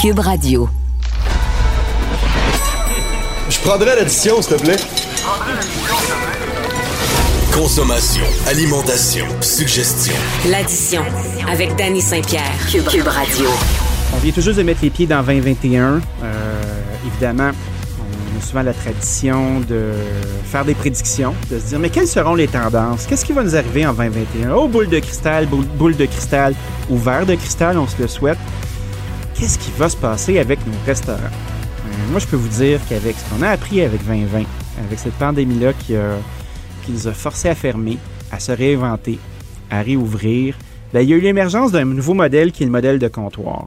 Cube 0.00 0.20
Radio. 0.20 0.66
Je 3.50 3.60
prendrais 3.60 3.96
l'addition, 3.96 4.40
s'il 4.40 4.56
te 4.56 4.62
plaît. 4.62 4.78
Consommation, 7.52 8.24
alimentation, 8.46 9.26
suggestion. 9.42 10.14
L'addition 10.48 11.02
avec 11.46 11.76
Danny 11.76 12.00
Saint-Pierre. 12.00 12.50
Cube, 12.70 12.86
Cube 12.86 13.08
Radio. 13.08 13.44
On 14.14 14.16
vient 14.20 14.32
tout 14.32 14.40
juste 14.40 14.56
de 14.56 14.62
mettre 14.62 14.80
les 14.82 14.88
pieds 14.88 15.06
dans 15.06 15.22
2021. 15.22 16.00
Euh, 16.22 16.62
évidemment, 17.06 17.50
on 17.98 18.38
a 18.38 18.42
souvent 18.42 18.62
la 18.62 18.72
tradition 18.72 19.60
de 19.60 19.92
faire 20.44 20.64
des 20.64 20.74
prédictions, 20.74 21.34
de 21.50 21.58
se 21.58 21.66
dire, 21.66 21.78
mais 21.78 21.90
quelles 21.90 22.08
seront 22.08 22.36
les 22.36 22.48
tendances? 22.48 23.04
Qu'est-ce 23.04 23.26
qui 23.26 23.34
va 23.34 23.42
nous 23.42 23.54
arriver 23.54 23.84
en 23.84 23.92
2021? 23.92 24.54
Oh, 24.54 24.66
boule 24.66 24.88
de 24.88 24.98
cristal, 24.98 25.44
boule, 25.44 25.66
boule 25.66 25.96
de 25.96 26.06
cristal 26.06 26.54
ou 26.88 26.96
verre 26.96 27.26
de 27.26 27.34
cristal, 27.34 27.76
on 27.76 27.86
se 27.86 28.00
le 28.00 28.08
souhaite. 28.08 28.38
Qu'est-ce 29.40 29.58
qui 29.58 29.70
va 29.78 29.88
se 29.88 29.96
passer 29.96 30.38
avec 30.38 30.58
nos 30.66 30.72
restaurants? 30.86 31.18
Euh, 31.18 32.10
moi, 32.10 32.20
je 32.20 32.26
peux 32.26 32.36
vous 32.36 32.48
dire 32.48 32.78
qu'avec 32.88 33.16
ce 33.16 33.30
qu'on 33.34 33.40
a 33.42 33.48
appris 33.48 33.80
avec 33.80 34.04
2020, 34.06 34.42
avec 34.86 34.98
cette 34.98 35.14
pandémie-là 35.14 35.72
qui, 35.72 35.96
a- 35.96 36.18
qui 36.84 36.92
nous 36.92 37.08
a 37.08 37.12
forcés 37.12 37.48
à 37.48 37.54
fermer, 37.54 37.96
à 38.30 38.38
se 38.38 38.52
réinventer, 38.52 39.18
à 39.70 39.80
réouvrir, 39.80 40.56
ben, 40.92 41.00
il 41.00 41.08
y 41.08 41.14
a 41.14 41.16
eu 41.16 41.20
l'émergence 41.20 41.72
d'un 41.72 41.84
nouveau 41.86 42.12
modèle 42.14 42.52
qui 42.52 42.64
est 42.64 42.66
le 42.66 42.72
modèle 42.72 42.98
de 42.98 43.08
comptoir. 43.08 43.66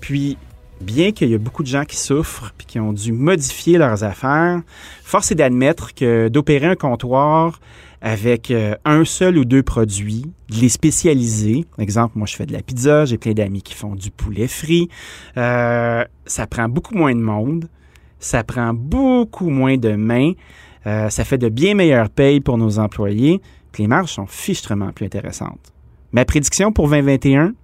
Puis, 0.00 0.38
bien 0.80 1.10
qu'il 1.10 1.28
y 1.28 1.34
a 1.34 1.38
beaucoup 1.38 1.64
de 1.64 1.68
gens 1.68 1.84
qui 1.84 1.96
souffrent 1.96 2.52
puis 2.56 2.66
qui 2.66 2.78
ont 2.80 2.92
dû 2.92 3.12
modifier 3.12 3.78
leurs 3.78 4.04
affaires, 4.04 4.60
force 5.02 5.32
est 5.32 5.34
d'admettre 5.34 5.92
que 5.92 6.28
d'opérer 6.28 6.66
un 6.66 6.76
comptoir 6.76 7.58
avec 8.00 8.50
euh, 8.50 8.74
un 8.84 9.04
seul 9.04 9.38
ou 9.38 9.44
deux 9.44 9.62
produits, 9.62 10.24
de 10.50 10.56
les 10.56 10.68
spécialiser. 10.68 11.66
Exemple, 11.78 12.18
moi, 12.18 12.26
je 12.26 12.36
fais 12.36 12.46
de 12.46 12.52
la 12.52 12.62
pizza, 12.62 13.04
j'ai 13.04 13.18
plein 13.18 13.32
d'amis 13.32 13.62
qui 13.62 13.74
font 13.74 13.94
du 13.94 14.10
poulet 14.10 14.48
frit. 14.48 14.88
Euh, 15.36 16.04
ça 16.24 16.46
prend 16.46 16.68
beaucoup 16.68 16.94
moins 16.94 17.14
de 17.14 17.20
monde, 17.20 17.68
ça 18.18 18.42
prend 18.44 18.72
beaucoup 18.72 19.50
moins 19.50 19.76
de 19.76 19.92
mains, 19.92 20.32
euh, 20.86 21.10
ça 21.10 21.24
fait 21.24 21.38
de 21.38 21.48
bien 21.48 21.74
meilleures 21.74 22.10
payes 22.10 22.40
pour 22.40 22.56
nos 22.56 22.78
employés, 22.78 23.40
les 23.78 23.86
marges 23.86 24.12
sont 24.12 24.26
fichtrement 24.26 24.92
plus 24.92 25.06
intéressantes. 25.06 25.72
Ma 26.12 26.24
prédiction 26.24 26.72
pour 26.72 26.88
2021, 26.88 27.54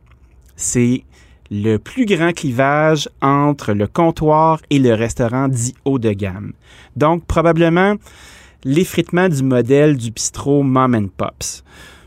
c'est 0.55 1.05
le 1.51 1.77
plus 1.77 2.07
grand 2.07 2.33
clivage 2.33 3.09
entre 3.21 3.73
le 3.73 3.87
comptoir 3.87 4.61
et 4.71 4.79
le 4.79 4.95
restaurant 4.95 5.49
dit 5.49 5.75
haut 5.85 5.99
de 5.99 6.13
gamme. 6.13 6.53
Donc, 6.97 7.25
probablement 7.27 7.95
l'effritement 8.65 9.29
du 9.29 9.43
modèle 9.43 9.97
du 9.97 10.11
bistrot 10.11 10.63
Mom 10.63 10.95
and 10.95 11.09
Pops. 11.17 11.63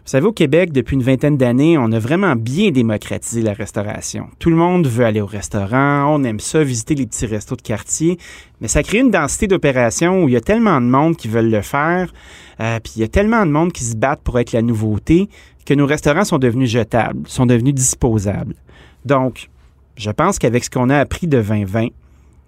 Vous 0.10 0.14
savez, 0.14 0.26
au 0.26 0.34
Québec, 0.34 0.72
depuis 0.72 0.96
une 0.96 1.04
vingtaine 1.04 1.38
d'années, 1.38 1.78
on 1.78 1.92
a 1.92 2.00
vraiment 2.00 2.36
bien 2.36 2.72
démocratisé 2.72 3.44
la 3.44 3.54
restauration. 3.54 4.28
Tout 4.40 4.50
le 4.50 4.56
monde 4.56 4.88
veut 4.88 5.06
aller 5.06 5.22
au 5.22 5.28
restaurant, 5.28 6.08
on 6.10 6.24
aime 6.24 6.40
ça, 6.40 6.64
visiter 6.64 6.96
les 6.96 7.06
petits 7.06 7.28
restos 7.28 7.56
de 7.56 7.62
quartier, 7.62 8.18
mais 8.60 8.68
ça 8.68 8.82
crée 8.82 8.98
une 8.98 9.12
densité 9.12 9.46
d'opérations 9.46 10.24
où 10.24 10.28
il 10.28 10.32
y 10.32 10.36
a 10.36 10.42
tellement 10.42 10.82
de 10.82 10.88
monde 10.88 11.16
qui 11.16 11.28
veulent 11.28 11.52
le 11.52 11.62
faire, 11.62 12.12
euh, 12.60 12.80
puis 12.80 12.94
il 12.96 13.02
y 13.02 13.04
a 13.04 13.08
tellement 13.08 13.46
de 13.46 13.52
monde 13.52 13.72
qui 13.72 13.84
se 13.84 13.96
battent 13.96 14.24
pour 14.24 14.40
être 14.40 14.52
la 14.52 14.64
nouveauté, 14.64 15.30
que 15.64 15.76
nos 15.76 15.86
restaurants 15.86 16.26
sont 16.26 16.40
devenus 16.40 16.72
jetables, 16.72 17.28
sont 17.28 17.46
devenus 17.46 17.76
disposables. 17.76 18.56
Donc, 19.06 19.50
je 19.96 20.10
pense 20.10 20.40
qu'avec 20.40 20.64
ce 20.64 20.72
qu'on 20.72 20.90
a 20.90 20.98
appris 20.98 21.28
de 21.28 21.40
2020, 21.40 21.90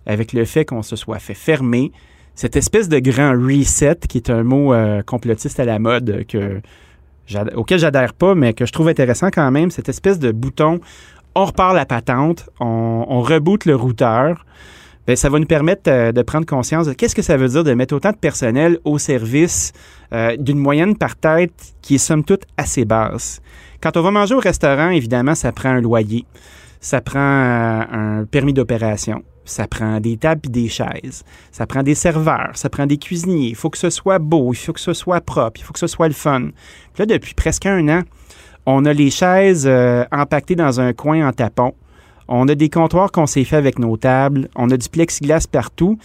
avec 0.07 0.33
le 0.33 0.45
fait 0.45 0.65
qu'on 0.65 0.81
se 0.81 0.95
soit 0.95 1.19
fait 1.19 1.35
fermer, 1.35 1.91
cette 2.35 2.55
espèce 2.55 2.89
de 2.89 2.99
grand 2.99 3.33
reset, 3.33 3.97
qui 4.07 4.17
est 4.17 4.29
un 4.29 4.43
mot 4.43 4.73
euh, 4.73 5.01
complotiste 5.03 5.59
à 5.59 5.65
la 5.65 5.79
mode 5.79 6.25
que 6.27 6.61
auquel 7.55 7.79
j'adhère 7.79 8.13
pas, 8.13 8.35
mais 8.35 8.53
que 8.53 8.65
je 8.65 8.71
trouve 8.71 8.89
intéressant 8.89 9.29
quand 9.31 9.49
même, 9.51 9.71
cette 9.71 9.89
espèce 9.89 10.19
de 10.19 10.31
bouton, 10.31 10.79
on 11.35 11.45
repart 11.45 11.73
la 11.73 11.85
patente, 11.85 12.49
on, 12.59 13.21
reboot 13.21 13.65
le 13.65 13.75
routeur. 13.75 14.45
Ben, 15.07 15.15
ça 15.15 15.29
va 15.29 15.39
nous 15.39 15.45
permettre 15.45 15.89
euh, 15.89 16.11
de 16.11 16.21
prendre 16.21 16.45
conscience 16.45 16.85
de 16.87 16.93
qu'est-ce 16.93 17.15
que 17.15 17.21
ça 17.21 17.35
veut 17.35 17.47
dire 17.47 17.63
de 17.63 17.73
mettre 17.73 17.95
autant 17.95 18.11
de 18.11 18.17
personnel 18.17 18.77
au 18.85 18.99
service 18.99 19.71
euh, 20.13 20.35
d'une 20.37 20.59
moyenne 20.59 20.95
par 20.95 21.15
tête 21.15 21.73
qui 21.81 21.95
est 21.95 21.99
somme 21.99 22.23
toute 22.23 22.43
assez 22.57 22.85
basse. 22.85 23.41
Quand 23.81 23.97
on 23.97 24.01
va 24.01 24.11
manger 24.11 24.35
au 24.35 24.39
restaurant, 24.39 24.89
évidemment, 24.89 25.33
ça 25.33 25.51
prend 25.51 25.69
un 25.69 25.81
loyer, 25.81 26.25
ça 26.81 27.01
prend 27.01 27.19
un 27.19 28.25
permis 28.29 28.53
d'opération, 28.53 29.23
ça 29.45 29.67
prend 29.67 29.99
des 29.99 30.17
tables 30.17 30.41
et 30.45 30.49
des 30.49 30.69
chaises, 30.69 31.23
ça 31.51 31.65
prend 31.65 31.83
des 31.83 31.95
serveurs, 31.95 32.51
ça 32.53 32.69
prend 32.69 32.85
des 32.85 32.97
cuisiniers. 32.97 33.49
Il 33.49 33.55
faut 33.55 33.69
que 33.69 33.77
ce 33.77 33.89
soit 33.89 34.19
beau, 34.19 34.53
il 34.53 34.57
faut 34.57 34.73
que 34.73 34.79
ce 34.79 34.93
soit 34.93 35.21
propre, 35.21 35.59
il 35.59 35.63
faut 35.63 35.73
que 35.73 35.79
ce 35.79 35.87
soit 35.87 36.07
le 36.07 36.13
fun. 36.13 36.49
Puis 36.93 36.99
là, 36.99 37.05
depuis 37.05 37.33
presque 37.33 37.65
un 37.65 37.87
an, 37.89 38.01
on 38.65 38.85
a 38.85 38.93
les 38.93 39.09
chaises 39.09 39.65
euh, 39.67 40.05
empaquetées 40.11 40.55
dans 40.55 40.79
un 40.79 40.93
coin 40.93 41.27
en 41.27 41.31
tapon. 41.31 41.73
On 42.27 42.47
a 42.47 42.55
des 42.55 42.69
comptoirs 42.69 43.11
qu'on 43.11 43.25
s'est 43.25 43.43
fait 43.43 43.57
avec 43.57 43.79
nos 43.79 43.97
tables. 43.97 44.47
On 44.55 44.69
a 44.69 44.77
du 44.77 44.87
plexiglas 44.87 45.47
partout. 45.51 45.97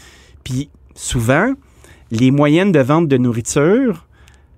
Puis 0.42 0.70
souvent, 0.94 1.52
les 2.10 2.30
moyennes 2.30 2.72
de 2.72 2.80
vente 2.80 3.08
de 3.08 3.16
nourriture 3.16 4.05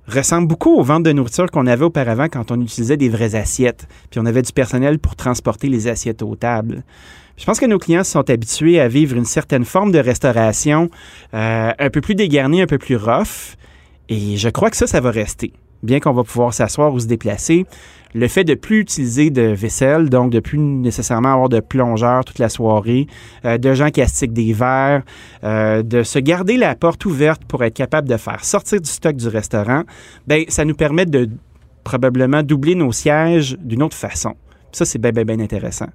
ressemblent 0.09 0.49
beaucoup 0.49 0.75
aux 0.75 0.83
ventes 0.83 1.05
de 1.05 1.13
nourriture 1.13 1.51
qu'on 1.51 1.67
avait 1.67 1.85
auparavant 1.85 2.29
quand 2.29 2.51
on 2.51 2.61
utilisait 2.61 2.97
des 2.97 3.09
vraies 3.09 3.35
assiettes. 3.35 3.87
Puis 4.11 4.21
on 4.21 4.27
avait 4.27 4.43
du 4.43 4.53
personnel 4.53 4.99
pour 4.99 5.17
transporter 5.17 5.69
les 5.69 5.87
assiettes 5.87 6.23
aux 6.23 6.35
tables. 6.35 6.83
Je 7.37 7.45
pense 7.45 7.61
que 7.61 7.67
nos 7.67 7.79
clients 7.79 8.05
sont 8.05 8.29
habitués 8.31 8.81
à 8.81 8.89
vivre 8.89 9.17
une 9.17 9.25
certaine 9.25 9.65
forme 9.65 9.93
de 9.93 9.99
restauration 9.99 10.91
euh, 11.35 11.71
un 11.79 11.91
peu 11.91 12.01
plus 12.01 12.17
dégarnie, 12.17 12.63
un 12.63 12.67
peu 12.67 12.79
plus 12.79 12.97
rough. 12.97 13.57
Et 14.09 14.37
je 14.37 14.49
crois 14.49 14.71
que 14.71 14.77
ça, 14.77 14.87
ça 14.87 15.01
va 15.01 15.11
rester. 15.11 15.53
Bien 15.83 16.01
qu'on 16.01 16.13
va 16.13 16.25
pouvoir 16.25 16.53
s'asseoir 16.53 16.93
ou 16.93 16.99
se 16.99 17.07
déplacer, 17.07 17.65
le 18.15 18.29
fait 18.29 18.45
de 18.45 18.55
plus 18.55 18.81
utiliser 18.81 19.31
de 19.31 19.43
vaisselle, 19.43 20.09
donc 20.09 20.31
de 20.31 20.41
plus 20.41 20.59
nécessairement 20.59 21.33
avoir 21.33 21.49
de 21.49 21.61
plongeurs 21.61 22.25
toute 22.25 22.39
la 22.39 22.49
soirée, 22.49 23.07
euh, 23.45 23.59
de 23.59 23.75
gens 23.75 23.91
qui 23.91 24.01
astiquent 24.01 24.33
des 24.33 24.53
verres, 24.53 25.03
euh, 25.45 25.83
de 25.83 26.03
se 26.03 26.19
garder 26.19 26.57
la 26.57 26.75
porte 26.75 27.05
ouverte 27.05 27.45
pour 27.45 27.65
être 27.65 27.75
capable 27.75 28.09
de 28.09 28.17
faire 28.17 28.45
sortir 28.45 28.81
du 28.81 28.89
stock 28.89 29.17
du 29.17 29.29
restaurant, 29.29 29.83
ben 30.27 30.45
ça 30.49 30.65
nous 30.65 30.75
permet 30.75 31.07
de 31.07 31.29
probablement 31.85 32.43
doubler 32.43 32.75
nos 32.75 32.93
sièges 32.93 33.57
d'une 33.61 33.83
autre 33.83 33.97
façon. 33.97 34.35
Ça, 34.73 34.85
c'est 34.85 34.99
bien, 34.99 35.13
bien, 35.13 35.25
bien 35.25 35.41
intéressant. 35.41 35.89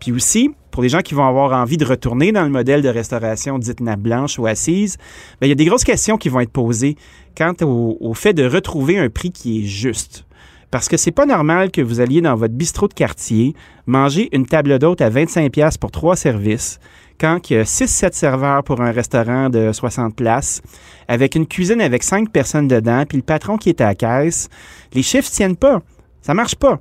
Puis 0.00 0.10
aussi, 0.10 0.50
pour 0.72 0.82
les 0.82 0.88
gens 0.88 1.00
qui 1.00 1.14
vont 1.14 1.26
avoir 1.26 1.52
envie 1.52 1.76
de 1.76 1.84
retourner 1.84 2.32
dans 2.32 2.42
le 2.42 2.50
modèle 2.50 2.82
de 2.82 2.88
restauration 2.88 3.58
dite 3.58 3.80
nappe 3.80 4.00
blanche 4.00 4.38
ou 4.38 4.46
assise, 4.46 4.96
bien, 5.40 5.46
il 5.46 5.48
y 5.48 5.52
a 5.52 5.54
des 5.54 5.64
grosses 5.64 5.84
questions 5.84 6.18
qui 6.18 6.28
vont 6.28 6.40
être 6.40 6.50
posées 6.50 6.96
quant 7.36 7.54
au, 7.62 7.96
au 8.00 8.14
fait 8.14 8.32
de 8.32 8.44
retrouver 8.44 8.98
un 8.98 9.08
prix 9.08 9.30
qui 9.30 9.60
est 9.60 9.66
juste. 9.66 10.25
Parce 10.70 10.88
que 10.88 10.96
c'est 10.96 11.12
pas 11.12 11.26
normal 11.26 11.70
que 11.70 11.80
vous 11.80 12.00
alliez 12.00 12.20
dans 12.20 12.34
votre 12.34 12.54
bistrot 12.54 12.88
de 12.88 12.94
quartier 12.94 13.54
manger 13.86 14.28
une 14.32 14.46
table 14.46 14.78
d'hôte 14.78 15.00
à 15.00 15.10
25$ 15.10 15.50
piastres 15.50 15.78
pour 15.78 15.90
trois 15.92 16.16
services, 16.16 16.80
quand 17.18 17.48
il 17.48 17.54
y 17.54 17.56
a 17.56 17.62
6-7 17.62 18.12
serveurs 18.12 18.62
pour 18.64 18.80
un 18.82 18.90
restaurant 18.90 19.48
de 19.48 19.72
60 19.72 20.14
places, 20.16 20.60
avec 21.08 21.34
une 21.34 21.46
cuisine 21.46 21.80
avec 21.80 22.02
5 22.02 22.30
personnes 22.30 22.68
dedans, 22.68 23.04
puis 23.08 23.16
le 23.18 23.22
patron 23.22 23.56
qui 23.56 23.68
est 23.70 23.80
à 23.80 23.86
la 23.86 23.94
caisse. 23.94 24.48
Les 24.92 25.02
chiffres 25.02 25.30
tiennent 25.30 25.56
pas. 25.56 25.80
Ça 26.20 26.34
marche 26.34 26.56
pas. 26.56 26.78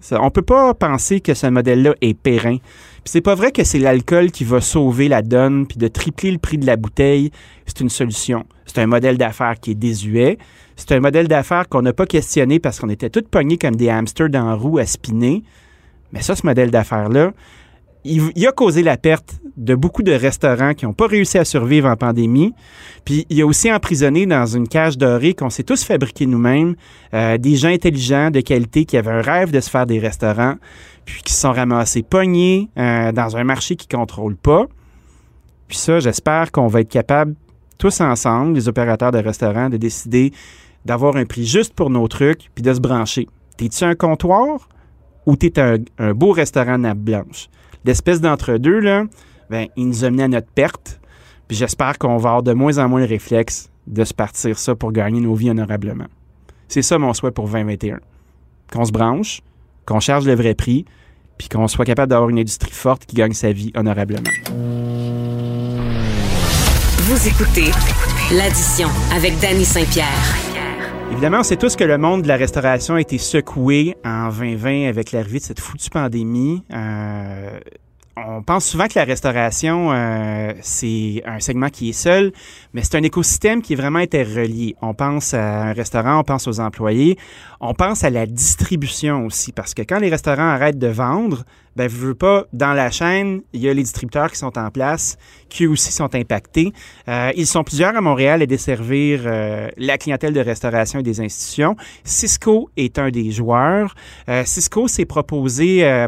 Ça- 0.00 0.20
on 0.20 0.30
peut 0.30 0.42
pas 0.42 0.74
penser 0.74 1.20
que 1.20 1.32
ce 1.32 1.46
modèle-là 1.46 1.94
est 2.00 2.14
périn. 2.14 2.56
Puis 2.56 3.10
c'est 3.12 3.20
pas 3.20 3.36
vrai 3.36 3.52
que 3.52 3.62
c'est 3.62 3.78
l'alcool 3.78 4.32
qui 4.32 4.42
va 4.44 4.60
sauver 4.60 5.06
la 5.08 5.22
donne, 5.22 5.66
puis 5.66 5.78
de 5.78 5.86
tripler 5.88 6.32
le 6.32 6.38
prix 6.38 6.58
de 6.58 6.66
la 6.66 6.76
bouteille, 6.76 7.30
c'est 7.64 7.80
une 7.80 7.88
solution. 7.88 8.44
C'est 8.66 8.80
un 8.80 8.86
modèle 8.86 9.16
d'affaires 9.16 9.58
qui 9.60 9.70
est 9.70 9.76
désuet. 9.76 10.38
C'est 10.76 10.92
un 10.92 11.00
modèle 11.00 11.28
d'affaires 11.28 11.68
qu'on 11.68 11.82
n'a 11.82 11.92
pas 11.92 12.06
questionné 12.06 12.58
parce 12.58 12.80
qu'on 12.80 12.88
était 12.88 13.10
tous 13.10 13.22
pognés 13.22 13.58
comme 13.58 13.76
des 13.76 13.88
hamsters 13.88 14.30
dans 14.30 14.46
la 14.46 14.54
roue 14.54 14.78
à 14.78 14.86
spinner. 14.86 15.42
Mais 16.12 16.22
ça, 16.22 16.36
ce 16.36 16.44
modèle 16.46 16.70
d'affaires-là, 16.70 17.32
il, 18.04 18.46
a 18.46 18.52
causé 18.52 18.82
la 18.82 18.96
perte 18.96 19.40
de 19.56 19.74
beaucoup 19.74 20.02
de 20.02 20.12
restaurants 20.12 20.74
qui 20.74 20.86
n'ont 20.86 20.92
pas 20.92 21.06
réussi 21.06 21.38
à 21.38 21.44
survivre 21.44 21.88
en 21.88 21.96
pandémie. 21.96 22.52
Puis 23.04 23.26
il 23.30 23.40
a 23.42 23.46
aussi 23.46 23.72
emprisonné 23.72 24.26
dans 24.26 24.46
une 24.46 24.66
cage 24.66 24.98
dorée 24.98 25.34
qu'on 25.34 25.50
s'est 25.50 25.62
tous 25.62 25.84
fabriqués 25.84 26.26
nous-mêmes, 26.26 26.74
euh, 27.14 27.38
des 27.38 27.56
gens 27.56 27.68
intelligents, 27.68 28.30
de 28.30 28.40
qualité, 28.40 28.84
qui 28.84 28.96
avaient 28.96 29.12
un 29.12 29.22
rêve 29.22 29.50
de 29.50 29.60
se 29.60 29.70
faire 29.70 29.86
des 29.86 29.98
restaurants, 29.98 30.56
puis 31.04 31.22
qui 31.22 31.32
se 31.32 31.40
sont 31.42 31.52
ramassés 31.52 32.02
pognés 32.02 32.70
euh, 32.78 33.12
dans 33.12 33.36
un 33.36 33.44
marché 33.44 33.76
qui 33.76 33.86
ne 33.92 33.98
contrôle 33.98 34.36
pas. 34.36 34.66
Puis 35.68 35.78
ça, 35.78 36.00
j'espère 36.00 36.50
qu'on 36.50 36.66
va 36.66 36.80
être 36.80 36.90
capable, 36.90 37.34
tous 37.82 38.00
ensemble, 38.00 38.54
les 38.54 38.68
opérateurs 38.68 39.10
de 39.10 39.18
restaurants, 39.18 39.68
de 39.68 39.76
décider 39.76 40.32
d'avoir 40.84 41.16
un 41.16 41.24
prix 41.24 41.44
juste 41.44 41.74
pour 41.74 41.90
nos 41.90 42.06
trucs, 42.06 42.48
puis 42.54 42.62
de 42.62 42.72
se 42.72 42.78
brancher. 42.78 43.26
T'es-tu 43.56 43.82
un 43.82 43.96
comptoir 43.96 44.68
ou 45.26 45.34
t'es 45.34 45.58
un, 45.58 45.78
un 45.98 46.14
beau 46.14 46.30
restaurant 46.30 46.78
nappe 46.78 46.98
blanche? 46.98 47.48
L'espèce 47.84 48.20
d'entre-deux, 48.20 48.78
là, 48.78 49.02
ben, 49.50 49.66
il 49.76 49.88
nous 49.88 50.04
a 50.04 50.10
mené 50.10 50.22
à 50.22 50.28
notre 50.28 50.46
perte. 50.46 51.00
Puis 51.48 51.56
j'espère 51.56 51.98
qu'on 51.98 52.18
va 52.18 52.28
avoir 52.28 52.42
de 52.44 52.52
moins 52.52 52.78
en 52.78 52.88
moins 52.88 53.00
le 53.00 53.06
réflexe 53.06 53.68
de 53.88 54.04
se 54.04 54.14
partir 54.14 54.56
ça 54.60 54.76
pour 54.76 54.92
gagner 54.92 55.20
nos 55.20 55.34
vies 55.34 55.50
honorablement. 55.50 56.06
C'est 56.68 56.82
ça 56.82 56.98
mon 56.98 57.12
souhait 57.12 57.32
pour 57.32 57.48
2021. 57.48 57.98
Qu'on 58.72 58.84
se 58.84 58.92
branche, 58.92 59.40
qu'on 59.86 59.98
charge 59.98 60.24
le 60.24 60.36
vrai 60.36 60.54
prix, 60.54 60.84
puis 61.36 61.48
qu'on 61.48 61.66
soit 61.66 61.84
capable 61.84 62.10
d'avoir 62.10 62.30
une 62.30 62.38
industrie 62.38 62.70
forte 62.70 63.06
qui 63.06 63.16
gagne 63.16 63.32
sa 63.32 63.50
vie 63.50 63.72
honorablement. 63.74 64.30
Vous 67.12 67.28
écoutez 67.28 67.70
l'addition 68.34 68.88
avec 69.14 69.38
Danny 69.38 69.66
Saint-Pierre. 69.66 70.06
Évidemment, 71.10 71.40
on 71.40 71.42
sait 71.42 71.58
tous 71.58 71.76
que 71.76 71.84
le 71.84 71.98
monde 71.98 72.22
de 72.22 72.28
la 72.28 72.38
restauration 72.38 72.94
a 72.94 73.02
été 73.02 73.18
secoué 73.18 73.98
en 74.02 74.30
2020 74.30 74.88
avec 74.88 75.12
l'arrivée 75.12 75.38
de 75.38 75.44
cette 75.44 75.60
foutue 75.60 75.90
pandémie. 75.90 76.64
Euh, 76.72 77.60
on 78.16 78.42
pense 78.42 78.64
souvent 78.64 78.88
que 78.88 78.98
la 78.98 79.04
restauration, 79.04 79.92
euh, 79.92 80.54
c'est 80.62 81.22
un 81.26 81.38
segment 81.38 81.68
qui 81.68 81.90
est 81.90 81.92
seul, 81.92 82.32
mais 82.72 82.82
c'est 82.82 82.96
un 82.96 83.02
écosystème 83.02 83.60
qui 83.60 83.74
est 83.74 83.76
vraiment 83.76 83.98
interrelié. 83.98 84.74
On 84.80 84.94
pense 84.94 85.34
à 85.34 85.64
un 85.64 85.72
restaurant, 85.74 86.18
on 86.18 86.24
pense 86.24 86.48
aux 86.48 86.60
employés, 86.60 87.18
on 87.60 87.74
pense 87.74 88.04
à 88.04 88.10
la 88.10 88.24
distribution 88.24 89.26
aussi, 89.26 89.52
parce 89.52 89.74
que 89.74 89.82
quand 89.82 89.98
les 89.98 90.08
restaurants 90.08 90.48
arrêtent 90.48 90.78
de 90.78 90.88
vendre, 90.88 91.44
ben, 91.76 91.88
je 91.88 91.96
veux 91.96 92.14
pas, 92.14 92.44
dans 92.52 92.74
la 92.74 92.90
chaîne, 92.90 93.40
il 93.52 93.60
y 93.60 93.68
a 93.68 93.74
les 93.74 93.82
distributeurs 93.82 94.30
qui 94.30 94.38
sont 94.38 94.58
en 94.58 94.70
place, 94.70 95.16
qui 95.48 95.66
aussi 95.66 95.92
sont 95.92 96.14
impactés. 96.14 96.72
Euh, 97.08 97.32
ils 97.36 97.46
sont 97.46 97.64
plusieurs 97.64 97.96
à 97.96 98.00
Montréal 98.00 98.42
à 98.42 98.46
desservir 98.46 99.22
euh, 99.24 99.68
la 99.76 99.96
clientèle 99.96 100.34
de 100.34 100.40
restauration 100.40 101.00
et 101.00 101.02
des 101.02 101.20
institutions. 101.20 101.76
Cisco 102.04 102.70
est 102.76 102.98
un 102.98 103.10
des 103.10 103.30
joueurs. 103.30 103.94
Euh, 104.28 104.42
Cisco 104.44 104.86
s'est 104.88 105.06
proposé 105.06 105.62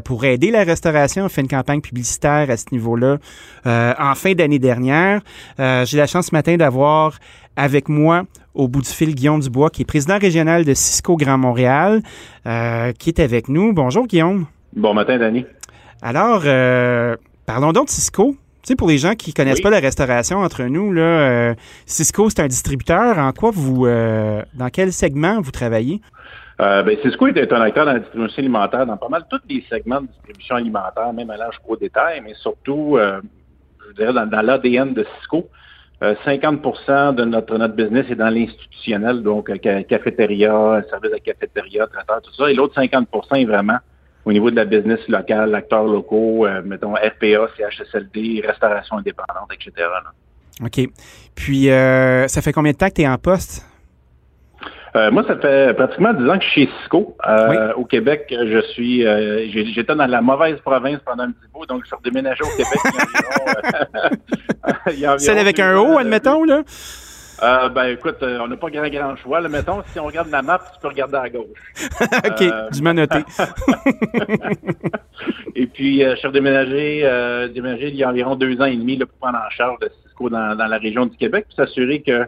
pour 0.05 0.25
aider 0.25 0.51
la 0.51 0.65
restauration, 0.65 1.25
on 1.25 1.29
fait 1.29 1.41
une 1.41 1.49
campagne 1.49 1.81
publicitaire 1.81 2.51
à 2.51 2.57
ce 2.57 2.67
niveau-là 2.73 3.19
en 3.65 4.15
fin 4.15 4.33
d'année 4.33 4.59
dernière. 4.59 5.23
J'ai 5.59 5.97
la 5.97 6.07
chance 6.07 6.27
ce 6.27 6.35
matin 6.35 6.57
d'avoir 6.57 7.19
avec 7.57 7.89
moi 7.89 8.25
au 8.55 8.69
bout 8.69 8.83
du 8.83 8.89
fil 8.89 9.15
Guillaume 9.15 9.41
Dubois, 9.41 9.71
qui 9.71 9.83
est 9.83 9.85
président 9.85 10.19
régional 10.19 10.65
de 10.65 10.75
Cisco 10.75 11.17
Grand 11.17 11.39
Montréal, 11.39 12.03
qui 12.45 13.11
est 13.11 13.21
avec 13.21 13.49
nous. 13.49 13.73
Bonjour 13.73 14.07
Guillaume. 14.07 14.47
Bon 14.77 14.93
matin, 14.93 15.19
Danny. 15.19 15.47
Alors, 16.03 16.43
euh, 16.47 17.17
parlons 17.47 17.73
donc 17.73 17.87
de 17.87 17.91
Cisco. 17.91 18.35
Tu 18.63 18.69
sais, 18.69 18.77
pour 18.77 18.89
les 18.89 18.99
gens 18.99 19.15
qui 19.15 19.33
connaissent 19.33 19.61
pas 19.61 19.71
la 19.71 19.79
restauration 19.79 20.39
entre 20.39 20.65
nous, 20.65 20.93
là, 20.93 21.03
euh, 21.03 21.55
Cisco, 21.87 22.29
c'est 22.29 22.41
un 22.41 22.49
distributeur. 22.49 23.19
En 23.19 23.33
quoi 23.33 23.51
vous, 23.53 23.87
euh, 23.87 24.43
dans 24.55 24.71
quel 24.71 24.93
segment 24.93 25.41
vous 25.41 25.53
travaillez? 25.53 26.01
Ben, 26.59 26.85
Cisco 27.03 27.27
est 27.29 27.53
un 27.53 27.61
acteur 27.61 27.85
dans 27.85 27.93
la 27.93 27.99
distribution 28.01 28.39
alimentaire, 28.39 28.87
dans 28.87 28.97
pas 28.97 29.09
mal 29.09 29.25
tous 29.31 29.41
les 29.49 29.65
segments 29.69 30.01
de 30.01 30.07
distribution 30.07 30.57
alimentaire, 30.57 31.13
même 31.13 31.31
à 31.31 31.37
l'âge 31.37 31.57
au 31.67 31.77
détail, 31.77 32.21
mais 32.25 32.35
surtout, 32.35 32.97
je 32.97 33.95
dirais, 33.95 34.13
dans, 34.13 34.43
l'ADN 34.43 34.95
de 34.95 35.07
Cisco. 35.19 35.49
50% 36.01 37.15
de 37.15 37.25
notre, 37.25 37.57
notre 37.57 37.75
business 37.75 38.07
est 38.11 38.17
dans 38.17 38.29
l'institutionnel, 38.29 39.23
donc 39.23 39.51
cafétéria, 39.89 40.83
service 40.91 41.13
de 41.13 41.19
cafétéria, 41.19 41.87
traiteur, 41.87 42.21
tout 42.23 42.35
ça. 42.35 42.51
Et 42.51 42.55
l'autre 42.55 42.81
50% 42.81 43.41
est 43.41 43.45
vraiment 43.45 43.79
au 44.25 44.33
niveau 44.33 44.51
de 44.51 44.57
la 44.57 44.65
business 44.65 45.01
locale, 45.09 45.55
acteurs 45.55 45.85
locaux, 45.85 46.47
euh, 46.47 46.63
mettons 46.65 46.95
RPA, 46.95 47.49
CHSLD, 47.57 48.43
restauration 48.47 48.99
indépendante, 48.99 49.51
etc. 49.53 49.89
OK. 50.63 50.89
Puis, 51.35 51.71
euh, 51.71 52.29
ça 52.29 52.41
fait 52.41 52.53
combien 52.53 52.73
de 52.73 52.77
temps 52.77 52.89
que 52.89 52.95
tu 52.95 53.03
es 53.03 53.09
en 53.09 53.19
poste? 53.19 53.67
Euh, 54.97 55.11
moi, 55.11 55.25
ça 55.27 55.37
fait 55.37 55.75
pratiquement 55.75 56.13
10 56.13 56.31
ans 56.31 56.39
que 56.39 56.45
je 56.45 56.49
suis 56.51 56.67
chez 56.67 56.73
Cisco. 56.81 57.17
Au 57.77 57.85
Québec, 57.85 58.27
je 58.31 58.63
suis, 58.73 59.03
j'étais 59.75 59.95
dans 59.95 60.07
la 60.07 60.23
mauvaise 60.23 60.59
province 60.61 61.01
pendant 61.05 61.25
un 61.25 61.33
petit 61.33 61.49
bout, 61.53 61.67
donc 61.67 61.83
je 61.83 61.89
suis 61.89 61.97
redéménagé 61.97 62.45
au 62.45 62.57
Québec. 62.57 62.79
Celle 65.19 65.39
avec 65.45 65.59
un 65.59 65.77
haut, 65.77 65.99
admettons, 65.99 66.45
là? 66.45 66.63
Euh, 67.43 67.69
ben 67.69 67.87
écoute, 67.87 68.17
euh, 68.23 68.39
on 68.41 68.49
n'a 68.49 68.57
pas 68.57 68.71
grand 68.71 68.89
grand 68.89 69.17
choix. 69.17 69.41
Là, 69.41 69.49
mettons, 69.49 69.83
si 69.93 69.99
on 69.99 70.07
regarde 70.07 70.31
la 70.31 70.43
map, 70.43 70.61
tu 70.73 70.81
peux 70.81 70.89
regarder 70.89 71.17
à 71.17 71.29
gauche. 71.29 71.73
OK, 72.03 72.43
euh, 72.43 72.71
du 72.71 72.83
noté. 72.83 73.25
et 75.55 75.67
puis, 75.67 76.03
chef 76.21 76.33
déménagé, 76.33 77.01
déménagé 77.53 77.89
il 77.89 77.97
y 77.97 78.05
a 78.05 78.09
environ 78.09 78.37
deux 78.37 78.61
ans 78.61 78.67
et 78.67 78.77
demi 78.77 78.97
là, 78.97 79.07
pour 79.07 79.19
prendre 79.19 79.39
en 79.39 79.51
charge 79.51 79.79
de 79.81 79.91
Cisco 80.03 80.29
dans, 80.29 80.55
la 80.55 80.79
région 80.79 81.07
du 81.07 81.17
Québec, 81.17 81.47
pour 81.47 81.57
s'assurer 81.57 82.03
que 82.03 82.27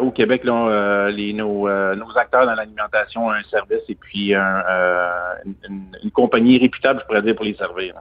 au 0.00 0.10
Québec, 0.10 0.44
là, 0.44 1.10
les, 1.10 1.32
nos, 1.32 1.68
nos, 1.68 2.16
acteurs 2.16 2.46
dans 2.46 2.54
l'alimentation 2.54 3.26
ont 3.26 3.30
un 3.30 3.42
service 3.50 3.82
et 3.88 3.94
puis 3.94 4.34
une, 4.34 6.10
compagnie 6.12 6.58
réputable, 6.58 7.00
je 7.00 7.06
pourrais 7.06 7.22
dire, 7.22 7.34
pour 7.34 7.44
les 7.44 7.54
servir. 7.54 7.94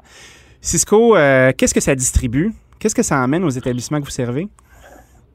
Cisco, 0.60 1.16
qu'est-ce 1.58 1.74
que 1.74 1.80
ça 1.80 1.96
distribue? 1.96 2.54
Qu'est-ce 2.80 2.96
que 2.96 3.04
ça 3.04 3.22
amène 3.22 3.44
aux 3.44 3.50
établissements 3.50 4.00
que 4.00 4.06
vous 4.06 4.12
servez? 4.12 4.48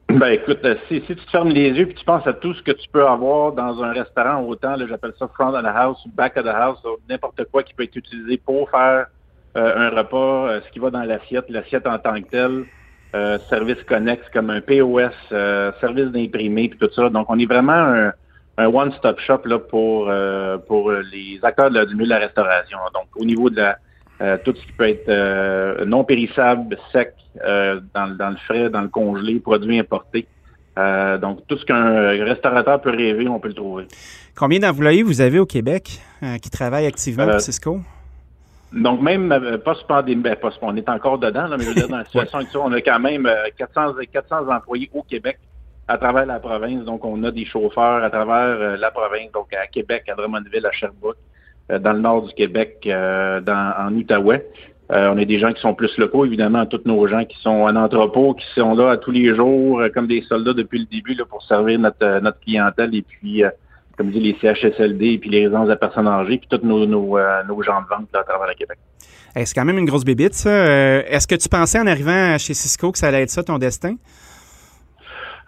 Ben 0.09 0.27
écoute, 0.27 0.59
euh, 0.63 0.75
si, 0.87 1.01
si, 1.01 1.07
tu 1.07 1.15
te 1.17 1.29
fermes 1.29 1.49
les 1.49 1.69
yeux 1.69 1.89
et 1.89 1.93
tu 1.93 2.05
penses 2.05 2.25
à 2.25 2.33
tout 2.33 2.53
ce 2.53 2.63
que 2.63 2.71
tu 2.71 2.87
peux 2.89 3.05
avoir 3.05 3.51
dans 3.51 3.83
un 3.83 3.91
restaurant, 3.91 4.41
autant 4.43 4.75
j'appelle 4.87 5.11
ça 5.19 5.27
front 5.27 5.53
of 5.53 5.61
the 5.61 5.67
house 5.67 5.97
ou 6.05 6.09
back 6.15 6.37
of 6.37 6.45
the 6.45 6.47
house, 6.47 6.79
n'importe 7.09 7.43
quoi 7.51 7.61
qui 7.61 7.73
peut 7.73 7.83
être 7.83 7.95
utilisé 7.97 8.37
pour 8.37 8.69
faire 8.69 9.07
euh, 9.57 9.75
un 9.75 9.89
repas, 9.89 10.47
euh, 10.47 10.61
ce 10.65 10.71
qui 10.71 10.79
va 10.79 10.91
dans 10.91 11.03
l'assiette, 11.03 11.49
l'assiette 11.49 11.85
en 11.85 11.99
tant 11.99 12.21
que 12.21 12.29
telle, 12.29 12.65
service 13.49 13.83
connexe 13.83 14.23
comme 14.31 14.49
un 14.49 14.61
POS, 14.61 15.11
service 15.81 16.11
d'imprimé 16.11 16.69
puis 16.69 16.79
tout 16.79 16.93
ça. 16.93 17.09
Donc 17.09 17.25
on 17.29 17.37
est 17.37 17.45
vraiment 17.45 18.11
un, 18.57 18.65
one-stop 18.65 19.19
shop 19.19 19.41
là 19.45 19.59
pour 19.59 20.11
pour 20.67 20.91
les 20.91 21.39
acteurs 21.41 21.69
la, 21.69 21.85
du 21.85 21.95
milieu 21.95 22.05
de 22.05 22.11
la 22.11 22.19
restauration. 22.19 22.77
Donc 22.93 23.07
au 23.15 23.25
niveau 23.25 23.49
de 23.49 23.57
la 23.57 23.77
euh, 24.19 24.37
tout 24.43 24.53
ce 24.55 24.65
qui 24.65 24.71
peut 24.71 24.89
être 24.89 25.09
euh, 25.09 25.85
non 25.85 26.03
périssable, 26.03 26.77
sec, 26.91 27.13
euh, 27.45 27.79
dans, 27.93 28.15
dans, 28.17 28.29
le 28.31 28.37
frais, 28.37 28.69
dans 28.69 28.81
le 28.81 28.87
congelé, 28.87 29.39
produits 29.39 29.79
importés. 29.79 30.27
donc, 31.21 31.45
tout 31.47 31.57
ce 31.57 31.65
qu'un 31.65 32.23
restaurateur 32.25 32.81
peut 32.81 32.89
rêver, 32.89 33.27
on 33.27 33.39
peut 33.39 33.49
le 33.49 33.53
trouver. 33.53 33.85
Combien 34.35 34.59
d'employés 34.59 35.03
vous 35.03 35.21
avez 35.21 35.39
au 35.39 35.45
Québec 35.45 36.01
qui 36.41 36.49
travaillent 36.49 36.87
activement 36.87 37.27
pour 37.27 37.41
Cisco? 37.41 37.79
Donc, 38.73 39.01
même 39.01 39.29
pas 39.63 39.75
pandémie, 39.87 40.21
ben, 40.21 40.35
on 40.61 40.75
est 40.75 40.89
encore 40.89 41.19
dedans, 41.19 41.47
là, 41.47 41.57
mais 41.57 41.63
je 41.63 41.69
veux 41.69 41.75
dire, 41.75 41.87
dans 41.87 41.97
la 41.97 42.05
situation 42.11 42.39
actuelle, 42.39 42.61
on 42.65 42.71
a 42.73 42.81
quand 42.81 42.99
même 42.99 43.29
400, 43.57 43.93
400 44.11 44.49
employés 44.49 44.89
au 44.93 45.03
Québec 45.03 45.39
à 45.87 45.97
travers 45.97 46.25
la 46.25 46.39
province. 46.39 46.83
Donc, 46.83 47.05
on 47.05 47.23
a 47.23 47.31
des 47.31 47.45
chauffeurs 47.45 48.03
à 48.03 48.09
travers 48.09 48.77
la 48.77 48.91
province, 48.91 49.31
donc 49.31 49.53
à 49.53 49.67
Québec, 49.67 50.03
à 50.09 50.15
Drummondville, 50.15 50.65
à 50.65 50.71
Sherbrooke. 50.71 51.17
Euh, 51.71 51.79
dans 51.79 51.93
le 51.93 51.99
nord 51.99 52.23
du 52.23 52.33
Québec, 52.33 52.77
euh, 52.85 53.41
dans, 53.41 53.73
en 53.77 53.93
Outaouais. 53.93 54.45
Euh, 54.89 55.11
on 55.13 55.17
a 55.17 55.25
des 55.25 55.37
gens 55.37 55.51
qui 55.51 55.59
sont 55.61 55.73
plus 55.73 55.97
locaux, 55.97 56.23
évidemment, 56.23 56.65
tous 56.65 56.81
nos 56.85 57.05
gens 57.07 57.25
qui 57.25 57.37
sont 57.41 57.49
en 57.49 57.75
entrepôt, 57.75 58.33
qui 58.35 58.45
sont 58.55 58.73
là 58.73 58.91
à 58.91 58.97
tous 58.97 59.11
les 59.11 59.35
jours, 59.35 59.81
comme 59.93 60.07
des 60.07 60.21
soldats 60.21 60.53
depuis 60.53 60.79
le 60.79 60.85
début 60.85 61.13
là, 61.13 61.25
pour 61.29 61.43
servir 61.43 61.77
notre, 61.77 62.21
notre 62.21 62.39
clientèle 62.39 62.95
et 62.95 63.01
puis, 63.01 63.43
comme 63.97 64.11
dit, 64.11 64.21
les 64.21 64.37
CHSLD 64.39 65.07
et 65.07 65.17
puis 65.17 65.29
les 65.29 65.39
résidences 65.41 65.67
de 65.67 65.75
personnes 65.75 66.07
âgées, 66.07 66.37
puis 66.37 66.47
tous 66.49 66.65
nos, 66.65 66.85
nos, 66.85 67.17
nos 67.49 67.61
gens 67.63 67.81
de 67.81 67.87
vente 67.89 68.07
là, 68.13 68.21
à 68.21 68.23
travers 68.23 68.47
le 68.47 68.53
Québec. 68.53 68.77
c'est 69.35 69.53
quand 69.53 69.65
même 69.65 69.77
une 69.77 69.87
grosse 69.87 70.05
bébite, 70.05 70.35
ça. 70.35 70.51
Est-ce 71.05 71.27
que 71.27 71.35
tu 71.35 71.49
pensais 71.49 71.79
en 71.81 71.87
arrivant 71.87 72.37
chez 72.37 72.53
Cisco 72.53 72.93
que 72.93 72.97
ça 72.97 73.09
allait 73.09 73.23
être 73.23 73.29
ça, 73.29 73.43
ton 73.43 73.57
destin? 73.57 73.95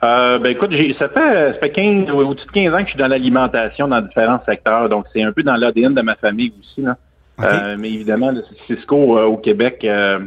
Euh, 0.02 0.40
ben 0.40 0.52
écoute, 0.52 0.72
ça 0.98 1.10
fait, 1.10 1.54
ça 1.54 1.60
fait 1.60 1.72
15, 1.72 2.10
au-dessus 2.12 2.46
de 2.48 2.52
15 2.52 2.74
ans 2.74 2.78
que 2.78 2.84
je 2.84 2.90
suis 2.92 3.00
dans 3.00 3.08
l'alimentation 3.08 3.88
dans 3.90 4.02
différents 4.02 4.40
secteurs, 4.46 4.88
donc 4.88 5.06
c'est 5.12 5.24
un 5.24 5.34
peu 5.34 5.44
dans 5.44 5.56
l'ADN 5.56 5.94
de 5.94 6.02
ma 6.02 6.16
famille 6.16 6.54
aussi. 6.58 6.82
Là. 6.82 6.98
Euh, 7.42 7.76
mais 7.78 7.92
évidemment, 7.92 8.32
le 8.32 8.44
Cisco 8.68 9.18
euh, 9.18 9.26
au 9.26 9.38
Québec, 9.38 9.80
euh, 9.84 10.20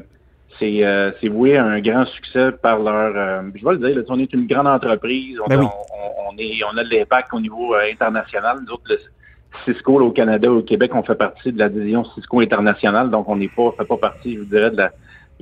c'est, 0.58 0.82
c'est 1.20 1.28
voué 1.28 1.56
à 1.56 1.64
un 1.64 1.80
grand 1.80 2.04
succès 2.04 2.52
par 2.52 2.78
leur. 2.80 3.42
je 3.54 3.64
vais 3.64 3.72
le 3.72 3.78
dire, 3.78 3.96
là, 3.96 4.02
on 4.08 4.18
est 4.18 4.32
une 4.32 4.46
grande 4.46 4.68
entreprise, 4.68 5.38
on, 5.44 5.48
ben 5.48 5.62
on, 5.62 6.36
est, 6.38 6.60
on 6.70 6.76
a 6.76 6.84
de 6.84 6.90
l'impact 6.90 7.32
au 7.32 7.40
niveau 7.40 7.74
international. 7.74 8.58
Nous 8.66 8.74
autres, 8.74 8.84
le 8.90 8.98
Cisco 9.64 10.00
au 10.00 10.10
Canada, 10.10 10.52
au 10.52 10.62
Québec, 10.62 10.92
on 10.94 11.02
fait 11.02 11.14
partie 11.14 11.50
de 11.50 11.58
la 11.58 11.70
division 11.70 12.04
Cisco 12.14 12.40
internationale, 12.40 13.10
donc 13.10 13.28
on 13.28 13.36
n'est 13.36 13.48
pas, 13.48 13.72
fait 13.76 13.86
pas 13.86 13.96
partie, 13.96 14.34
je 14.34 14.40
vous 14.40 14.44
dirais, 14.44 14.70
de 14.70 14.76
la 14.76 14.92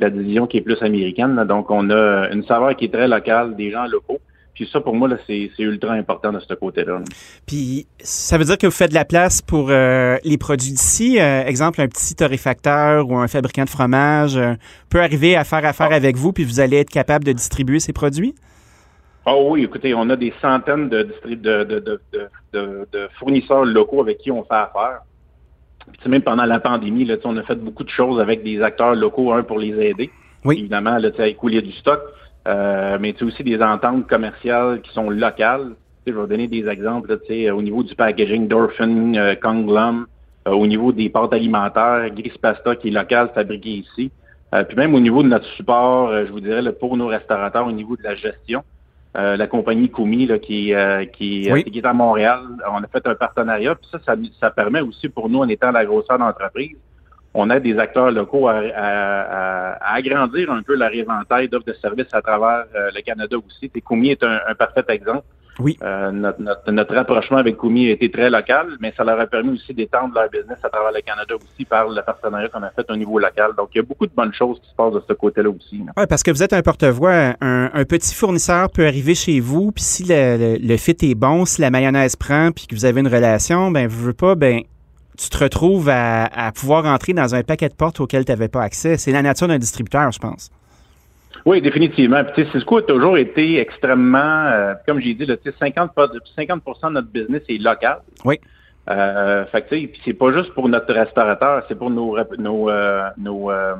la 0.01 0.11
division 0.11 0.47
qui 0.47 0.57
est 0.57 0.63
plus 0.63 0.83
américaine. 0.83 1.45
Donc, 1.45 1.71
on 1.71 1.91
a 1.91 2.31
une 2.31 2.45
saveur 2.45 2.75
qui 2.77 2.87
est 2.87 2.93
très 2.93 3.09
locale, 3.09 3.55
des 3.55 3.71
gens 3.71 3.87
locaux. 3.87 4.19
Puis 4.61 4.69
ça, 4.71 4.83
pour 4.83 4.95
moi, 4.95 5.09
c'est 5.27 5.51
ultra 5.59 5.95
important 5.95 6.35
de 6.35 6.39
ce 6.39 6.53
côté-là. 6.53 7.01
Puis 7.47 7.87
ça 7.99 8.37
veut 8.37 8.45
dire 8.45 8.59
que 8.59 8.67
vous 8.67 8.73
faites 8.73 8.91
de 8.91 8.95
la 8.95 9.07
place 9.07 9.41
pour 9.41 9.71
euh, 9.71 10.19
les 10.23 10.37
produits 10.37 10.73
d'ici. 10.73 11.19
Euh, 11.19 11.47
exemple, 11.47 11.81
un 11.81 11.89
petit 11.89 12.15
torréfacteur 12.15 13.09
ou 13.09 13.17
un 13.17 13.27
fabricant 13.27 13.65
de 13.65 13.71
fromage 13.71 14.37
euh, 14.37 14.53
peut 14.91 15.01
arriver 15.01 15.35
à 15.35 15.45
faire 15.45 15.65
affaire 15.65 15.93
avec 15.93 16.17
vous, 16.17 16.35
puis 16.35 16.45
vous 16.45 16.61
allez 16.61 16.77
être 16.77 16.91
capable 16.91 17.25
de 17.25 17.33
distribuer 17.33 17.81
ces 17.81 17.95
produits? 17.95 18.35
Oh 19.25 19.47
oui, 19.53 19.65
écoutez, 19.65 19.95
on 19.95 20.11
a 20.11 20.17
des 20.17 20.35
centaines 20.43 20.91
de, 20.91 21.09
de 22.53 23.09
fournisseurs 23.19 23.65
locaux 23.65 24.03
avec 24.03 24.19
qui 24.19 24.31
on 24.31 24.45
fait 24.45 24.53
affaire. 24.57 24.99
Puis, 25.91 26.11
même 26.11 26.21
pendant 26.21 26.45
la 26.45 26.61
pandémie, 26.61 27.07
là, 27.07 27.17
on 27.25 27.39
a 27.39 27.43
fait 27.45 27.57
beaucoup 27.57 27.85
de 27.85 27.89
choses 27.89 28.21
avec 28.21 28.43
des 28.43 28.61
acteurs 28.61 28.95
locaux, 28.95 29.33
un 29.33 29.43
pour 29.43 29.59
les 29.59 29.71
aider. 29.71 30.11
Oui. 30.45 30.59
Évidemment, 30.59 30.99
là, 30.99 31.09
à 31.19 31.27
écouler 31.29 31.63
du 31.63 31.73
stock. 31.73 32.01
Euh, 32.49 32.99
mais 33.01 33.13
tu 33.13 33.25
aussi 33.25 33.45
des 33.45 33.61
ententes 33.63 34.07
commerciales 34.07 34.81
qui 34.81 34.93
sont 34.93 35.11
locales. 35.11 35.73
je 36.07 36.13
vais 36.13 36.27
donner 36.27 36.49
des 36.49 36.69
exemples 36.69 37.11
là, 37.11 37.55
au 37.55 37.63
niveau 37.63 37.83
du 37.83 37.95
packaging, 37.95 38.49
Dorfin, 38.49 39.15
euh, 39.15 39.35
Conglom, 39.35 40.07
euh, 40.49 40.53
au 40.53 40.67
niveau 40.67 40.93
des 40.93 41.11
pâtes 41.11 41.33
alimentaires, 41.33 42.09
Gris 42.15 42.33
Pasta 42.41 42.77
qui 42.77 42.89
est 42.89 42.93
local, 42.93 43.31
fabriqué 43.35 43.71
ici. 43.71 44.11
Euh, 44.55 44.65
puis 44.65 44.77
même 44.77 44.95
au 44.95 45.01
niveau 45.01 45.23
de 45.23 45.29
notre 45.29 45.47
support, 45.57 46.11
je 46.27 46.33
vous 46.33 46.41
dirais, 46.41 46.73
pour 46.73 46.97
nos 46.97 47.07
restaurateurs, 47.07 47.67
au 47.67 47.73
niveau 47.73 47.97
de 47.97 48.03
la 48.03 48.15
gestion. 48.15 48.65
Euh, 49.17 49.37
la 49.37 49.49
compagnie 49.49 49.91
Kumi 49.91 50.27
là, 50.27 50.39
qui, 50.39 50.73
euh, 50.73 51.05
qui, 51.05 51.51
euh, 51.51 51.63
qui, 51.63 51.79
est 51.79 51.85
à 51.85 51.93
Montréal. 51.93 52.43
On 52.71 52.77
a 52.77 52.87
fait 52.87 53.05
un 53.09 53.17
partenariat. 53.17 53.75
Puis 53.75 53.89
ça, 53.91 53.99
ça, 54.07 54.15
ça, 54.39 54.51
permet 54.51 54.81
aussi 54.81 55.09
pour 55.09 55.29
nous, 55.29 55.41
en 55.41 55.49
étant 55.49 55.73
la 55.73 55.85
grosseur 55.85 56.19
d'entreprise, 56.19 56.77
on 57.35 57.49
a 57.51 57.61
des 57.61 57.79
acteurs 57.79 58.11
locaux 58.11 58.49
à, 58.49 58.61
à, 58.75 59.95
agrandir 59.95 60.51
un 60.51 60.63
peu 60.63 60.75
la 60.75 60.93
éventail 60.93 61.49
d'offres 61.49 61.67
de 61.67 61.75
services 61.75 62.13
à 62.13 62.23
travers 62.23 62.65
le 62.75 63.01
Canada 63.03 63.37
aussi. 63.37 63.71
Et 63.75 63.81
Kumi 63.81 64.11
est 64.11 64.23
un, 64.25 64.55
parfait 64.59 64.85
exemple. 64.89 65.25
Oui. 65.59 65.77
Euh, 65.83 66.11
notre, 66.11 66.41
notre, 66.41 66.73
notre, 66.73 66.95
rapprochement 66.95 67.37
avec 67.37 67.59
Kumi 67.59 67.89
a 67.89 67.93
été 67.93 68.11
très 68.11 68.31
local, 68.31 68.69
mais 68.81 68.95
ça 68.97 69.05
leur 69.05 69.21
a 69.21 69.27
permis 69.27 69.55
aussi 69.55 69.75
d'étendre 69.75 70.15
leur 70.15 70.31
business 70.31 70.59
à 70.63 70.71
travers 70.71 70.93
le 70.93 71.01
Canada 71.03 71.35
aussi 71.35 71.65
par 71.65 71.89
le 71.89 72.01
partenariat 72.03 72.49
qu'on 72.49 72.63
a 72.63 72.71
fait 72.71 72.91
au 72.91 72.97
niveau 72.97 73.19
local. 73.19 73.53
Donc, 73.57 73.69
il 73.75 73.79
y 73.79 73.81
a 73.81 73.83
beaucoup 73.83 74.07
de 74.07 74.13
bonnes 74.15 74.33
choses 74.33 74.59
qui 74.61 74.71
se 74.71 74.75
passent 74.75 74.95
de 74.95 75.03
ce 75.07 75.13
côté-là 75.13 75.51
aussi. 75.51 75.83
Oui, 75.97 76.05
parce 76.09 76.23
que 76.23 76.31
vous 76.31 76.43
êtes 76.43 76.53
un 76.53 76.63
porte-voix. 76.63 77.35
Un, 77.41 77.71
un, 77.75 77.85
petit 77.85 78.15
fournisseur 78.15 78.71
peut 78.71 78.87
arriver 78.87 79.15
chez 79.15 79.41
vous, 79.41 79.73
puis 79.73 79.85
si 79.85 80.05
le, 80.05 80.57
le, 80.57 80.77
fit 80.77 80.97
est 81.03 81.15
bon, 81.15 81.45
si 81.45 81.61
la 81.61 81.71
mayonnaise 81.71 82.17
prend, 82.17 82.53
puis 82.53 82.67
que 82.67 82.75
vous 82.75 82.85
avez 82.85 83.01
une 83.01 83.09
relation, 83.09 83.71
ben 83.71 83.87
vous 83.87 84.07
veux 84.07 84.13
pas, 84.13 84.35
ben 84.35 84.63
tu 85.21 85.29
te 85.29 85.39
retrouves 85.43 85.89
à, 85.89 86.25
à 86.25 86.53
pouvoir 86.53 86.87
entrer 86.87 87.13
dans 87.13 87.35
un 87.35 87.43
paquet 87.43 87.69
de 87.69 87.75
portes 87.75 88.01
auxquelles 88.01 88.25
tu 88.25 88.33
n'avais 88.33 88.49
pas 88.49 88.63
accès. 88.63 88.97
C'est 88.97 89.13
la 89.13 89.23
nature 89.23 89.49
d'un 89.49 89.59
distributeur, 89.59 90.11
je 90.13 90.19
pense. 90.19 90.51
Oui, 91.47 91.61
définitivement. 91.61 92.23
Puis, 92.25 92.47
Cisco 92.53 92.79
a 92.79 92.83
toujours 92.83 93.17
été 93.17 93.59
extrêmement, 93.59 94.19
euh, 94.19 94.75
comme 94.87 95.01
j'ai 95.01 95.15
dit, 95.15 95.27
là, 95.27 95.37
50, 95.59 95.91
50 96.37 96.63
de 96.65 96.89
notre 96.91 97.09
business 97.09 97.43
est 97.49 97.59
local. 97.59 97.99
Oui. 98.25 98.39
Euh, 98.89 99.45
fait 99.47 99.63
que, 99.63 99.69
puis 99.69 100.01
c'est 100.05 100.15
pas 100.15 100.33
juste 100.33 100.53
pour 100.55 100.69
notre 100.69 100.93
restaurateur, 100.93 101.65
c'est 101.69 101.77
pour 101.77 101.91
nos 101.91 102.17
nos 102.39 102.71
euh, 102.71 103.09
nos, 103.19 103.51
euh, 103.51 103.75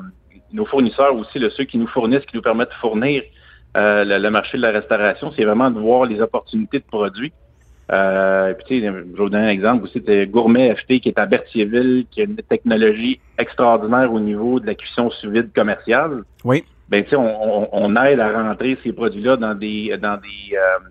nos, 0.53 0.65
fournisseurs 0.65 1.15
aussi, 1.15 1.39
là, 1.39 1.49
ceux 1.49 1.65
qui 1.65 1.77
nous 1.77 1.87
fournissent, 1.87 2.25
qui 2.25 2.35
nous 2.35 2.41
permettent 2.41 2.69
de 2.69 2.75
fournir 2.75 3.23
le, 3.75 4.17
le, 4.19 4.29
marché 4.29 4.57
de 4.57 4.61
la 4.61 4.71
restauration. 4.71 5.31
C'est 5.35 5.43
vraiment 5.43 5.69
de 5.69 5.79
voir 5.79 6.05
les 6.05 6.21
opportunités 6.21 6.79
de 6.79 6.85
produits. 6.85 7.33
Euh, 7.91 8.53
puis, 8.53 8.65
tu 8.65 8.81
sais, 8.81 8.87
je 8.87 9.21
vous 9.21 9.29
donne 9.29 9.41
un 9.41 9.49
exemple 9.49 9.83
aussi, 9.83 10.01
c'est 10.05 10.27
Gourmet 10.27 10.73
FT 10.75 10.99
qui 11.01 11.09
est 11.09 11.19
à 11.19 11.25
Berthierville, 11.25 12.05
qui 12.09 12.21
a 12.21 12.23
une 12.23 12.37
technologie 12.37 13.19
extraordinaire 13.37 14.13
au 14.13 14.19
niveau 14.19 14.59
de 14.59 14.67
la 14.67 14.75
cuisson 14.75 15.09
sous 15.09 15.29
vide 15.29 15.51
commerciale. 15.53 16.23
Oui 16.45 16.63
ben 16.91 17.05
tu 17.05 17.11
sais, 17.11 17.15
on, 17.15 17.69
on, 17.71 17.95
aide 18.03 18.19
à 18.19 18.33
rentrer 18.33 18.77
ces 18.83 18.91
produits-là 18.91 19.37
dans 19.37 19.55
des 19.55 19.97
dans 19.97 20.17
des, 20.17 20.57
euh, 20.57 20.89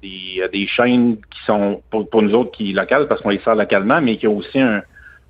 des, 0.00 0.40
euh, 0.40 0.48
des 0.48 0.68
chaînes 0.68 1.16
qui 1.16 1.44
sont 1.44 1.82
pour, 1.90 2.08
pour 2.08 2.22
nous 2.22 2.32
autres 2.32 2.52
qui 2.52 2.72
locales 2.72 3.08
parce 3.08 3.20
qu'on 3.20 3.30
les 3.30 3.40
sert 3.40 3.56
localement, 3.56 4.00
mais 4.00 4.16
qui 4.18 4.26
a 4.26 4.30
aussi 4.30 4.60
un, 4.60 4.82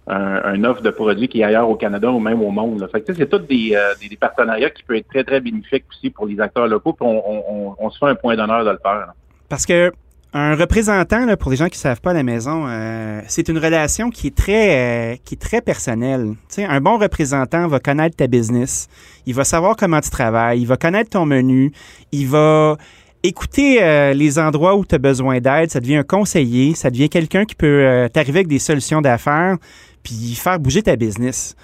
un, 0.07 0.43
un, 0.45 0.65
offre 0.65 0.83
de 0.83 0.91
produits 0.91 1.29
qui 1.29 1.41
est 1.41 1.45
ailleurs 1.45 1.67
au 1.67 1.77
Canada 1.77 2.11
ou 2.11 2.21
même 2.21 2.43
au 2.43 2.51
monde. 2.51 2.81
Là. 2.81 2.89
Fait 2.89 3.01
que 3.01 3.15
c'est 3.15 3.27
tous 3.27 3.39
des, 3.39 3.75
euh, 3.75 3.95
des, 4.03 4.11
des, 4.11 4.17
partenariats 4.17 4.69
qui 4.69 4.83
peuvent 4.83 4.99
être 4.99 5.09
très, 5.09 5.25
très 5.25 5.41
bénéfiques 5.41 5.87
aussi 5.89 6.11
pour 6.11 6.27
les 6.27 6.39
acteurs 6.41 6.67
locaux, 6.67 6.93
puis 6.93 7.07
on, 7.09 7.23
on, 7.27 7.77
on 7.79 7.91
se 7.91 7.99
fait 7.99 8.07
un 8.07 8.15
point 8.15 8.37
d'honneur 8.37 8.67
de 8.67 8.71
le 8.71 8.79
faire. 8.83 8.93
Là. 8.93 9.15
Parce 9.49 9.65
que 9.65 9.93
un 10.35 10.55
représentant, 10.55 11.27
là, 11.27 11.37
pour 11.37 11.51
les 11.51 11.59
gens 11.59 11.69
qui 11.69 11.77
ne 11.77 11.83
savent 11.83 12.01
pas 12.01 12.15
la 12.15 12.23
maison, 12.23 12.65
euh, 12.67 13.21
c'est 13.29 13.49
une 13.49 13.59
relation 13.59 14.09
qui 14.09 14.29
est 14.29 14.35
très, 14.35 15.13
euh, 15.13 15.17
qui 15.25 15.35
est 15.35 15.39
très 15.39 15.61
personnelle. 15.61 16.35
sais, 16.49 16.65
un 16.65 16.81
bon 16.81 16.97
représentant 16.97 17.69
va 17.69 17.81
connaître 17.81 18.17
ta 18.17 18.27
business, 18.27 18.89
il 19.27 19.35
va 19.35 19.45
savoir 19.45 19.77
comment 19.77 20.01
tu 20.01 20.09
travailles, 20.09 20.61
il 20.63 20.67
va 20.67 20.79
connaître 20.79 21.11
ton 21.11 21.27
menu, 21.27 21.73
il 22.13 22.29
va 22.29 22.79
écouter 23.23 23.83
euh, 23.83 24.15
les 24.15 24.39
endroits 24.39 24.75
où 24.75 24.87
tu 24.87 24.95
as 24.95 24.99
besoin 24.99 25.39
d'aide, 25.41 25.71
ça 25.71 25.81
devient 25.81 25.97
un 25.97 26.03
conseiller, 26.03 26.75
ça 26.75 26.91
devient 26.91 27.11
quelqu'un 27.11 27.45
qui 27.45 27.55
peut 27.55 28.09
t'arriver 28.13 28.39
avec 28.39 28.49
des 28.49 28.59
solutions 28.59 29.03
d'affaires, 29.03 29.57
puis 30.03 30.35
faire 30.35 30.59
bouger 30.59 30.83
ta 30.83 30.97
business. 30.97 31.55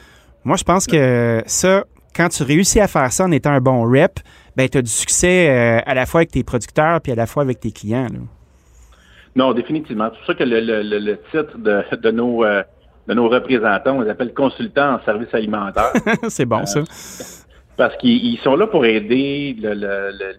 Moi, 0.44 0.56
je 0.56 0.64
pense 0.64 0.86
que 0.86 1.42
ça, 1.46 1.84
quand 2.14 2.28
tu 2.28 2.42
réussis 2.42 2.80
à 2.80 2.86
faire 2.86 3.12
ça 3.12 3.24
en 3.24 3.32
étant 3.32 3.50
un 3.50 3.60
bon 3.60 3.90
rep, 3.90 4.20
ben, 4.56 4.68
tu 4.68 4.78
as 4.78 4.82
du 4.82 4.90
succès 4.90 5.48
à 5.84 5.94
la 5.94 6.04
fois 6.04 6.20
avec 6.20 6.32
tes 6.32 6.44
producteurs 6.44 7.00
puis 7.00 7.12
à 7.12 7.14
la 7.14 7.26
fois 7.26 7.42
avec 7.42 7.60
tes 7.60 7.72
clients. 7.72 8.08
Là. 8.12 8.20
Non, 9.38 9.52
définitivement. 9.52 10.08
C'est 10.10 10.16
pour 10.18 10.26
ça 10.26 10.34
que 10.34 10.42
le, 10.42 10.58
le, 10.58 10.98
le 10.98 11.16
titre 11.30 11.56
de, 11.58 11.84
de 11.96 12.10
nos 12.10 12.44
euh, 12.44 12.64
de 13.06 13.14
nos 13.14 13.28
représentants, 13.28 13.98
on 13.98 14.00
les 14.00 14.10
appelle 14.10 14.34
consultants 14.34 14.94
en 14.94 15.00
service 15.04 15.32
alimentaire. 15.32 15.92
c'est 16.28 16.44
bon, 16.44 16.66
ça. 16.66 16.80
Euh, 16.80 16.84
parce 17.76 17.96
qu'ils 17.98 18.36
sont 18.38 18.56
là 18.56 18.66
pour 18.66 18.84
aider 18.84 19.56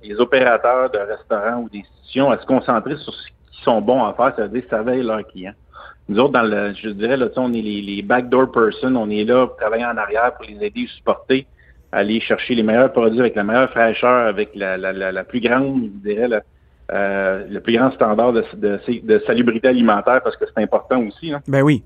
les 0.04 0.20
opérateurs 0.20 0.92
de 0.92 0.98
restaurants 0.98 1.62
ou 1.62 1.70
d'institutions 1.70 2.30
à 2.30 2.38
se 2.38 2.46
concentrer 2.46 2.98
sur 2.98 3.14
ce 3.14 3.28
qu'ils 3.28 3.64
sont 3.64 3.80
bons 3.80 4.04
à 4.04 4.14
faire, 4.16 4.34
c'est-à-dire 4.36 4.64
servir 4.70 5.02
leurs 5.02 5.26
clients. 5.26 5.54
Nous 6.10 6.20
autres, 6.20 6.34
dans 6.34 6.44
le, 6.44 6.74
je 6.74 6.90
dirais, 6.90 7.16
là, 7.16 7.28
on 7.38 7.54
est 7.54 7.62
les, 7.62 7.82
les 7.82 8.02
backdoor 8.02 8.52
person, 8.52 8.98
on 8.98 9.10
est 9.10 9.24
là 9.24 9.48
pour 9.48 9.56
travailler 9.56 9.86
en 9.86 9.96
arrière 9.96 10.34
pour 10.36 10.46
les 10.46 10.62
aider, 10.66 10.88
supporter, 10.98 11.48
aller 11.94 12.20
chercher 12.20 12.54
les 12.54 12.64
meilleurs 12.64 12.92
produits 12.92 13.22
avec 13.22 13.36
la 13.36 13.46
meilleure 13.46 13.70
fraîcheur, 13.70 14.28
avec 14.28 14.50
la, 14.56 14.76
la, 14.76 14.92
la, 14.92 15.14
la 15.14 15.24
plus 15.24 15.40
grande, 15.40 15.84
je 16.04 16.10
dirais, 16.10 16.28
la, 16.28 16.42
euh, 16.92 17.46
le 17.50 17.60
plus 17.60 17.74
grand 17.78 17.92
standard 17.92 18.34
de, 18.34 18.44
de, 18.56 18.80
de, 19.04 19.20
salubrité 19.26 19.68
alimentaire 19.68 20.22
parce 20.24 20.36
que 20.36 20.46
c'est 20.46 20.64
important 20.64 21.04
aussi. 21.04 21.34
Hein. 21.34 21.42
Ben 21.48 21.62
oui. 21.62 21.84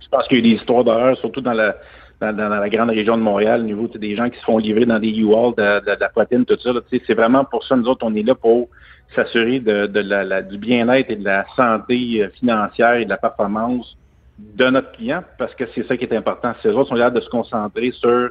Je 0.00 0.08
pense 0.08 0.26
qu'il 0.26 0.38
y 0.38 0.40
a 0.40 0.54
des 0.54 0.60
histoires 0.60 0.84
d'horreur, 0.84 1.16
surtout 1.18 1.40
dans 1.40 1.52
la 1.52 1.76
dans, 2.20 2.36
dans, 2.36 2.48
la 2.48 2.68
grande 2.68 2.90
région 2.90 3.16
de 3.16 3.22
Montréal, 3.22 3.62
au 3.62 3.64
niveau 3.64 3.88
des 3.88 4.14
gens 4.14 4.28
qui 4.28 4.38
se 4.38 4.44
font 4.44 4.58
livrer 4.58 4.84
dans 4.84 4.98
des 4.98 5.10
U-Haul 5.10 5.54
de, 5.56 5.80
de, 5.80 5.94
de, 5.94 6.00
la 6.00 6.08
poitrine, 6.10 6.44
tout 6.44 6.58
ça. 6.60 6.70
C'est 6.90 7.14
vraiment 7.14 7.44
pour 7.44 7.64
ça, 7.64 7.76
nous 7.76 7.88
autres, 7.88 8.04
on 8.04 8.14
est 8.14 8.22
là 8.22 8.34
pour 8.34 8.68
s'assurer 9.14 9.58
de, 9.60 9.86
de 9.86 10.00
la, 10.00 10.24
la, 10.24 10.42
du 10.42 10.58
bien-être 10.58 11.10
et 11.10 11.16
de 11.16 11.24
la 11.24 11.46
santé 11.56 12.22
euh, 12.22 12.28
financière 12.38 12.94
et 12.94 13.04
de 13.04 13.10
la 13.10 13.16
performance 13.16 13.96
de 14.38 14.70
notre 14.70 14.92
client, 14.92 15.22
parce 15.38 15.54
que 15.54 15.64
c'est 15.74 15.86
ça 15.86 15.96
qui 15.96 16.04
est 16.04 16.14
important. 16.14 16.54
Si 16.60 16.68
les 16.68 16.74
autres 16.74 16.90
sont 16.90 16.94
là 16.94 17.10
de 17.10 17.20
se 17.20 17.28
concentrer 17.28 17.90
sur 17.92 18.30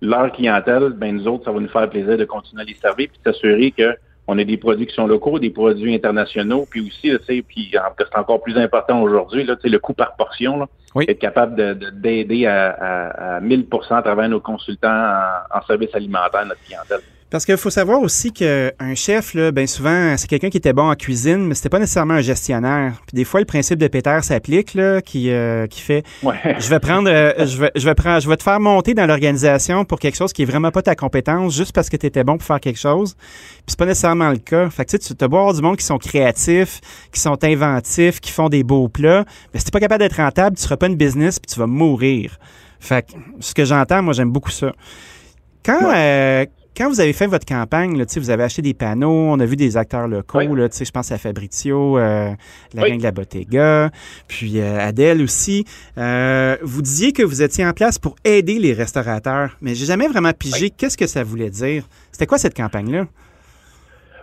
leur 0.00 0.32
clientèle, 0.32 0.90
ben 0.90 1.16
nous 1.16 1.26
autres, 1.28 1.44
ça 1.44 1.52
va 1.52 1.60
nous 1.60 1.68
faire 1.68 1.88
plaisir 1.88 2.16
de 2.16 2.24
continuer 2.24 2.62
à 2.62 2.64
les 2.64 2.74
servir 2.74 3.08
puis 3.08 3.18
de 3.24 3.32
s'assurer 3.32 3.70
que 3.70 3.96
on 4.28 4.38
a 4.38 4.44
des 4.44 4.56
produits 4.56 4.86
qui 4.86 4.94
sont 4.94 5.06
locaux, 5.06 5.38
des 5.38 5.50
produits 5.50 5.94
internationaux, 5.94 6.66
puis 6.70 6.80
aussi, 6.80 7.10
tu 7.10 7.18
sais, 7.26 7.42
puis 7.42 7.72
c'est 7.72 8.18
encore 8.18 8.42
plus 8.42 8.56
important 8.56 9.02
aujourd'hui, 9.02 9.44
là, 9.44 9.56
le 9.62 9.78
coût 9.78 9.94
par 9.94 10.14
portion, 10.14 10.58
là, 10.58 10.68
oui. 10.94 11.06
être 11.08 11.18
capable 11.18 11.56
d'aider 12.00 12.24
de, 12.24 12.34
de, 12.34 12.46
à, 12.46 12.70
à, 12.70 13.36
à 13.36 13.40
1000 13.40 13.66
à 13.90 14.02
travers 14.02 14.28
nos 14.28 14.40
consultants 14.40 14.88
en, 14.88 15.58
en 15.58 15.62
service 15.62 15.94
alimentaire, 15.94 16.46
notre 16.46 16.62
clientèle. 16.62 17.00
Parce 17.32 17.46
qu'il 17.46 17.56
faut 17.56 17.70
savoir 17.70 18.02
aussi 18.02 18.30
qu'un 18.30 18.94
chef, 18.94 19.32
là, 19.32 19.52
ben 19.52 19.66
souvent, 19.66 20.18
c'est 20.18 20.28
quelqu'un 20.28 20.50
qui 20.50 20.58
était 20.58 20.74
bon 20.74 20.90
en 20.90 20.94
cuisine, 20.94 21.46
mais 21.46 21.54
c'était 21.54 21.70
pas 21.70 21.78
nécessairement 21.78 22.12
un 22.12 22.20
gestionnaire. 22.20 23.00
Puis 23.06 23.16
des 23.16 23.24
fois, 23.24 23.40
le 23.40 23.46
principe 23.46 23.78
de 23.78 23.88
Peter 23.88 24.18
s'applique, 24.20 24.74
là, 24.74 25.00
qui, 25.00 25.30
euh, 25.30 25.66
qui 25.66 25.80
fait 25.80 26.04
ouais. 26.22 26.36
je 26.58 26.68
vais 26.68 26.78
prendre 26.78 27.08
euh, 27.08 27.32
je 27.46 27.56
vais 27.56 27.70
je 27.74 27.86
vais 27.86 27.94
prendre 27.94 28.20
je 28.20 28.28
vais 28.28 28.36
te 28.36 28.42
faire 28.42 28.60
monter 28.60 28.92
dans 28.92 29.06
l'organisation 29.06 29.86
pour 29.86 29.98
quelque 29.98 30.16
chose 30.16 30.34
qui 30.34 30.42
est 30.42 30.44
vraiment 30.44 30.70
pas 30.70 30.82
ta 30.82 30.94
compétence, 30.94 31.56
juste 31.56 31.72
parce 31.72 31.88
que 31.88 31.96
tu 31.96 32.04
étais 32.04 32.22
bon 32.22 32.36
pour 32.36 32.46
faire 32.46 32.60
quelque 32.60 32.78
chose. 32.78 33.14
Puis 33.14 33.62
c'est 33.68 33.78
pas 33.78 33.86
nécessairement 33.86 34.28
le 34.28 34.36
cas. 34.36 34.68
Fait 34.68 34.84
que 34.84 34.90
tu 34.90 34.98
sais, 35.02 35.14
tu 35.14 35.26
dois 35.26 35.40
avoir 35.40 35.54
du 35.54 35.62
monde 35.62 35.78
qui 35.78 35.86
sont 35.86 35.96
créatifs, 35.96 36.82
qui 37.14 37.20
sont 37.20 37.42
inventifs, 37.42 38.20
qui 38.20 38.30
font 38.30 38.50
des 38.50 38.62
beaux 38.62 38.88
plats. 38.88 39.24
Mais 39.54 39.58
si 39.58 39.64
t'es 39.64 39.70
pas 39.70 39.80
capable 39.80 40.00
d'être 40.00 40.16
rentable, 40.16 40.56
tu 40.56 40.62
seras 40.62 40.76
pas 40.76 40.86
une 40.86 40.96
business 40.96 41.40
puis 41.40 41.50
tu 41.50 41.58
vas 41.58 41.66
mourir. 41.66 42.36
Fait 42.78 43.06
que 43.06 43.12
ce 43.40 43.54
que 43.54 43.64
j'entends, 43.64 44.02
moi 44.02 44.12
j'aime 44.12 44.30
beaucoup 44.30 44.50
ça. 44.50 44.74
Quand 45.64 45.88
ouais. 45.88 45.94
euh, 45.96 46.46
quand 46.76 46.88
vous 46.88 47.00
avez 47.00 47.12
fait 47.12 47.26
votre 47.26 47.44
campagne, 47.44 47.98
là, 47.98 48.04
vous 48.16 48.30
avez 48.30 48.44
acheté 48.44 48.62
des 48.62 48.74
panneaux, 48.74 49.10
on 49.10 49.38
a 49.40 49.44
vu 49.44 49.56
des 49.56 49.76
acteurs 49.76 50.08
locaux, 50.08 50.38
oui. 50.38 50.58
là, 50.58 50.68
je 50.72 50.90
pense 50.90 51.12
à 51.12 51.18
Fabrizio, 51.18 51.98
euh, 51.98 52.30
la 52.74 52.82
oui. 52.82 52.90
gang 52.90 52.98
de 52.98 53.02
la 53.02 53.10
Bottega, 53.10 53.90
puis 54.26 54.58
euh, 54.58 54.78
Adèle 54.78 55.22
aussi. 55.22 55.64
Euh, 55.98 56.56
vous 56.62 56.82
disiez 56.82 57.12
que 57.12 57.22
vous 57.22 57.42
étiez 57.42 57.66
en 57.66 57.72
place 57.72 57.98
pour 57.98 58.16
aider 58.24 58.58
les 58.58 58.72
restaurateurs, 58.72 59.56
mais 59.60 59.74
j'ai 59.74 59.86
jamais 59.86 60.08
vraiment 60.08 60.32
pigé 60.32 60.66
oui. 60.66 60.74
qu'est-ce 60.76 60.96
que 60.96 61.06
ça 61.06 61.22
voulait 61.22 61.50
dire? 61.50 61.84
C'était 62.10 62.26
quoi 62.26 62.38
cette 62.38 62.56
campagne-là? 62.56 63.06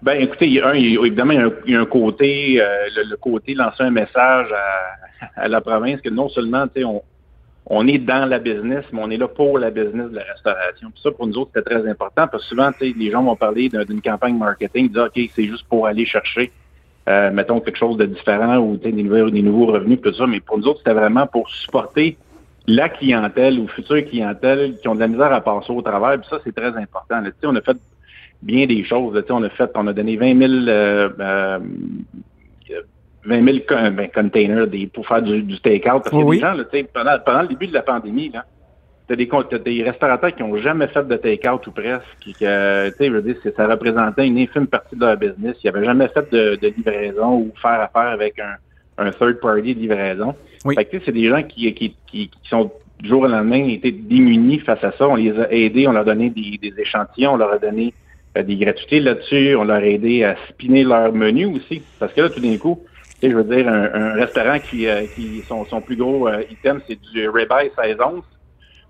Ben, 0.01 0.13
écoutez, 0.13 0.47
il 0.47 0.53
y 0.53 0.61
a 0.61 0.69
un, 0.69 0.75
il 0.75 0.93
y 0.93 0.97
a, 0.97 1.05
évidemment, 1.05 1.33
il 1.33 1.39
y 1.39 1.41
a 1.41 1.45
un, 1.45 1.53
il 1.65 1.73
y 1.73 1.75
a 1.75 1.81
un 1.81 1.85
côté, 1.85 2.55
le, 2.95 3.09
le, 3.09 3.17
côté 3.17 3.53
lancer 3.53 3.83
un 3.83 3.91
message 3.91 4.47
à, 4.51 5.41
à 5.43 5.47
la 5.47 5.61
province 5.61 5.99
que 6.01 6.09
non 6.09 6.29
seulement, 6.29 6.65
on, 6.77 7.01
on 7.69 7.87
est 7.87 7.99
dans 7.99 8.27
la 8.27 8.39
business, 8.39 8.83
mais 8.91 8.99
on 9.01 9.11
est 9.11 9.17
là 9.17 9.27
pour 9.27 9.59
la 9.59 9.69
business 9.69 10.09
de 10.09 10.15
la 10.15 10.23
restauration. 10.23 10.89
Puis 10.91 11.01
ça, 11.03 11.11
pour 11.11 11.27
nous 11.27 11.37
autres, 11.37 11.51
c'était 11.53 11.69
très 11.69 11.87
important 11.87 12.27
parce 12.27 12.43
que 12.43 12.49
souvent, 12.49 12.71
les 12.81 13.11
gens 13.11 13.23
vont 13.23 13.35
parler 13.35 13.69
d'une 13.69 14.01
campagne 14.01 14.37
marketing, 14.37 14.85
ils 14.85 14.89
disent 14.89 14.97
OK, 14.97 15.31
c'est 15.35 15.45
juste 15.45 15.65
pour 15.69 15.85
aller 15.85 16.05
chercher, 16.05 16.51
euh, 17.07 17.29
mettons, 17.31 17.59
quelque 17.59 17.77
chose 17.77 17.97
de 17.97 18.07
différent 18.07 18.57
ou 18.57 18.77
des 18.77 18.91
nouveaux, 18.91 19.29
des 19.29 19.43
nouveaux 19.43 19.67
revenus, 19.67 20.01
tout 20.01 20.13
ça. 20.13 20.25
Mais 20.25 20.39
pour 20.39 20.57
nous 20.57 20.67
autres, 20.67 20.79
c'était 20.79 20.95
vraiment 20.95 21.27
pour 21.27 21.47
supporter 21.49 22.17
la 22.65 22.89
clientèle 22.89 23.59
ou 23.59 23.67
future 23.67 24.03
clientèle 24.05 24.77
qui 24.81 24.87
ont 24.87 24.95
de 24.95 24.99
la 24.99 25.07
misère 25.07 25.31
à 25.31 25.41
passer 25.41 25.71
au 25.71 25.81
travail. 25.83 26.17
Puis 26.17 26.27
ça, 26.27 26.39
c'est 26.43 26.55
très 26.55 26.75
important. 26.75 27.21
Là, 27.21 27.29
on 27.43 27.55
a 27.55 27.61
fait 27.61 27.77
bien 28.41 28.65
des 28.65 28.83
choses. 28.83 29.23
On 29.29 29.43
a 29.43 29.49
fait, 29.49 29.69
on 29.75 29.85
a 29.85 29.93
donné 29.93 30.17
20 30.17 30.37
000 30.39 30.51
euh, 30.51 31.09
euh, 31.19 31.59
20 33.29 33.43
000 33.43 33.91
ben, 33.91 34.09
containers 34.13 34.67
des, 34.67 34.87
pour 34.87 35.07
faire 35.07 35.21
du, 35.21 35.43
du 35.43 35.59
take-out. 35.59 36.03
Parce 36.03 36.09
que 36.09 36.15
oui. 36.15 36.37
les 36.37 36.41
gens, 36.41 36.53
là, 36.53 36.63
pendant, 36.93 37.19
pendant 37.23 37.41
le 37.43 37.47
début 37.47 37.67
de 37.67 37.73
la 37.73 37.83
pandémie, 37.83 38.29
là, 38.29 38.43
t'as 39.07 39.15
des, 39.15 39.29
as 39.31 39.57
des 39.59 39.83
restaurateurs 39.83 40.35
qui 40.35 40.43
n'ont 40.43 40.57
jamais 40.57 40.87
fait 40.87 41.07
de 41.07 41.15
take-out 41.15 41.65
ou 41.67 41.71
presque. 41.71 42.03
Qui, 42.21 42.33
je 42.39 43.11
veux 43.11 43.21
dire, 43.21 43.35
ça 43.55 43.67
représentait 43.67 44.27
une 44.27 44.39
infime 44.39 44.67
partie 44.67 44.95
de 44.95 45.05
leur 45.05 45.17
business. 45.17 45.55
Ils 45.63 45.71
n'avaient 45.71 45.85
jamais 45.85 46.07
fait 46.07 46.31
de, 46.31 46.55
de, 46.55 46.67
livraison 46.75 47.35
ou 47.35 47.53
faire 47.61 47.81
affaire 47.81 48.11
avec 48.11 48.39
un, 48.39 48.55
un 48.97 49.11
third 49.11 49.39
party 49.39 49.75
de 49.75 49.79
livraison. 49.79 50.33
Oui. 50.65 50.75
Fait 50.75 50.85
que 50.85 50.97
c'est 51.05 51.11
des 51.11 51.29
gens 51.29 51.43
qui, 51.43 51.71
qui, 51.73 51.95
qui, 52.07 52.29
qui 52.29 52.49
sont 52.49 52.71
du 52.99 53.07
jour 53.09 53.21
au 53.21 53.27
lendemain 53.27 53.63
étaient 53.67 53.91
démunis 53.91 54.59
face 54.59 54.83
à 54.83 54.91
ça. 54.91 55.07
On 55.07 55.15
les 55.15 55.39
a 55.39 55.51
aidés, 55.51 55.87
on 55.87 55.91
leur 55.91 56.01
a 56.01 56.05
donné 56.05 56.31
des, 56.31 56.57
des 56.57 56.73
échantillons, 56.81 57.33
on 57.33 57.37
leur 57.37 57.53
a 57.53 57.59
donné 57.59 57.93
euh, 58.37 58.43
des 58.43 58.57
gratuités 58.57 58.99
là-dessus, 58.99 59.55
on 59.55 59.63
leur 59.63 59.77
a 59.77 59.85
aidé 59.85 60.23
à 60.23 60.35
spinner 60.49 60.83
leur 60.83 61.13
menu 61.13 61.45
aussi. 61.45 61.81
Parce 61.99 62.11
que 62.13 62.21
là, 62.21 62.29
tout 62.29 62.41
d'un 62.41 62.57
coup, 62.57 62.79
je 63.23 63.35
veux 63.35 63.43
dire, 63.43 63.67
un, 63.67 63.89
un 63.93 64.13
restaurant 64.13 64.59
qui, 64.59 64.87
euh, 64.87 65.03
qui 65.15 65.43
son, 65.47 65.65
son, 65.65 65.81
plus 65.81 65.95
gros 65.95 66.27
euh, 66.27 66.43
item, 66.51 66.79
c'est 66.87 66.99
du 67.11 67.27
ribeye 67.29 67.71
16 67.77 67.97
onces. 68.05 68.23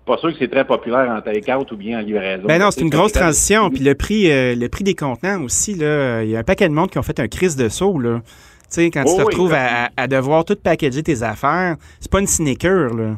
pas 0.06 0.16
sûr 0.18 0.30
que 0.32 0.38
c'est 0.38 0.50
très 0.50 0.64
populaire 0.64 1.08
en 1.10 1.20
take-out 1.20 1.70
ou 1.72 1.76
bien 1.76 1.98
en 1.98 2.02
livraison. 2.02 2.44
Ben 2.46 2.60
non, 2.60 2.70
c'est 2.70 2.80
une 2.82 2.90
grosse 2.90 3.12
transition. 3.12 3.70
Puis 3.70 3.82
le 3.82 3.94
prix, 3.94 4.30
euh, 4.30 4.54
le 4.54 4.68
prix 4.68 4.84
des 4.84 4.94
contenants 4.94 5.42
aussi, 5.42 5.74
là, 5.74 6.22
il 6.22 6.30
y 6.30 6.36
a 6.36 6.40
un 6.40 6.44
paquet 6.44 6.68
de 6.68 6.74
monde 6.74 6.90
qui 6.90 6.98
ont 6.98 7.02
fait 7.02 7.18
un 7.20 7.28
crise 7.28 7.56
de 7.56 7.68
saut, 7.68 7.98
là. 7.98 8.20
Tu 8.24 8.76
sais, 8.76 8.90
quand 8.90 9.02
tu 9.04 9.10
Oh 9.12 9.16
te 9.16 9.20
oui, 9.22 9.26
retrouves 9.26 9.52
à, 9.54 9.88
à 9.96 10.06
devoir 10.06 10.44
tout 10.44 10.54
packager 10.54 11.02
tes 11.02 11.22
affaires, 11.24 11.74
c'est 11.98 12.10
pas 12.10 12.20
une 12.20 12.28
sinécure, 12.28 12.94
là. 12.94 13.16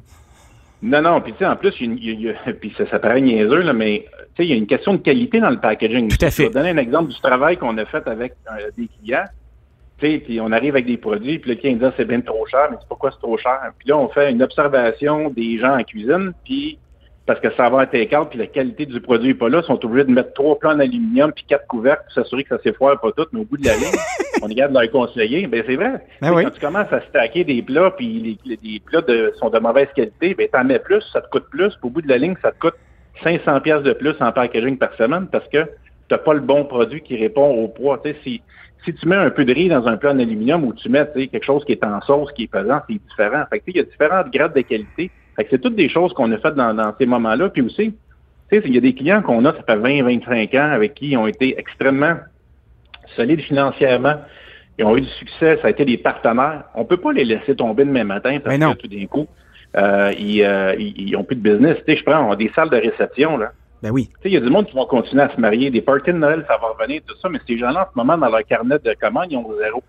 Non, 0.85 1.01
non, 1.03 1.21
puis 1.21 1.33
tu 1.33 1.39
sais, 1.39 1.47
en 1.47 1.55
plus, 1.57 1.73
il 1.81 1.87
y 1.87 1.89
a 1.89 1.93
une- 1.93 1.99
il 1.99 2.21
y 2.23 2.29
a- 2.31 2.53
puis 2.61 2.73
ça, 2.77 2.85
ça 2.91 2.99
paraît 2.99 3.21
niaiseux, 3.21 3.61
là, 3.61 3.73
mais 3.73 4.05
tu 4.09 4.15
sais, 4.39 4.45
il 4.47 4.51
y 4.51 4.53
a 4.53 4.57
une 4.57 4.67
question 4.67 4.95
de 4.95 4.99
qualité 4.99 5.41
dans 5.41 5.51
le 5.51 5.61
packaging. 5.61 6.09
Tout 6.09 6.25
à 6.25 6.31
fait. 6.31 6.45
Je 6.45 6.49
vais 6.49 6.55
donner 6.55 6.71
un 6.71 6.79
exemple 6.79 7.11
du 7.13 7.21
travail 7.21 7.57
qu'on 7.59 7.77
a 7.79 7.85
fait 7.85 8.07
avec 8.09 8.33
euh, 8.51 8.71
des 8.77 8.89
clients. 8.99 9.25
Puis 10.19 10.41
on 10.41 10.53
arrive 10.53 10.75
avec 10.75 10.87
des 10.87 10.97
produits, 10.97 11.39
puis 11.39 11.51
le 11.51 11.57
client 11.57 11.77
dit 11.77 11.85
Ah, 11.85 11.93
c'est 11.97 12.05
bien 12.07 12.21
trop 12.21 12.47
cher, 12.47 12.69
mais 12.71 12.77
c'est 12.81 12.89
pourquoi 12.89 13.11
c'est 13.11 13.19
trop 13.21 13.37
cher? 13.39 13.59
Puis 13.79 13.89
là, 13.89 13.97
on 13.99 14.09
fait 14.09 14.31
une 14.31 14.43
observation 14.43 15.31
des 15.31 15.59
gens 15.59 15.79
en 15.79 15.83
cuisine, 15.83 16.33
puis 16.45 16.79
parce 17.25 17.39
que 17.39 17.53
ça 17.55 17.71
va 17.71 17.85
être 17.85 17.93
take-out, 17.93 18.29
puis 18.31 18.39
la 18.39 18.49
qualité 18.49 18.85
du 18.85 19.01
produit 19.01 19.29
n'est 19.29 19.35
pas 19.35 19.49
là, 19.49 19.61
ils 19.63 19.67
sont 19.67 19.83
obligés 19.85 20.05
de 20.05 20.11
mettre 20.11 20.33
trois 20.33 20.59
plans 20.59 20.73
en 20.73 20.81
aluminium 20.81 21.33
puis 21.33 21.45
quatre 21.47 21.67
couvercles 21.69 22.03
pour 22.05 22.13
s'assurer 22.15 22.43
que 22.43 22.49
ça 22.57 22.63
s'effoire 22.63 22.99
pas 23.01 23.13
tout, 23.13 23.27
mais 23.33 23.41
au 23.41 23.45
bout 23.45 23.57
de 23.57 23.65
la 23.65 23.77
ligne, 23.77 23.95
on 24.43 24.49
est 24.49 24.55
capable 24.57 24.75
de 24.75 24.81
leur 24.81 24.91
conseiller. 24.91 25.47
Ben 25.47 25.63
c'est 25.65 25.77
vrai. 25.77 26.05
Ben 26.21 26.35
oui. 26.35 26.43
Quand 26.43 26.51
tu 26.51 26.61
commences 26.61 26.93
à 26.93 27.01
stacker 27.03 27.45
des 27.45 27.63
plats, 27.63 27.93
puis 27.97 28.07
les, 28.09 28.39
les- 28.45 28.59
les 28.73 28.81
plats 28.81 29.03
de, 29.03 29.33
sont 29.39 29.51
de 29.51 29.59
mauvaise 29.61 29.87
qualité, 29.95 30.35
ben 30.35 30.49
t'en 30.53 30.65
mets 30.65 30.81
plus, 30.81 31.01
ça 31.13 31.21
te 31.21 31.29
coûte 31.31 31.47
plus, 31.49 31.69
puis 31.69 31.79
au 31.85 31.91
bout 31.91 32.03
de 32.03 32.09
la 32.09 32.19
ligne, 32.19 32.35
ça 32.43 32.51
te 32.51 32.59
coûte 32.59 32.75
500 33.23 33.61
pièces 33.61 33.83
de 33.83 33.93
plus 33.93 34.15
en 34.21 34.33
packaging 34.33 34.77
par 34.77 34.93
semaine 34.97 35.29
parce 35.31 35.47
que 35.49 35.59
t'as 36.09 36.19
pas 36.19 36.35
le 36.35 36.41
bon 36.41 36.65
produit 36.65 37.03
qui 37.03 37.17
répond 37.17 37.49
au 37.51 37.69
poids. 37.69 38.01
Tu 38.05 38.11
sais, 38.11 38.17
si, 38.25 38.43
si 38.85 38.95
tu 38.95 39.07
mets 39.07 39.17
un 39.17 39.31
peu 39.31 39.45
de 39.45 39.53
riz 39.53 39.69
dans 39.69 39.87
un 39.87 39.97
plat 39.97 40.13
en 40.13 40.19
aluminium 40.19 40.65
ou 40.65 40.73
tu 40.73 40.89
mets 40.89 41.07
quelque 41.15 41.45
chose 41.45 41.65
qui 41.65 41.73
est 41.73 41.85
en 41.85 42.01
sauce, 42.01 42.33
qui 42.33 42.45
est 42.45 42.51
pesant, 42.51 42.81
c'est 42.89 42.95
différent. 42.95 43.45
Fait 43.51 43.61
que, 43.61 43.65
il 43.69 43.77
y 43.77 43.81
a 43.81 43.85
différents 43.85 44.25
grades 44.33 44.55
de 44.55 44.61
qualité. 44.63 45.11
Fait 45.37 45.45
que 45.45 45.51
c'est 45.51 45.61
toutes 45.61 45.77
des 45.77 45.89
choses 45.89 46.13
qu'on 46.13 46.31
a 46.33 46.39
faites 46.39 46.55
dans, 46.55 46.75
dans 46.75 46.93
ces 46.99 47.07
moments-là. 47.07 47.49
Puis 47.51 47.63
aussi, 47.63 47.95
tu 48.51 48.61
sais, 48.61 48.63
il 48.65 48.75
y 48.75 48.79
a 48.79 48.81
des 48.81 48.95
clients 48.95 49.23
qu'on 49.23 49.45
a, 49.45 49.53
ça 49.53 49.63
fait 49.63 49.77
20, 49.77 50.03
25 50.03 50.55
ans, 50.55 50.71
avec 50.73 50.95
qui 50.95 51.11
ils 51.11 51.17
ont 51.17 51.27
été 51.27 51.59
extrêmement 51.59 52.17
solides 53.17 53.41
financièrement. 53.41 54.15
Ils 54.79 54.85
ont 54.85 54.97
eu 54.97 55.03
du 55.03 55.09
succès, 55.09 55.59
ça 55.61 55.69
a 55.69 55.71
été 55.71 55.85
des 55.85 55.99
partenaires. 55.99 56.65
On 56.75 56.85
peut 56.85 56.97
pas 56.97 57.13
les 57.13 57.25
laisser 57.25 57.55
tomber 57.55 57.85
demain 57.85 58.05
matin 58.05 58.39
parce 58.41 58.57
que 58.57 58.75
tout 58.75 58.89
d'un 58.89 59.07
coup, 59.07 59.27
euh, 59.77 60.13
ils, 60.19 60.43
euh, 60.43 60.75
ils, 60.79 61.11
ils 61.11 61.17
ont 61.17 61.25
plus 61.25 61.37
de 61.37 61.43
business. 61.43 61.77
Tu 61.87 61.93
sais, 61.93 61.99
je 61.99 62.05
prends 62.05 62.27
on 62.27 62.33
a 62.33 62.37
des 62.37 62.51
salles 62.55 62.71
de 62.71 62.77
réception, 62.77 63.37
là. 63.37 63.53
Ben 63.83 63.91
oui. 63.91 64.09
Il 64.25 64.33
y 64.33 64.37
a 64.37 64.41
du 64.41 64.49
monde 64.51 64.67
qui 64.67 64.75
vont 64.77 64.87
continuer 64.87 65.23
à 65.23 65.29
se 65.35 65.41
marier, 65.41 65.71
des 65.71 65.83
parties 65.83 66.13
de 66.13 66.19
Noël, 66.19 66.45
ça 66.47 66.57
va 66.59 66.69
revenir, 66.69 67.03
tout 67.07 67.17
ça, 67.21 67.29
mais 67.29 67.41
ces 67.47 67.59
gens-là, 67.59 67.83
en 67.89 67.93
ce 67.93 67.99
moment, 67.99 68.17
dans 68.17 68.29
leur 68.29 68.45
carnet 68.45 68.79
de 68.79 68.95
commandes, 69.01 69.27
ils 69.31 69.37
ont 69.37 69.47
zéro. 69.59 69.83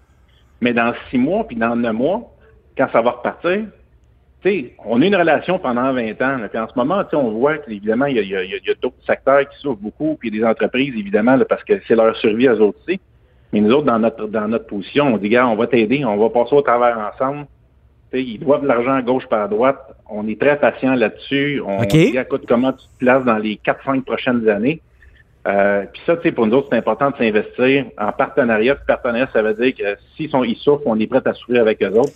Mais 0.62 0.74
dans 0.74 0.94
six 1.10 1.18
mois, 1.18 1.44
puis 1.46 1.56
dans 1.56 1.76
neuf 1.76 1.94
mois, 1.94 2.22
quand 2.78 2.88
ça 2.92 3.02
va 3.02 3.12
repartir, 3.12 3.66
tu 4.42 4.50
sais, 4.50 4.76
on 4.86 5.02
a 5.02 5.06
une 5.06 5.16
relation 5.16 5.60
pendant 5.60 5.94
20 5.94 6.12
ans. 6.22 6.38
là. 6.38 6.50
En 6.64 6.68
ce 6.68 6.74
moment, 6.76 7.04
on 7.14 7.30
voit 7.32 7.60
qu'évidemment, 7.60 8.08
il 8.08 8.18
y 8.28 8.36
a, 8.36 8.40
a- 8.40 8.74
d'autres 8.82 8.96
secteurs 9.06 9.48
qui 9.48 9.58
souffrent 9.60 9.80
beaucoup, 9.82 10.18
puis 10.20 10.32
des 10.32 10.44
entreprises, 10.44 10.94
évidemment, 10.98 11.36
là, 11.36 11.46
parce 11.46 11.64
que 11.64 11.80
c'est 11.88 11.96
leur 11.96 12.16
survie 12.18 12.48
à 12.48 12.54
eux 12.56 12.62
aussi. 12.62 13.00
Mais 13.54 13.62
nous 13.62 13.72
autres, 13.72 13.86
dans 13.86 14.00
notre 14.00 14.28
dans 14.28 14.48
notre 14.48 14.66
position, 14.66 15.14
on 15.14 15.18
dit, 15.18 15.30
gars, 15.30 15.48
on 15.48 15.56
va 15.56 15.68
t'aider, 15.68 16.04
on 16.04 16.18
va 16.18 16.30
passer 16.32 16.56
au 16.56 16.62
travers 16.64 16.98
ensemble. 16.98 17.46
Ils 18.14 18.40
doivent 18.40 18.62
de 18.62 18.68
l'argent 18.68 18.94
à 18.94 19.02
gauche 19.02 19.26
par 19.28 19.44
à 19.44 19.48
droite. 19.48 19.80
On 20.10 20.28
est 20.28 20.40
très 20.40 20.60
patient 20.60 20.96
là-dessus. 20.96 21.62
On 21.66 21.82
OK. 21.82 21.88
dit, 21.90 22.18
écoute, 22.18 22.44
comment 22.48 22.72
tu 22.72 22.86
te 22.86 23.00
places 23.00 23.26
dans 23.26 23.38
les 23.38 23.60
4-5 23.66 24.02
prochaines 24.04 24.48
années? 24.48 24.82
Euh, 25.48 25.84
puis 25.92 26.02
ça, 26.06 26.16
tu 26.16 26.24
sais, 26.24 26.32
pour 26.32 26.48
nous 26.48 26.56
autres, 26.56 26.68
c'est 26.72 26.78
important 26.78 27.10
de 27.12 27.18
s'investir 27.18 27.86
en 27.98 28.12
partenariat. 28.12 28.76
Puis 28.76 28.86
partenariat, 28.88 29.28
ça 29.34 29.42
veut 29.42 29.54
dire 29.54 29.76
que 29.76 29.98
s'ils 30.16 30.30
sont 30.30 30.44
ils 30.44 30.56
souffrent, 30.56 30.84
on 30.86 31.00
est 31.00 31.08
prêt 31.08 31.22
à 31.26 31.34
souffrir 31.34 31.62
avec 31.62 31.82
eux 31.84 31.92
autres. 31.92 32.14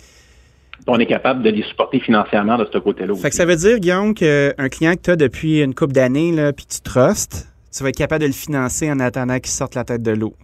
On 0.86 0.98
est 0.98 1.06
capable 1.06 1.42
de 1.42 1.50
les 1.50 1.62
supporter 1.64 2.00
financièrement 2.00 2.56
de 2.56 2.66
ce 2.72 2.78
côté-là. 2.78 3.14
Fait 3.16 3.30
que 3.30 3.34
ça 3.34 3.44
veut 3.44 3.56
dire, 3.56 3.78
Guillaume, 3.78 4.14
qu'un 4.14 4.68
client 4.70 4.94
que 4.94 5.02
tu 5.02 5.10
as 5.10 5.16
depuis 5.16 5.60
une 5.60 5.74
couple 5.74 5.92
d'années, 5.92 6.32
puis 6.56 6.66
tu 6.66 6.80
trustes, 6.80 7.48
tu 7.76 7.82
vas 7.82 7.90
être 7.90 7.96
capable 7.96 8.22
de 8.22 8.28
le 8.28 8.32
financer 8.32 8.90
en 8.90 9.00
attendant 9.00 9.38
qu'il 9.38 9.50
sorte 9.50 9.74
la 9.74 9.84
tête 9.84 10.02
de 10.02 10.12
l'eau. 10.12 10.34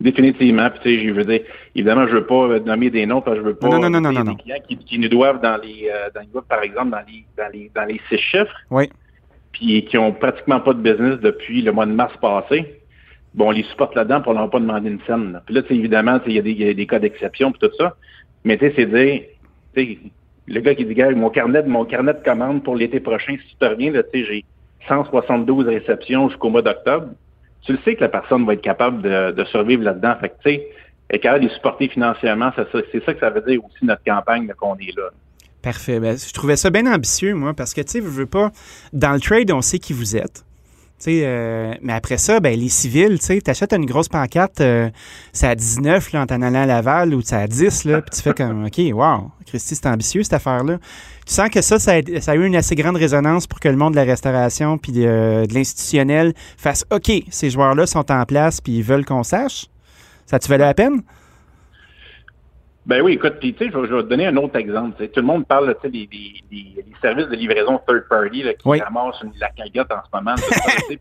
Définitivement. 0.00 0.68
Puis, 0.70 0.80
tu 0.82 0.88
sais, 1.00 1.06
je 1.08 1.12
veux 1.12 1.24
dire, 1.24 1.40
évidemment, 1.74 2.06
je 2.06 2.12
veux 2.14 2.26
pas 2.26 2.34
euh, 2.48 2.60
nommer 2.60 2.90
des 2.90 3.06
noms 3.06 3.22
parce 3.22 3.38
que 3.38 3.42
je 3.42 3.48
veux 3.48 3.54
pas. 3.54 3.68
Non, 3.68 3.78
non, 3.80 3.90
non, 3.90 4.00
non, 4.12 4.12
des 4.36 4.42
clients 4.42 4.62
qui, 4.68 4.76
qui 4.76 4.98
nous 4.98 5.08
doivent 5.08 5.40
dans 5.40 5.56
les, 5.62 5.90
euh, 5.90 6.08
dans, 6.14 6.22
doivent, 6.30 6.44
par 6.44 6.62
exemple, 6.62 6.90
dans 6.90 7.02
les, 7.08 7.24
dans 7.36 7.50
les, 7.52 7.70
dans 7.74 7.84
les 7.84 8.00
six 8.10 8.18
chiffres. 8.18 8.54
Oui. 8.70 8.90
Puis 9.52 9.86
qui 9.86 9.96
ont 9.96 10.12
pratiquement 10.12 10.60
pas 10.60 10.74
de 10.74 10.80
business 10.80 11.18
depuis 11.20 11.62
le 11.62 11.72
mois 11.72 11.86
de 11.86 11.92
mars 11.92 12.14
passé. 12.20 12.80
Bon, 13.32 13.48
on 13.48 13.50
les 13.52 13.62
supporte 13.64 13.94
là-dedans 13.94 14.20
pour 14.20 14.34
leur 14.34 14.50
pas 14.50 14.60
demander 14.60 14.90
une 14.90 15.00
scène. 15.06 15.32
là. 15.32 15.42
Puis 15.46 15.54
là, 15.54 15.62
tu 15.62 15.68
sais, 15.68 15.74
évidemment, 15.76 16.20
il 16.26 16.32
y, 16.34 16.38
a 16.38 16.42
des- 16.42 16.52
il 16.52 16.62
y 16.66 16.68
a 16.68 16.74
des 16.74 16.86
cas 16.86 16.98
d'exception 16.98 17.52
puis 17.52 17.60
tout 17.68 17.74
ça. 17.78 17.94
Mais 18.44 18.58
tu 18.58 18.66
sais, 18.66 18.72
c'est 18.76 18.86
dire, 18.86 19.22
tu 19.74 19.82
sais, 19.82 19.98
le 20.46 20.60
gars 20.60 20.74
qui 20.74 20.84
dit, 20.84 20.94
gars, 20.94 21.10
mon 21.10 21.30
carnet, 21.30 21.62
de- 21.62 21.68
mon 21.68 21.84
carnet 21.86 22.12
de 22.12 22.22
commande 22.22 22.62
pour 22.62 22.76
l'été 22.76 23.00
prochain, 23.00 23.34
si 23.40 23.48
tu 23.48 23.56
te 23.56 23.64
reviens, 23.64 23.92
là, 23.92 24.02
tu 24.02 24.20
sais, 24.20 24.26
j'ai 24.26 24.44
172 24.88 25.66
réceptions 25.66 26.28
jusqu'au 26.28 26.50
mois 26.50 26.62
d'octobre. 26.62 27.08
Tu 27.62 27.72
le 27.72 27.78
sais 27.84 27.96
que 27.96 28.00
la 28.00 28.08
personne 28.08 28.46
va 28.46 28.54
être 28.54 28.62
capable 28.62 29.02
de, 29.02 29.44
survivre 29.50 29.82
là-dedans. 29.82 30.14
Fait 30.20 30.28
que, 30.28 30.34
tu 30.44 30.50
sais, 30.50 30.68
être 31.10 31.20
capable 31.20 31.44
de 31.44 31.48
les 31.48 31.54
supporter 31.54 31.88
financièrement, 31.88 32.52
c'est 32.56 33.04
ça, 33.04 33.14
que 33.14 33.20
ça 33.20 33.30
veut 33.30 33.42
dire 33.42 33.64
aussi 33.64 33.84
notre 33.84 34.04
campagne 34.04 34.52
qu'on 34.56 34.76
est 34.76 34.96
là. 34.96 35.10
Parfait. 35.62 35.98
Ben, 35.98 36.16
je 36.16 36.32
trouvais 36.32 36.56
ça 36.56 36.70
bien 36.70 36.86
ambitieux, 36.92 37.34
moi, 37.34 37.52
parce 37.52 37.74
que, 37.74 37.80
tu 37.80 37.90
sais, 37.90 38.00
je 38.00 38.06
veux 38.06 38.26
pas. 38.26 38.52
Dans 38.92 39.12
le 39.12 39.20
trade, 39.20 39.50
on 39.50 39.62
sait 39.62 39.80
qui 39.80 39.92
vous 39.92 40.16
êtes. 40.16 40.45
Tu 40.98 41.20
euh, 41.22 41.74
mais 41.82 41.92
après 41.92 42.16
ça, 42.16 42.40
ben, 42.40 42.58
les 42.58 42.70
civils, 42.70 43.18
tu 43.18 43.26
sais, 43.26 43.40
t'achètes 43.42 43.74
une 43.74 43.84
grosse 43.84 44.08
pancarte, 44.08 44.62
euh, 44.62 44.88
c'est 45.30 45.46
à 45.46 45.54
19 45.54 46.12
là, 46.12 46.22
en 46.22 46.26
t'en 46.26 46.40
allant 46.40 46.62
à 46.62 46.66
Laval 46.66 47.14
ou 47.14 47.20
c'est 47.20 47.36
à 47.36 47.46
10, 47.46 47.84
là, 47.84 48.00
puis 48.00 48.16
tu 48.16 48.22
fais 48.22 48.32
comme, 48.32 48.64
OK, 48.64 48.80
wow, 48.94 49.30
Christy, 49.44 49.74
c'est 49.74 49.86
ambitieux 49.86 50.22
cette 50.22 50.32
affaire-là. 50.32 50.78
Tu 51.26 51.34
sens 51.34 51.50
que 51.50 51.60
ça, 51.60 51.78
ça 51.78 51.92
a, 51.92 52.34
eu 52.34 52.46
une 52.46 52.56
assez 52.56 52.74
grande 52.76 52.96
résonance 52.96 53.46
pour 53.46 53.60
que 53.60 53.68
le 53.68 53.76
monde 53.76 53.92
de 53.92 53.96
la 53.96 54.04
restauration 54.04 54.78
puis 54.78 54.92
de, 54.92 55.44
l'institutionnel 55.52 56.32
fasse, 56.56 56.86
OK, 56.90 57.12
ces 57.30 57.50
joueurs-là 57.50 57.86
sont 57.86 58.10
en 58.10 58.24
place 58.24 58.62
puis 58.62 58.78
ils 58.78 58.82
veulent 58.82 59.04
qu'on 59.04 59.22
sache. 59.22 59.66
Ça 60.24 60.38
te 60.38 60.48
valait 60.48 60.64
la 60.64 60.74
peine? 60.74 61.02
Ben 62.86 63.02
oui, 63.02 63.14
écoute, 63.14 63.34
puis 63.40 63.52
tu 63.52 63.64
sais, 63.64 63.70
je, 63.72 63.76
vais- 63.78 63.88
je 63.88 63.94
vais 63.94 64.02
te 64.04 64.08
donner 64.08 64.26
un 64.28 64.36
autre 64.36 64.54
exemple. 64.56 64.96
Tout 65.08 65.20
le 65.20 65.26
monde 65.26 65.44
parle 65.46 65.74
des, 65.82 65.90
des, 65.90 66.06
des, 66.48 66.84
services 67.02 67.26
de 67.28 67.34
livraison 67.34 67.80
third 67.86 68.04
party 68.08 68.44
là, 68.44 68.54
qui 68.54 68.66
Oui. 68.68 68.80
ramassent 68.80 69.20
une, 69.22 69.32
la 69.40 69.48
cagnotte 69.50 69.90
en 69.90 70.02
ce 70.04 70.16
moment. 70.16 70.34
puis 70.88 70.98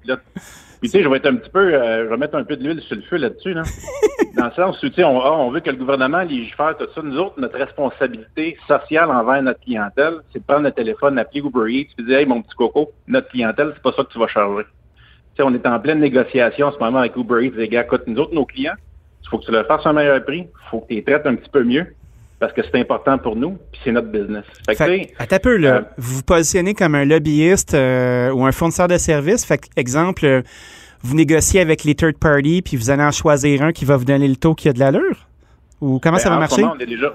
tu 0.82 0.88
sais, 0.90 1.04
je 1.04 1.08
vais 1.08 1.18
être 1.18 1.28
un 1.28 1.36
petit 1.36 1.50
peu, 1.52 1.74
euh, 1.76 2.06
je 2.06 2.10
vais 2.10 2.18
mettre 2.18 2.36
un 2.36 2.44
peu 2.44 2.58
de 2.58 2.64
l'huile 2.64 2.82
sur 2.82 2.96
le 2.96 3.04
feu 3.04 3.18
là-dessus, 3.18 3.54
là. 3.54 3.62
dans 4.36 4.46
le 4.46 4.52
sens 4.52 4.82
où 4.82 4.90
tu 4.90 4.96
sais, 4.96 5.04
on, 5.04 5.22
ah, 5.22 5.32
on 5.34 5.52
veut 5.52 5.60
que 5.60 5.70
le 5.70 5.78
gouvernement 5.78 6.22
légifère 6.24 6.76
tout 6.76 6.88
ça. 6.94 7.02
Nous 7.04 7.18
autres, 7.20 7.40
notre 7.40 7.58
responsabilité 7.58 8.58
sociale 8.68 9.12
envers 9.12 9.44
notre 9.44 9.60
clientèle, 9.62 10.16
c'est 10.34 10.40
de 10.40 10.44
prendre 10.44 10.64
le 10.64 10.72
téléphone, 10.72 11.20
appeler 11.20 11.42
Uber 11.42 11.72
Eats, 11.72 11.94
puis 11.96 12.04
dire, 12.06 12.18
hey, 12.18 12.26
mon 12.26 12.42
petit 12.42 12.56
coco, 12.56 12.92
notre 13.08 13.28
clientèle, 13.30 13.72
c'est 13.76 13.84
pas 13.84 13.92
ça 13.96 14.04
que 14.04 14.12
tu 14.12 14.18
vas 14.18 14.28
charger. 14.28 14.64
Tu 14.64 15.38
sais, 15.38 15.44
on 15.44 15.54
est 15.54 15.68
en 15.68 15.80
pleine 15.80 16.00
négociation 16.00 16.68
en 16.68 16.72
ce 16.72 16.80
moment 16.80 16.98
avec 17.00 17.16
Uber 17.16 17.46
Eats. 17.46 17.54
Les 17.56 17.68
gars, 17.70 17.84
écoute, 17.84 18.04
nous 18.08 18.18
autres, 18.20 18.34
nos 18.34 18.46
clients, 18.46 18.74
il 19.26 19.30
faut 19.30 19.40
que 19.40 19.46
tu 19.46 19.52
leur 19.52 19.66
fasses 19.66 19.86
un 19.86 19.94
meilleur 19.94 20.24
prix. 20.24 20.48
Il 20.48 20.70
faut 20.70 20.82
que 20.82 20.88
tu 20.88 20.96
les 20.96 21.04
traites 21.04 21.26
un 21.26 21.36
petit 21.36 21.50
peu 21.50 21.64
mieux 21.64 21.88
parce 22.40 22.54
que 22.54 22.62
c'est 22.64 22.80
important 22.80 23.18
pour 23.18 23.36
nous, 23.36 23.58
puis 23.72 23.82
c'est 23.84 23.92
notre 23.92 24.10
business. 24.10 24.44
Fait 24.68 24.76
Fait, 24.76 25.14
à 25.18 25.26
ta 25.26 25.40
peu, 25.40 25.58
là, 25.58 25.76
euh, 25.76 25.82
vous 25.98 26.18
vous 26.18 26.24
positionnez 26.24 26.74
comme 26.74 26.94
un 26.94 27.06
lobbyiste 27.06 27.74
euh, 27.74 28.30
ou 28.32 28.46
un 28.46 28.52
fournisseur 28.52 28.88
de 28.88 28.98
services. 28.98 29.46
Fait 29.46 29.58
que, 29.58 29.68
exemple, 29.78 30.26
euh, 30.26 30.42
vous 31.02 31.16
négociez 31.16 31.62
avec 31.62 31.84
les 31.86 31.96
third 31.96 32.18
parties, 32.18 32.62
puis 32.62 32.78
vous 32.78 32.90
allez 32.90 33.04
en 33.04 33.12
choisir 33.12 33.64
un 33.64 33.72
qui 33.72 33.86
va 33.86 33.96
vous 33.98 34.06
donner 34.06 34.28
le 34.28 34.36
taux 34.36 34.54
qui 34.54 34.70
a 34.70 34.74
de 34.74 34.80
l'allure? 34.80 35.28
Ou 35.82 36.00
comment 36.00 36.18
ben, 36.18 36.24
ça 36.24 36.30
va 36.30 36.38
marcher? 36.38 36.62
moment, 36.62 36.76
on, 36.78 36.82
a 36.82 36.86
déjà, 36.86 37.14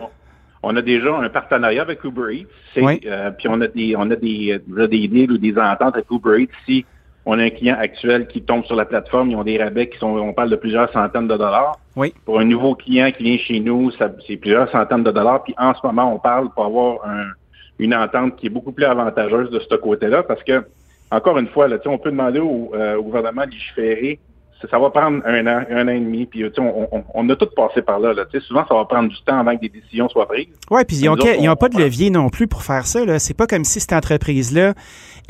on 0.62 0.76
a 0.76 0.82
déjà 0.82 1.14
un 1.14 1.28
partenariat 1.28 1.82
avec 1.82 2.02
Uber 2.02 2.34
Eats. 2.34 2.80
Oui. 2.80 3.00
puis 3.38 3.48
on 3.48 3.60
a 3.60 3.68
des 3.68 3.94
on 3.96 4.10
a 4.10 4.16
des, 4.16 4.58
des 4.66 5.08
deals 5.08 5.32
ou 5.32 5.38
des 5.38 5.56
ententes 5.58 5.94
avec 5.94 6.10
Uber 6.10 6.42
Eats. 6.42 6.56
Si 6.66 6.84
on 7.30 7.38
a 7.38 7.44
un 7.44 7.50
client 7.50 7.76
actuel 7.78 8.26
qui 8.26 8.42
tombe 8.42 8.64
sur 8.64 8.74
la 8.76 8.84
plateforme, 8.84 9.30
ils 9.30 9.36
ont 9.36 9.44
des 9.44 9.56
rabais 9.62 9.88
qui 9.88 9.98
sont, 9.98 10.08
on 10.18 10.32
parle 10.32 10.50
de 10.50 10.56
plusieurs 10.56 10.90
centaines 10.92 11.28
de 11.28 11.36
dollars. 11.36 11.76
Oui. 11.96 12.12
Pour 12.24 12.40
un 12.40 12.44
nouveau 12.44 12.74
client 12.74 13.10
qui 13.16 13.22
vient 13.24 13.38
chez 13.38 13.60
nous, 13.60 13.90
c'est 14.26 14.36
plusieurs 14.36 14.70
centaines 14.70 15.04
de 15.04 15.10
dollars. 15.10 15.42
Puis 15.44 15.54
en 15.58 15.72
ce 15.74 15.80
moment, 15.84 16.12
on 16.14 16.18
parle 16.18 16.50
pour 16.54 16.64
avoir 16.64 16.98
un- 17.06 17.30
une 17.78 17.94
entente 17.94 18.36
qui 18.36 18.46
est 18.46 18.50
beaucoup 18.50 18.72
plus 18.72 18.84
avantageuse 18.84 19.50
de 19.50 19.60
ce 19.60 19.74
côté-là 19.76 20.22
parce 20.22 20.42
que, 20.42 20.64
encore 21.10 21.38
une 21.38 21.48
fois, 21.48 21.66
là, 21.68 21.76
on 21.86 21.98
peut 21.98 22.10
demander 22.10 22.40
au, 22.40 22.72
euh, 22.74 22.96
au 22.96 23.02
gouvernement 23.04 23.44
de 23.46 23.50
légiférer. 23.52 24.18
Ça, 24.60 24.68
ça 24.68 24.78
va 24.78 24.90
prendre 24.90 25.22
un 25.24 25.46
an, 25.46 25.62
un 25.70 25.88
an 25.88 25.92
et 25.92 25.98
demi. 26.00 26.26
Puis 26.26 26.44
on, 26.58 26.94
on, 26.94 27.02
on 27.14 27.28
a 27.30 27.36
tout 27.36 27.48
passé 27.56 27.80
par 27.80 27.98
là. 27.98 28.12
là. 28.12 28.24
Souvent, 28.40 28.66
ça 28.68 28.74
va 28.74 28.84
prendre 28.84 29.08
du 29.08 29.16
temps 29.22 29.38
avant 29.38 29.56
que 29.56 29.62
des 29.62 29.70
décisions 29.70 30.06
soient 30.10 30.28
prises. 30.28 30.48
Oui, 30.70 30.82
puis 30.86 30.98
ils 30.98 31.06
n'ont 31.46 31.56
pas 31.56 31.70
de 31.70 31.78
levier 31.78 32.10
non 32.10 32.28
plus 32.28 32.46
pour 32.46 32.62
faire 32.62 32.86
ça. 32.86 33.00
C'est 33.18 33.32
pas 33.36 33.46
comme 33.46 33.64
si 33.64 33.80
cette 33.80 33.94
entreprise-là, 33.94 34.74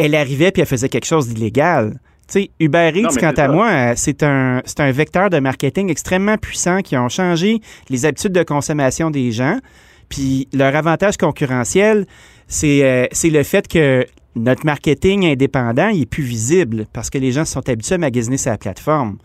elle 0.00 0.14
arrivait 0.14 0.50
puis 0.50 0.62
elle 0.62 0.68
faisait 0.68 0.88
quelque 0.88 1.06
chose 1.06 1.28
d'illégal. 1.28 1.98
Tu 2.28 2.42
sais, 2.42 2.50
Uber 2.60 2.92
Eats, 2.94 3.02
Non, 3.02 3.08
quant 3.18 3.30
à 3.30 3.34
ça. 3.34 3.48
moi, 3.48 3.68
euh, 3.70 3.92
c'est 3.96 4.22
un, 4.22 4.62
c'est 4.64 4.80
un 4.80 4.92
vecteur 4.92 5.30
de 5.30 5.38
marketing 5.40 5.90
extrêmement 5.90 6.36
puissant 6.38 6.80
qui 6.80 6.96
ont 6.96 7.08
changé 7.08 7.60
les 7.88 8.06
habitudes 8.06 8.32
de 8.32 8.42
consommation 8.44 9.10
des 9.10 9.32
gens. 9.32 9.58
Puis 10.08 10.48
leur 10.52 10.74
avantage 10.76 11.16
concurrentiel, 11.16 12.06
c'est 12.46 12.84
euh, 12.84 13.06
c'est 13.12 13.30
le 13.30 13.42
fait 13.42 13.66
que 13.68 14.06
notre 14.36 14.64
marketing 14.64 15.26
indépendant 15.26 15.88
il 15.88 16.02
est 16.02 16.06
plus 16.06 16.22
visible 16.22 16.86
parce 16.92 17.10
que 17.10 17.18
les 17.18 17.32
gens 17.32 17.44
sont 17.44 17.68
habitués 17.68 17.96
à 17.96 17.98
magasiner 17.98 18.36
sur 18.36 18.50
la 18.52 18.58
plateforme. 18.58 19.18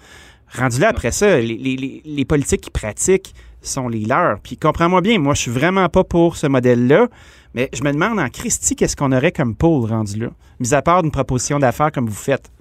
Rendu 0.58 0.80
là, 0.80 0.90
après 0.90 1.12
ça, 1.12 1.40
les, 1.40 1.58
les- 1.58 1.76
les- 1.76 2.02
les 2.06 2.26
politiques 2.26 2.62
qui 2.62 2.72
pratiquent 2.72 3.34
sont 3.62 3.88
les 3.88 4.06
leurs. 4.06 4.40
Puis 4.42 4.58
comprends-moi 4.58 5.02
bien, 5.02 5.18
moi, 5.20 5.34
je 5.34 5.42
suis 5.42 5.52
vraiment 5.52 5.90
pas 5.90 6.04
pour 6.04 6.38
ce 6.38 6.48
modèle-là. 6.48 7.08
Mais 7.56 7.70
je 7.74 7.84
me 7.84 7.94
demande 7.94 8.20
en 8.20 8.28
Christie, 8.28 8.76
qu'est-ce 8.76 8.98
qu'on 8.98 9.14
aurait 9.14 9.32
comme 9.32 9.56
pôle 9.56 9.90
rendu 9.90 10.20
là, 10.20 10.28
mis 10.60 10.74
à 10.74 10.82
part 10.82 11.04
une 11.06 11.12
proposition 11.12 11.58
d'affaires 11.58 11.90
comme 11.90 12.06
vous 12.06 12.14
faites. 12.14 12.52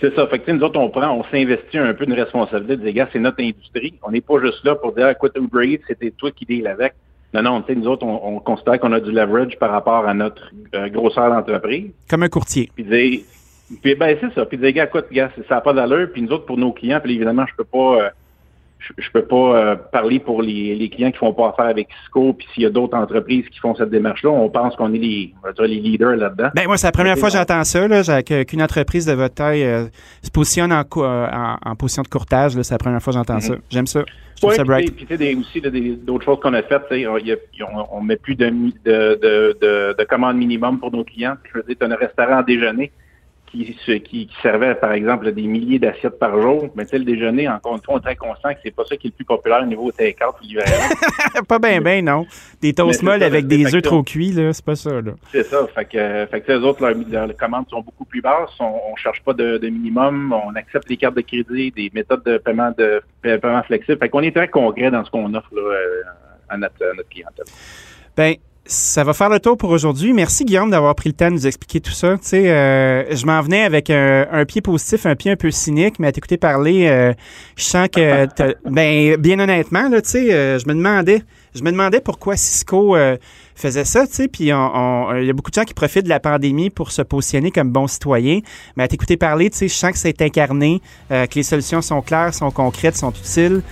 C'est 0.00 0.12
ça. 0.16 0.26
Fait 0.26 0.40
que, 0.40 0.50
nous 0.50 0.60
autres, 0.64 0.80
on 0.80 0.90
prend, 0.90 1.08
on 1.12 1.22
s'investit 1.30 1.78
un 1.78 1.94
peu 1.94 2.04
une 2.04 2.12
responsabilité 2.12 2.76
des 2.76 2.92
gars, 2.92 3.08
c'est 3.12 3.20
notre 3.20 3.40
industrie. 3.40 3.94
On 4.02 4.10
n'est 4.10 4.20
pas 4.20 4.40
juste 4.40 4.64
là 4.64 4.74
pour 4.74 4.92
dire, 4.92 5.08
écoute, 5.08 5.32
Uber 5.36 5.68
Eats, 5.68 5.84
c'était 5.86 6.10
toi 6.10 6.32
qui 6.32 6.44
deal 6.44 6.66
avec. 6.66 6.94
Non, 7.32 7.42
non, 7.42 7.64
nous 7.68 7.86
autres, 7.86 8.04
on, 8.04 8.40
considère 8.40 8.80
qu'on 8.80 8.92
a 8.92 8.98
du 8.98 9.12
leverage 9.12 9.56
par 9.60 9.70
rapport 9.70 10.06
à 10.06 10.12
notre 10.12 10.50
euh, 10.74 10.88
grosseur 10.88 11.30
d'entreprise. 11.30 11.92
Comme 12.10 12.24
un 12.24 12.28
courtier. 12.28 12.70
Puis 12.74 13.24
puis 13.80 13.94
ben 13.94 14.18
c'est 14.20 14.34
ça. 14.34 14.44
Puis 14.44 14.58
dire, 14.58 14.72
gars, 14.72 14.84
écoute, 14.84 15.06
gars, 15.12 15.30
ça 15.48 15.54
n'a 15.54 15.60
pas 15.60 15.72
d'allure. 15.72 16.08
Puis 16.12 16.22
nous 16.22 16.32
autres, 16.32 16.44
pour 16.44 16.58
nos 16.58 16.72
clients, 16.72 17.00
puis 17.00 17.14
évidemment, 17.14 17.46
je 17.48 17.54
peux 17.56 17.64
pas. 17.64 18.02
Euh, 18.02 18.10
je, 18.98 19.10
peux 19.10 19.22
pas 19.22 19.36
euh, 19.36 19.76
parler 19.76 20.18
pour 20.18 20.42
les, 20.42 20.88
clients 20.90 21.10
qui 21.10 21.18
font 21.18 21.32
pas 21.32 21.50
affaire 21.50 21.66
avec 21.66 21.88
Cisco, 22.02 22.32
puis 22.32 22.46
s'il 22.52 22.62
y 22.62 22.66
a 22.66 22.70
d'autres 22.70 22.96
entreprises 22.96 23.48
qui 23.48 23.58
font 23.58 23.74
cette 23.74 23.90
démarche-là, 23.90 24.30
on 24.30 24.48
pense 24.50 24.76
qu'on 24.76 24.92
est 24.92 24.98
les, 24.98 25.34
les 25.58 25.80
leaders 25.80 26.16
là-dedans. 26.16 26.50
Ben 26.54 26.66
moi, 26.66 26.76
c'est 26.76 26.86
la 26.86 26.92
première 26.92 27.16
fois 27.16 27.28
que 27.28 27.36
j'entends 27.36 27.64
ça, 27.64 27.86
là, 27.88 28.22
qu'une 28.22 28.62
entreprise 28.62 29.06
de 29.06 29.12
votre 29.12 29.34
taille 29.34 29.64
euh, 29.64 29.84
se 30.22 30.30
positionne 30.30 30.72
en, 30.72 30.84
en, 30.92 31.76
position 31.76 32.02
de 32.02 32.08
courtage. 32.08 32.60
C'est 32.62 32.74
la 32.74 32.78
première 32.78 33.02
fois 33.02 33.12
que 33.12 33.18
j'entends 33.18 33.40
ça. 33.40 33.54
Mm-hmm. 33.54 33.60
J'aime 33.70 33.86
ça. 33.86 34.02
Je 34.42 34.56
ça 34.56 34.64
bright. 34.64 34.96
Puis, 34.96 35.06
tu 35.06 35.16
sais, 35.16 35.34
aussi 35.34 35.60
d'autres 36.04 36.24
choses 36.24 36.40
qu'on 36.40 36.54
a 36.54 36.62
faites, 36.62 36.82
on, 36.90 38.00
ne 38.00 38.06
met 38.06 38.16
plus 38.16 38.34
de, 38.34 38.50
de, 38.84 39.94
de, 39.96 40.04
commandes 40.04 40.36
minimum 40.36 40.80
pour 40.80 40.90
nos 40.90 41.04
clients. 41.04 41.36
Je 41.52 41.58
veux 41.58 41.64
dire, 41.64 41.76
tu 41.78 41.86
as 41.86 41.88
un 41.88 41.96
restaurant 41.96 42.38
à 42.38 42.42
déjeuner 42.42 42.90
qui, 43.52 44.00
qui, 44.02 44.30
servait, 44.42 44.74
par 44.74 44.92
exemple, 44.92 45.30
des 45.32 45.42
milliers 45.42 45.78
d'assiettes 45.78 46.18
par 46.18 46.40
jour. 46.40 46.68
Mais 46.74 46.86
tu 46.86 46.96
le 46.96 47.04
déjeuner, 47.04 47.48
encore 47.48 47.76
une 47.76 47.82
fois, 47.82 47.94
on 47.94 47.98
est 47.98 48.02
très 48.02 48.16
conscient 48.16 48.52
que 48.54 48.60
c'est 48.64 48.74
pas 48.74 48.84
ça 48.84 48.96
qui 48.96 49.08
est 49.08 49.10
le 49.10 49.16
plus 49.16 49.24
populaire 49.24 49.62
au 49.62 49.66
niveau 49.66 49.92
take-out 49.92 50.34
ou 50.40 50.44
livraison. 50.44 50.94
pas 51.48 51.58
bien, 51.58 51.80
bien, 51.80 52.02
non. 52.02 52.26
Des 52.60 52.72
toasts 52.72 53.02
molles 53.02 53.22
avec 53.22 53.46
des 53.46 53.74
œufs 53.74 53.82
trop 53.82 54.02
cuits, 54.02 54.32
là, 54.32 54.52
c'est 54.52 54.64
pas 54.64 54.76
ça, 54.76 55.00
là. 55.00 55.12
C'est 55.30 55.44
ça. 55.44 55.66
Fait 55.74 55.84
que, 55.84 56.26
fait 56.30 56.40
que 56.40 56.52
les 56.52 56.58
autres, 56.58 56.80
leurs, 56.82 57.36
commandes 57.36 57.68
sont 57.68 57.82
beaucoup 57.82 58.04
plus 58.04 58.22
basses. 58.22 58.50
On, 58.58 58.72
on 58.92 58.96
cherche 58.96 59.22
pas 59.22 59.34
de, 59.34 59.68
minimum. 59.68 60.34
On 60.46 60.54
accepte 60.54 60.88
les 60.88 60.96
cartes 60.96 61.16
de 61.16 61.20
crédit, 61.20 61.70
des 61.72 61.90
méthodes 61.94 62.24
de 62.24 62.38
paiement 62.38 62.72
de 62.76 63.02
paiement 63.22 63.62
flexible. 63.62 63.98
Fait 63.98 64.08
qu'on 64.08 64.20
est 64.20 64.34
très 64.34 64.48
concret 64.48 64.90
dans 64.90 65.04
ce 65.04 65.10
qu'on 65.10 65.32
offre 65.34 65.48
là, 65.54 65.62
euh, 65.62 66.02
à, 66.48 66.56
notre, 66.56 66.82
à 66.84 66.94
notre 66.94 67.08
clientèle. 67.08 67.46
Ben, 68.16 68.34
ça 68.64 69.02
va 69.02 69.12
faire 69.12 69.28
le 69.28 69.40
tour 69.40 69.56
pour 69.56 69.70
aujourd'hui. 69.70 70.12
Merci 70.12 70.44
Guillaume 70.44 70.70
d'avoir 70.70 70.94
pris 70.94 71.08
le 71.08 71.14
temps 71.14 71.28
de 71.28 71.34
nous 71.34 71.46
expliquer 71.46 71.80
tout 71.80 71.92
ça. 71.92 72.16
Tu 72.18 72.28
sais, 72.28 72.50
euh, 72.50 73.14
je 73.14 73.26
m'en 73.26 73.40
venais 73.42 73.64
avec 73.64 73.90
un, 73.90 74.44
pied 74.46 74.60
positif, 74.60 75.04
un 75.04 75.16
pied 75.16 75.32
un 75.32 75.36
peu 75.36 75.50
cynique, 75.50 75.98
mais 75.98 76.06
à 76.06 76.12
t'écouter 76.12 76.36
parler, 76.36 76.86
euh, 76.86 77.12
je 77.56 77.64
sens 77.64 77.88
que, 77.88 78.26
ben, 78.70 79.16
bien 79.16 79.40
honnêtement, 79.40 79.88
là, 79.88 80.00
tu 80.00 80.10
sais, 80.10 80.32
euh, 80.32 80.58
je 80.60 80.68
me 80.68 80.74
demandais, 80.74 81.22
je 81.54 81.62
me 81.62 81.72
demandais 81.72 82.00
pourquoi 82.00 82.36
Cisco 82.36 82.96
faisait 83.54 83.84
ça, 83.84 84.06
tu 84.06 84.14
sais, 84.14 84.28
puis 84.28 84.44
il 84.44 84.48
y 84.48 84.52
a 84.52 85.32
beaucoup 85.34 85.50
de 85.50 85.54
gens 85.54 85.64
qui 85.64 85.74
profitent 85.74 86.04
de 86.04 86.08
la 86.08 86.20
pandémie 86.20 86.70
pour 86.70 86.92
se 86.92 87.02
positionner 87.02 87.50
comme 87.50 87.70
bons 87.70 87.88
citoyens. 87.88 88.40
Mais 88.76 88.84
à 88.84 88.88
t'écouter 88.88 89.16
parler, 89.16 89.50
tu 89.50 89.58
sais, 89.58 89.68
je 89.68 89.74
sens 89.74 89.92
que 89.92 89.98
c'est 89.98 90.22
incarné, 90.22 90.80
que 91.10 91.34
les 91.34 91.42
solutions 91.42 91.82
sont 91.82 92.00
claires, 92.00 92.32
sont 92.32 92.50
concrètes, 92.50 92.96
sont 92.96 93.12
utiles. 93.12 93.62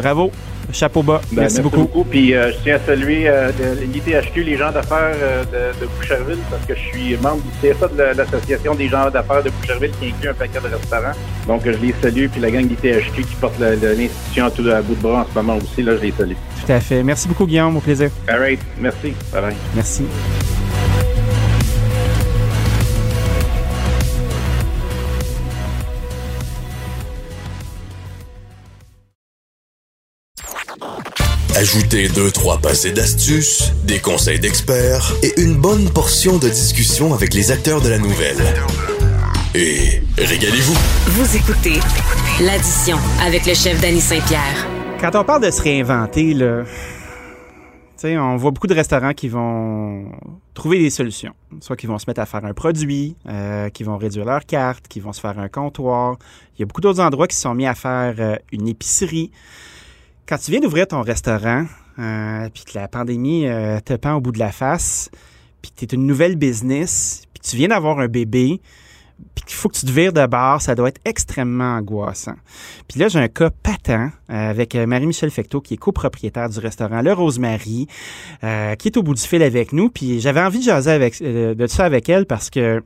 Bravo. 0.00 0.30
Chapeau 0.72 1.02
bas. 1.02 1.20
Ben, 1.32 1.42
merci, 1.42 1.60
beaucoup. 1.60 2.04
Puis 2.04 2.34
euh, 2.34 2.52
je 2.52 2.62
tiens 2.62 2.76
à 2.76 2.78
saluer 2.86 3.28
euh, 3.28 3.50
l'ITHQ, 3.92 4.44
les 4.44 4.56
gens 4.56 4.70
d'affaires 4.70 5.14
euh, 5.20 5.44
de, 5.44 5.80
de, 5.80 5.86
Boucherville, 5.98 6.38
parce 6.48 6.64
que 6.64 6.74
je 6.74 6.80
suis 6.80 7.16
membre 7.16 7.42
du 7.42 7.68
CSA 7.68 7.88
de 7.88 8.16
l'Association 8.16 8.74
des 8.74 8.88
gens 8.88 9.10
d'affaires 9.10 9.42
de 9.42 9.50
Boucherville 9.50 9.90
qui 10.00 10.08
inclut 10.08 10.30
un 10.30 10.34
paquet 10.34 10.60
de 10.60 10.74
restaurants. 10.74 11.12
Donc 11.46 11.62
je 11.64 11.70
les 11.72 11.94
salue. 12.00 12.26
Puis 12.30 12.40
la 12.40 12.50
gang 12.50 12.66
d'ITHQ 12.66 13.22
qui 13.22 13.34
porte 13.40 13.58
l'institution 13.58 14.46
à, 14.46 14.50
tout, 14.50 14.68
à 14.68 14.80
bout 14.80 14.94
de 14.94 15.02
bras 15.02 15.22
en 15.22 15.26
ce 15.32 15.34
moment 15.34 15.58
aussi, 15.58 15.82
là, 15.82 15.96
je 15.96 16.02
les 16.02 16.12
salue. 16.12 16.36
Tout 16.64 16.72
à 16.72 16.80
fait. 16.80 17.02
Merci 17.02 17.28
beaucoup, 17.28 17.46
Guillaume. 17.46 17.76
Au 17.76 17.80
plaisir. 17.80 18.10
All 18.28 18.38
right. 18.38 18.60
Merci. 18.78 19.12
Bye 19.32 19.42
bye. 19.42 19.56
Merci. 19.74 20.04
Ajoutez 31.60 32.08
deux, 32.08 32.30
trois 32.30 32.56
passés 32.56 32.90
d'astuces, 32.90 33.74
des 33.84 33.98
conseils 33.98 34.40
d'experts 34.40 35.12
et 35.22 35.42
une 35.42 35.56
bonne 35.56 35.90
portion 35.90 36.38
de 36.38 36.48
discussion 36.48 37.12
avec 37.12 37.34
les 37.34 37.50
acteurs 37.50 37.82
de 37.82 37.90
la 37.90 37.98
nouvelle. 37.98 38.38
Et 39.54 40.00
régalez-vous. 40.16 40.72
Vous 41.08 41.36
écoutez 41.36 41.78
l'addition 42.40 42.96
avec 43.22 43.44
le 43.44 43.52
chef 43.52 43.78
Danny 43.78 44.00
Saint-Pierre. 44.00 44.66
Quand 45.02 45.14
on 45.14 45.22
parle 45.22 45.44
de 45.44 45.50
se 45.50 45.60
réinventer, 45.60 46.32
là, 46.32 46.64
on 48.04 48.36
voit 48.38 48.52
beaucoup 48.52 48.66
de 48.66 48.74
restaurants 48.74 49.12
qui 49.12 49.28
vont 49.28 50.06
trouver 50.54 50.78
des 50.78 50.88
solutions. 50.88 51.34
Soit 51.60 51.76
qu'ils 51.76 51.90
vont 51.90 51.98
se 51.98 52.06
mettre 52.08 52.22
à 52.22 52.26
faire 52.26 52.46
un 52.46 52.54
produit, 52.54 53.16
euh, 53.28 53.68
qui 53.68 53.82
vont 53.82 53.98
réduire 53.98 54.24
leur 54.24 54.46
carte, 54.46 54.88
qui 54.88 55.00
vont 55.00 55.12
se 55.12 55.20
faire 55.20 55.38
un 55.38 55.48
comptoir. 55.48 56.16
Il 56.56 56.60
y 56.60 56.62
a 56.62 56.66
beaucoup 56.66 56.80
d'autres 56.80 57.00
endroits 57.00 57.26
qui 57.26 57.36
se 57.36 57.42
sont 57.42 57.54
mis 57.54 57.66
à 57.66 57.74
faire 57.74 58.14
euh, 58.18 58.36
une 58.50 58.66
épicerie. 58.66 59.30
Quand 60.30 60.38
tu 60.38 60.52
viens 60.52 60.60
d'ouvrir 60.60 60.86
ton 60.86 61.02
restaurant, 61.02 61.66
euh, 61.98 62.48
puis 62.54 62.62
que 62.62 62.78
la 62.78 62.86
pandémie 62.86 63.48
euh, 63.48 63.80
te 63.80 63.94
pend 63.94 64.14
au 64.14 64.20
bout 64.20 64.30
de 64.30 64.38
la 64.38 64.52
face, 64.52 65.10
puis 65.60 65.72
que 65.72 65.84
tu 65.84 65.84
es 65.86 65.98
une 65.98 66.06
nouvelle 66.06 66.36
business, 66.36 67.22
puis 67.34 67.40
tu 67.42 67.56
viens 67.56 67.66
d'avoir 67.66 67.98
un 67.98 68.06
bébé, 68.06 68.60
puis 69.34 69.44
qu'il 69.44 69.56
faut 69.56 69.68
que 69.68 69.76
tu 69.76 69.86
te 69.86 69.90
vires 69.90 70.12
de 70.12 70.24
bord, 70.26 70.62
ça 70.62 70.76
doit 70.76 70.90
être 70.90 71.00
extrêmement 71.04 71.74
angoissant. 71.74 72.36
Puis 72.86 73.00
là, 73.00 73.08
j'ai 73.08 73.18
un 73.18 73.26
cas 73.26 73.50
patent 73.50 73.90
euh, 73.90 74.08
avec 74.28 74.76
Marie-Michel 74.76 75.32
Fecteau, 75.32 75.60
qui 75.60 75.74
est 75.74 75.78
copropriétaire 75.78 76.48
du 76.48 76.60
restaurant 76.60 77.02
Le 77.02 77.12
Rosemary, 77.12 77.88
qui 78.40 78.88
est 78.88 78.96
au 78.96 79.02
bout 79.02 79.14
du 79.14 79.22
fil 79.22 79.42
avec 79.42 79.72
nous. 79.72 79.90
Puis 79.90 80.20
j'avais 80.20 80.42
envie 80.42 80.60
de 80.60 80.64
jaser 80.64 80.92
avec, 80.92 81.20
de 81.20 81.66
ça 81.66 81.84
avec 81.84 82.08
elle 82.08 82.26
parce 82.26 82.50
que 82.50 82.84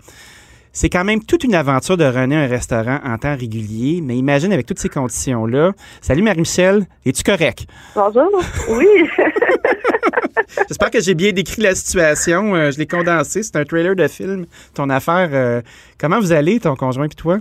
c'est 0.74 0.90
quand 0.90 1.04
même 1.04 1.22
toute 1.24 1.44
une 1.44 1.54
aventure 1.54 1.96
de 1.96 2.04
runner 2.04 2.34
un 2.34 2.48
restaurant 2.48 2.98
en 3.04 3.16
temps 3.16 3.36
régulier, 3.36 4.00
mais 4.02 4.16
imagine 4.16 4.52
avec 4.52 4.66
toutes 4.66 4.80
ces 4.80 4.88
conditions-là. 4.88 5.70
Salut 6.02 6.22
Marie-Michel, 6.22 6.84
es-tu 7.06 7.22
correct? 7.22 7.66
Bonjour, 7.94 8.42
oui. 8.70 8.86
J'espère 10.68 10.90
que 10.90 11.00
j'ai 11.00 11.14
bien 11.14 11.30
décrit 11.30 11.62
la 11.62 11.76
situation. 11.76 12.54
Euh, 12.56 12.72
je 12.72 12.78
l'ai 12.78 12.86
condensé. 12.86 13.44
C'est 13.44 13.56
un 13.56 13.64
trailer 13.64 13.94
de 13.94 14.08
film, 14.08 14.46
ton 14.74 14.90
affaire. 14.90 15.30
Euh, 15.32 15.62
comment 15.98 16.18
vous 16.18 16.32
allez, 16.32 16.58
ton 16.58 16.74
conjoint 16.74 17.06
et 17.06 17.08
toi? 17.10 17.38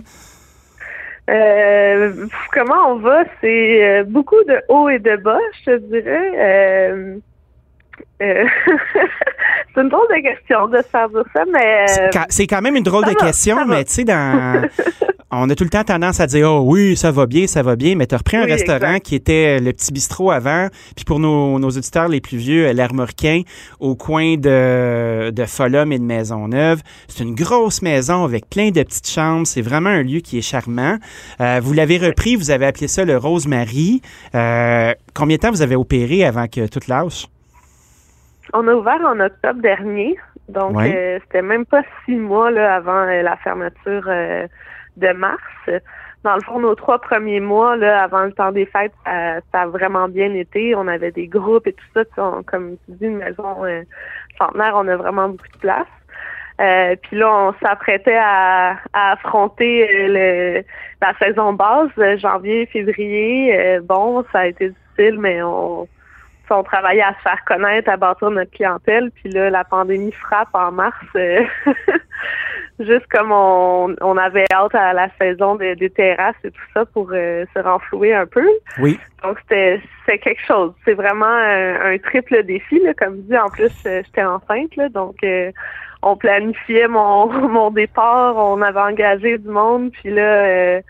Euh, 1.28 2.26
comment 2.52 2.92
on 2.92 2.98
va? 3.00 3.24
C'est 3.40 4.04
beaucoup 4.04 4.42
de 4.46 4.60
hauts 4.68 4.88
et 4.88 5.00
de 5.00 5.16
bas, 5.16 5.38
je 5.60 5.72
te 5.72 5.76
dirais. 5.78 7.18
Euh, 8.22 8.44
c'est 9.74 9.80
une 9.80 9.88
drôle 9.88 10.08
de 10.08 10.22
question 10.22 10.68
de 10.68 10.78
faire 10.82 11.08
ça, 11.34 11.44
mais. 11.52 11.86
C'est 12.28 12.46
quand 12.46 12.62
même 12.62 12.76
une 12.76 12.84
drôle 12.84 13.04
de 13.04 13.14
question, 13.14 13.64
mais 13.66 13.84
tu 13.84 13.92
sais, 13.92 14.04
dans. 14.04 14.62
on 15.36 15.50
a 15.50 15.54
tout 15.54 15.64
le 15.64 15.70
temps 15.70 15.84
tendance 15.84 16.20
à 16.20 16.26
dire, 16.26 16.50
oh 16.50 16.60
oui, 16.64 16.96
ça 16.96 17.10
va 17.10 17.26
bien, 17.26 17.46
ça 17.46 17.62
va 17.62 17.76
bien, 17.76 17.96
mais 17.96 18.06
tu 18.06 18.14
as 18.14 18.18
repris 18.18 18.36
un 18.36 18.44
restaurant 18.44 18.98
qui 18.98 19.14
était 19.14 19.58
le 19.60 19.72
petit 19.72 19.92
bistrot 19.92 20.30
avant, 20.30 20.68
puis 20.94 21.04
pour 21.04 21.18
nos, 21.18 21.58
nos 21.58 21.68
auditeurs 21.68 22.08
les 22.08 22.20
plus 22.20 22.36
vieux, 22.36 22.72
l'Armoricain, 22.72 23.42
au 23.80 23.94
coin 23.94 24.36
de, 24.36 25.30
de 25.30 25.44
Folum 25.44 25.92
et 25.92 25.98
de 25.98 26.04
Maisonneuve. 26.04 26.82
C'est 27.08 27.24
une 27.24 27.34
grosse 27.34 27.82
maison 27.82 28.24
avec 28.24 28.48
plein 28.48 28.70
de 28.70 28.82
petites 28.82 29.08
chambres. 29.08 29.46
C'est 29.46 29.62
vraiment 29.62 29.90
un 29.90 30.02
lieu 30.02 30.20
qui 30.20 30.38
est 30.38 30.42
charmant. 30.42 30.98
Euh, 31.40 31.60
vous 31.62 31.72
l'avez 31.72 31.98
repris, 31.98 32.36
vous 32.36 32.50
avez 32.50 32.66
appelé 32.66 32.88
ça 32.88 33.04
le 33.04 33.16
Rosemary. 33.16 34.02
Euh, 34.34 34.92
combien 35.14 35.36
de 35.36 35.40
temps 35.40 35.50
vous 35.50 35.62
avez 35.62 35.76
opéré 35.76 36.24
avant 36.24 36.46
que 36.46 36.66
tout 36.66 36.80
lâche? 36.88 37.26
On 38.56 38.68
a 38.68 38.74
ouvert 38.74 39.00
en 39.04 39.18
octobre 39.18 39.60
dernier, 39.60 40.16
donc 40.48 40.76
euh, 40.76 41.18
c'était 41.24 41.42
même 41.42 41.66
pas 41.66 41.82
six 42.04 42.14
mois 42.14 42.52
là, 42.52 42.76
avant 42.76 43.02
euh, 43.02 43.20
la 43.20 43.36
fermeture 43.38 44.04
euh, 44.06 44.46
de 44.96 45.12
mars. 45.12 45.42
Dans 46.22 46.36
le 46.36 46.40
fond, 46.42 46.60
nos 46.60 46.76
trois 46.76 47.00
premiers 47.00 47.40
mois, 47.40 47.76
là, 47.76 48.04
avant 48.04 48.22
le 48.22 48.32
temps 48.32 48.52
des 48.52 48.64
fêtes, 48.64 48.92
ça, 49.04 49.40
a 49.52 49.66
vraiment 49.66 50.08
bien 50.08 50.32
été. 50.34 50.74
On 50.76 50.86
avait 50.86 51.10
des 51.10 51.26
groupes 51.26 51.66
et 51.66 51.72
tout 51.72 51.84
ça. 51.94 52.04
comme 52.46 52.76
tu 52.86 52.92
dis, 52.92 53.06
une 53.06 53.18
maison 53.18 53.56
centenaire, 54.38 54.74
on 54.76 54.86
a 54.86 54.96
vraiment 54.96 55.30
beaucoup 55.30 55.48
de 55.52 55.58
place. 55.58 56.96
puis 57.02 57.18
là, 57.18 57.28
on 57.28 57.54
s'apprêtait 57.60 58.18
à, 58.18 58.76
affronter 58.94 60.06
le, 60.08 60.64
la 61.02 61.12
saison 61.18 61.52
basse, 61.54 61.90
janvier, 62.18 62.66
février. 62.66 63.80
bon, 63.82 64.24
ça 64.32 64.40
a 64.40 64.46
été 64.46 64.70
difficile, 64.70 65.18
mais 65.18 65.42
on, 65.42 65.88
on 66.54 66.62
travaillait 66.62 67.02
à 67.02 67.14
se 67.14 67.22
faire 67.22 67.44
connaître, 67.46 67.88
à 67.90 67.96
bâtir 67.96 68.30
notre 68.30 68.50
clientèle. 68.50 69.10
Puis 69.10 69.30
là, 69.30 69.50
la 69.50 69.64
pandémie 69.64 70.12
frappe 70.12 70.48
en 70.54 70.72
mars, 70.72 70.96
euh, 71.16 71.42
juste 72.80 73.06
comme 73.10 73.32
on, 73.32 73.94
on, 74.00 74.16
avait 74.16 74.46
hâte 74.52 74.74
à 74.74 74.92
la 74.92 75.08
saison 75.20 75.56
des, 75.56 75.90
terrasses 75.90 76.36
et 76.44 76.50
tout 76.50 76.66
ça 76.72 76.84
pour 76.86 77.10
euh, 77.12 77.44
se 77.54 77.60
renflouer 77.60 78.14
un 78.14 78.26
peu. 78.26 78.48
Oui. 78.78 78.98
Donc 79.22 79.38
c'était 79.40 79.80
c'est 80.06 80.18
quelque 80.18 80.42
chose. 80.46 80.72
C'est 80.84 80.94
vraiment 80.94 81.26
un, 81.26 81.96
triple 81.98 82.42
défi. 82.44 82.80
Là. 82.80 82.94
Comme 82.94 83.20
dit, 83.22 83.36
en 83.36 83.48
plus, 83.48 83.72
euh, 83.86 84.02
j'étais 84.04 84.24
enceinte, 84.24 84.76
là, 84.76 84.88
donc 84.88 85.16
on 86.02 86.16
planifiait 86.16 86.88
mon, 86.88 87.26
mon 87.48 87.70
départ, 87.70 88.36
on 88.36 88.60
avait 88.62 88.80
engagé 88.80 89.38
du 89.38 89.48
monde, 89.48 89.90
puis 89.92 90.10
là 90.10 90.80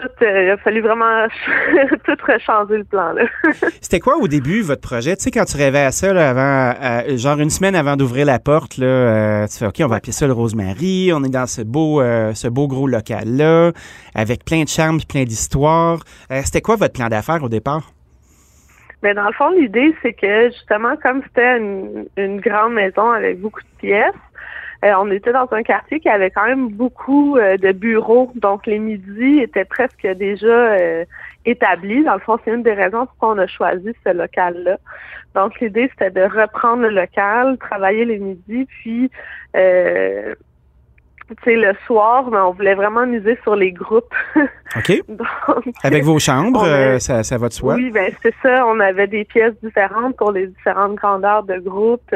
tout, 0.00 0.24
euh, 0.24 0.42
il 0.44 0.50
a 0.50 0.56
fallu 0.56 0.80
vraiment 0.80 1.26
tout 2.04 2.16
rechanger 2.26 2.78
le 2.78 2.84
plan. 2.84 3.14
C'était 3.80 4.00
quoi 4.00 4.16
au 4.16 4.28
début 4.28 4.62
votre 4.62 4.80
projet? 4.80 5.16
Tu 5.16 5.24
sais, 5.24 5.30
quand 5.30 5.44
tu 5.44 5.56
rêvais 5.56 5.84
à 5.84 5.92
ça, 5.92 6.12
là, 6.12 6.30
avant, 6.30 7.16
genre 7.16 7.38
une 7.38 7.50
semaine 7.50 7.74
avant 7.74 7.96
d'ouvrir 7.96 8.26
la 8.26 8.38
porte, 8.38 8.78
là, 8.78 8.86
euh, 8.86 9.46
tu 9.46 9.58
fais 9.58 9.66
OK, 9.66 9.76
on 9.80 9.86
va 9.86 9.96
appeler 9.96 10.12
ça 10.12 10.26
le 10.26 10.32
Rosemary, 10.32 11.12
on 11.14 11.22
est 11.24 11.30
dans 11.30 11.46
ce 11.46 11.62
beau, 11.62 12.00
euh, 12.00 12.32
ce 12.34 12.48
beau 12.48 12.66
gros 12.68 12.86
local-là, 12.86 13.72
avec 14.14 14.44
plein 14.44 14.64
de 14.64 14.68
charme 14.68 14.98
et 15.02 15.06
plein 15.06 15.24
d'histoires. 15.24 16.00
C'était 16.44 16.62
quoi 16.62 16.76
votre 16.76 16.94
plan 16.94 17.08
d'affaires 17.08 17.42
au 17.42 17.48
départ? 17.48 17.92
Mais 19.02 19.14
dans 19.14 19.26
le 19.26 19.32
fond, 19.32 19.50
l'idée, 19.50 19.94
c'est 20.02 20.12
que 20.12 20.50
justement, 20.50 20.94
comme 21.02 21.22
c'était 21.22 21.56
une, 21.56 22.06
une 22.16 22.40
grande 22.40 22.74
maison 22.74 23.10
avec 23.10 23.40
beaucoup 23.40 23.60
de 23.60 23.78
pièces, 23.78 24.14
euh, 24.82 24.92
on 24.98 25.10
était 25.10 25.32
dans 25.32 25.48
un 25.52 25.62
quartier 25.62 26.00
qui 26.00 26.08
avait 26.08 26.30
quand 26.30 26.46
même 26.46 26.70
beaucoup 26.70 27.36
euh, 27.36 27.58
de 27.58 27.72
bureaux, 27.72 28.32
donc 28.34 28.66
les 28.66 28.78
midis 28.78 29.40
étaient 29.40 29.66
presque 29.66 30.06
déjà 30.06 30.46
euh, 30.46 31.04
établis. 31.44 32.02
Dans 32.02 32.14
le 32.14 32.20
fond, 32.20 32.38
c'est 32.44 32.52
une 32.52 32.62
des 32.62 32.72
raisons 32.72 33.04
pourquoi 33.04 33.34
on 33.34 33.38
a 33.38 33.46
choisi 33.46 33.90
ce 34.04 34.12
local-là. 34.12 34.78
Donc 35.34 35.60
l'idée, 35.60 35.90
c'était 35.92 36.10
de 36.10 36.22
reprendre 36.22 36.82
le 36.82 36.88
local, 36.88 37.58
travailler 37.58 38.06
les 38.06 38.18
midis, 38.18 38.66
puis 38.80 39.10
euh, 39.54 40.34
tu 41.28 41.36
sais, 41.44 41.56
le 41.56 41.74
soir, 41.86 42.30
mais 42.30 42.38
on 42.38 42.52
voulait 42.52 42.74
vraiment 42.74 43.06
miser 43.06 43.38
sur 43.42 43.56
les 43.56 43.72
groupes. 43.72 44.14
OK. 44.76 45.02
Avec 45.84 46.04
vos 46.04 46.18
chambres, 46.18 46.66
ça, 46.98 47.22
ça 47.22 47.38
va 47.38 47.48
de 47.48 47.52
soi? 47.52 47.74
Oui, 47.74 47.90
ben 47.90 48.10
c'est 48.22 48.34
ça. 48.42 48.66
On 48.66 48.80
avait 48.80 49.06
des 49.06 49.24
pièces 49.24 49.54
différentes 49.62 50.16
pour 50.16 50.32
les 50.32 50.46
différentes 50.46 50.94
grandeurs 50.94 51.42
de 51.44 51.58
groupes 51.58 52.10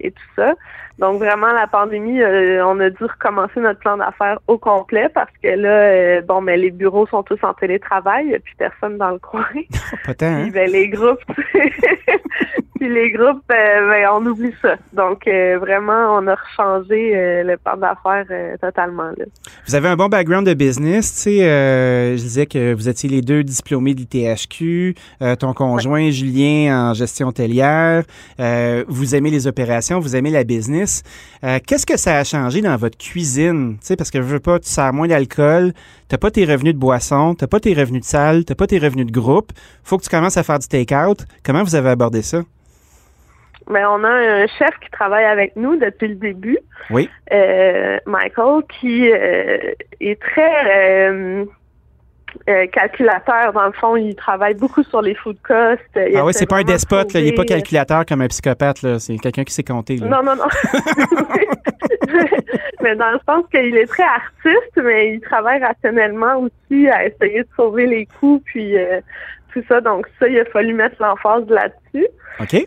et 0.00 0.10
tout 0.10 0.30
ça. 0.36 0.54
Donc 0.98 1.18
vraiment 1.18 1.52
la 1.52 1.68
pandémie, 1.68 2.20
euh, 2.20 2.64
on 2.66 2.80
a 2.80 2.90
dû 2.90 3.04
recommencer 3.04 3.60
notre 3.60 3.78
plan 3.78 3.96
d'affaires 3.96 4.40
au 4.48 4.58
complet 4.58 5.08
parce 5.08 5.30
que 5.42 5.48
là, 5.48 5.68
euh, 5.68 6.22
bon, 6.22 6.40
mais 6.40 6.56
les 6.56 6.72
bureaux 6.72 7.06
sont 7.06 7.22
tous 7.22 7.38
en 7.42 7.54
télétravail, 7.54 8.24
il 8.24 8.28
n'y 8.30 8.34
a 8.34 8.40
plus 8.40 8.56
personne 8.56 8.98
dans 8.98 9.10
le 9.10 9.18
coin. 9.20 9.46
Pas 10.04 10.14
tant, 10.14 10.26
hein? 10.26 10.48
ben, 10.52 10.70
les 10.70 10.88
groupes, 10.88 11.22
puis 12.78 12.88
les 12.88 13.10
groupes, 13.10 13.42
euh, 13.50 13.90
ben, 13.90 14.08
on 14.12 14.26
oublie 14.26 14.52
ça. 14.62 14.76
Donc 14.92 15.24
vraiment, 15.26 16.18
on 16.18 16.26
a 16.26 16.34
rechangé 16.34 17.12
le 17.44 17.56
plan 17.56 17.76
d'affaires 17.76 18.26
totalement. 18.60 19.10
Là. 19.16 19.24
Vous 19.66 19.74
avez 19.74 19.88
un 19.88 19.96
bon 19.96 20.08
background 20.08 20.46
de 20.46 20.54
business, 20.54 21.14
tu 21.14 21.20
sais. 21.20 21.38
je 21.40 22.20
disais 22.20 22.46
que 22.46 22.72
vous 22.72 22.88
étiez 22.88 23.08
les 23.08 23.20
deux 23.20 23.42
diplômés 23.42 23.94
de 23.94 24.00
l'ITHQ, 24.00 24.94
ton 25.38 25.52
conjoint 25.52 26.10
Julien 26.10 26.90
en 26.90 26.94
gestion 26.94 27.28
hôtelière. 27.28 28.04
vous 28.88 29.14
aimez 29.14 29.30
les 29.30 29.46
opérations, 29.46 29.98
vous 29.98 30.16
aimez 30.16 30.30
la 30.30 30.44
business. 30.44 31.02
Euh, 31.44 31.58
qu'est-ce 31.64 31.86
que 31.86 31.96
ça 31.96 32.18
a 32.18 32.24
changé 32.24 32.60
dans 32.60 32.76
votre 32.76 32.98
cuisine? 32.98 33.78
parce 33.96 34.10
que 34.10 34.20
je 34.20 34.26
veux 34.26 34.40
pas, 34.40 34.58
tu 34.58 34.68
sers 34.68 34.92
moins 34.92 35.08
d'alcool, 35.08 35.72
tu 36.08 36.14
n'as 36.14 36.18
pas 36.18 36.30
tes 36.30 36.44
revenus 36.44 36.74
de 36.74 36.78
boisson, 36.78 37.34
tu 37.34 37.44
n'as 37.44 37.48
pas 37.48 37.60
tes 37.60 37.74
revenus 37.74 38.02
de 38.02 38.06
salle, 38.06 38.44
tu 38.44 38.52
n'as 38.52 38.56
pas 38.56 38.66
tes 38.66 38.78
revenus 38.78 39.06
de 39.06 39.12
groupe. 39.12 39.52
faut 39.82 39.98
que 39.98 40.04
tu 40.04 40.10
commences 40.10 40.36
à 40.36 40.42
faire 40.42 40.58
du 40.58 40.68
take-out. 40.68 41.24
Comment 41.44 41.62
vous 41.62 41.74
avez 41.74 41.90
abordé 41.90 42.22
ça? 42.22 42.42
Mais 43.68 43.82
ben, 43.82 43.88
on 43.90 44.04
a 44.04 44.08
un 44.08 44.46
chef 44.46 44.70
qui 44.82 44.90
travaille 44.90 45.24
avec 45.24 45.54
nous 45.56 45.76
depuis 45.76 46.08
le 46.08 46.14
début. 46.14 46.58
Oui. 46.90 47.08
Euh, 47.32 47.98
Michael, 48.06 48.62
qui 48.80 49.10
euh, 49.10 49.72
est 50.00 50.20
très 50.20 51.10
euh, 51.10 51.44
calculateur. 52.72 53.52
Dans 53.52 53.66
le 53.66 53.72
fond, 53.72 53.96
il 53.96 54.14
travaille 54.14 54.54
beaucoup 54.54 54.82
sur 54.82 55.02
les 55.02 55.14
food 55.14 55.36
costs. 55.42 55.82
ah 55.96 56.24
oui, 56.24 56.32
c'est 56.32 56.46
pas 56.46 56.58
un 56.58 56.64
despote. 56.64 57.14
Il 57.14 57.24
n'est 57.24 57.32
pas 57.32 57.44
calculateur 57.44 58.06
comme 58.06 58.22
un 58.22 58.28
psychopathe. 58.28 58.98
C'est 58.98 59.18
quelqu'un 59.18 59.44
qui 59.44 59.52
sait 59.52 59.64
compter. 59.64 59.96
Non, 59.96 60.22
non, 60.22 60.36
non. 60.36 60.46
mais 62.82 62.96
dans 62.96 63.10
le 63.10 63.18
sens 63.26 63.44
qu'il 63.50 63.76
est 63.76 63.86
très 63.86 64.04
artiste, 64.04 64.80
mais 64.82 65.14
il 65.14 65.20
travaille 65.20 65.62
rationnellement 65.62 66.38
aussi 66.38 66.88
à 66.88 67.06
essayer 67.06 67.42
de 67.42 67.48
sauver 67.56 67.86
les 67.86 68.06
coûts. 68.06 68.42
Puis 68.44 68.76
euh, 68.76 69.00
tout 69.52 69.62
ça. 69.68 69.80
Donc 69.80 70.06
ça, 70.18 70.28
il 70.28 70.38
a 70.38 70.44
fallu 70.46 70.74
mettre 70.74 70.96
l'emphase 71.00 71.48
là-dessus. 71.48 72.06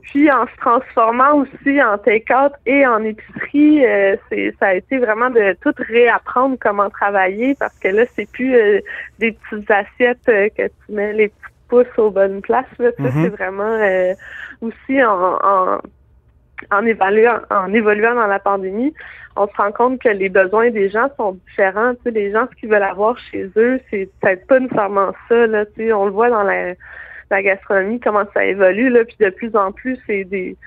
Puis 0.04 0.30
en 0.32 0.46
se 0.48 0.56
transformant 0.58 1.36
aussi 1.36 1.82
en 1.82 1.98
take-out 1.98 2.52
et 2.65 2.86
en 2.86 3.04
épicerie, 3.04 3.86
euh, 3.86 4.15
c'est 4.30 4.54
ça 4.60 4.67
a 4.67 4.74
été 4.74 4.98
vraiment 4.98 5.30
de 5.30 5.56
tout 5.62 5.74
réapprendre 5.78 6.58
comment 6.60 6.89
travailler 6.89 7.56
parce 7.56 7.78
que 7.80 7.88
là, 7.88 8.04
c'est 8.15 8.30
plus 8.30 8.56
euh, 8.56 8.80
des 9.20 9.32
petites 9.32 9.72
assiettes 9.72 10.28
euh, 10.28 10.50
que 10.50 10.67
tu 10.67 10.91
mets 10.91 11.13
les 11.13 11.30
petits 11.30 11.54
pouces 11.70 11.98
aux 11.98 12.12
bonnes 12.12 12.41
places. 12.41 12.65
Là. 12.80 12.89
Mm-hmm. 12.89 13.24
C'est 13.24 13.30
vraiment 13.30 14.17
aussi 14.62 15.04
en, 15.04 15.38
en 15.41 15.80
en 16.71 16.86
évaluant, 16.86 17.39
en 17.50 17.74
évoluant 17.74 18.15
dans 18.15 18.28
la 18.28 18.39
pandémie, 18.39 18.93
on 19.36 19.47
se 19.47 19.56
rend 19.56 19.71
compte 19.71 20.02
que 20.02 20.10
les 20.10 20.30
besoins 20.30 20.71
des 20.71 20.89
gens 20.89 21.10
sont 21.17 21.34
différents. 21.47 21.93
Tu 21.95 22.02
sais, 22.04 22.12
les 22.12 22.32
gens, 22.32 22.47
ce 22.52 22.60
qu'ils 22.60 22.69
veulent 22.69 22.84
avoir 22.84 23.17
chez 23.32 23.50
eux, 23.56 23.80
c'est 23.89 24.10
peut-être 24.21 24.45
pas 24.47 24.60
nécessairement 24.60 25.13
ça. 25.30 25.47
Là, 25.47 25.65
tu 25.65 25.74
sais, 25.78 25.93
on 25.93 26.06
le 26.06 26.12
voit 26.12 26.30
dans 26.30 26.43
la, 26.43 26.74
gastronomie, 27.41 28.00
comment 28.00 28.26
ça 28.34 28.45
évolue. 28.45 28.89
Là, 28.89 29.06
puis 29.06 29.15
de 29.19 29.30
plus 29.30 29.56
en 29.56 29.71
plus, 29.71 29.97
c'est 30.06 30.26
des, 30.26 30.58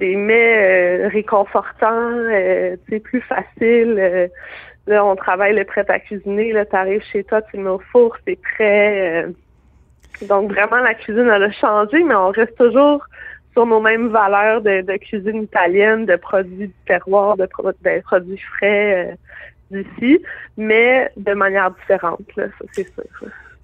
des 0.00 0.16
mets 0.16 1.04
euh, 1.04 1.08
réconfortants, 1.08 2.10
euh, 2.10 2.76
plus 3.04 3.20
faciles. 3.20 3.96
Euh, 3.98 4.26
là, 4.88 5.04
on 5.04 5.14
travaille 5.14 5.54
le 5.54 5.64
prêt 5.64 5.84
à 5.88 6.00
cuisiner. 6.00 6.52
Là, 6.52 6.66
tu 6.66 6.74
arrives 6.74 7.04
chez 7.12 7.22
toi, 7.22 7.42
tu 7.42 7.58
mets 7.58 7.70
au 7.70 7.80
four, 7.92 8.16
c'est 8.26 8.38
prêt. 8.40 9.24
Euh. 9.24 10.26
donc 10.26 10.50
vraiment, 10.50 10.78
la 10.78 10.94
cuisine, 10.94 11.30
elle 11.32 11.44
a 11.44 11.52
changé, 11.52 12.02
mais 12.02 12.16
on 12.16 12.30
reste 12.30 12.56
toujours 12.56 13.06
sur 13.52 13.66
nos 13.66 13.80
mêmes 13.80 14.08
valeurs 14.08 14.62
de, 14.62 14.96
cuisine 14.98 15.42
italienne, 15.42 16.06
de 16.06 16.16
produits 16.16 16.68
du 16.68 16.72
terroir, 16.86 17.36
de, 17.36 17.46
produits 17.46 18.42
frais 18.56 19.16
euh, 19.72 19.82
d'ici, 19.82 20.22
mais 20.56 21.10
de 21.16 21.32
manière 21.34 21.70
différente, 21.72 22.24
là, 22.36 22.46
ça 22.46 22.64
c'est 22.72 22.94
sûr. 22.94 23.04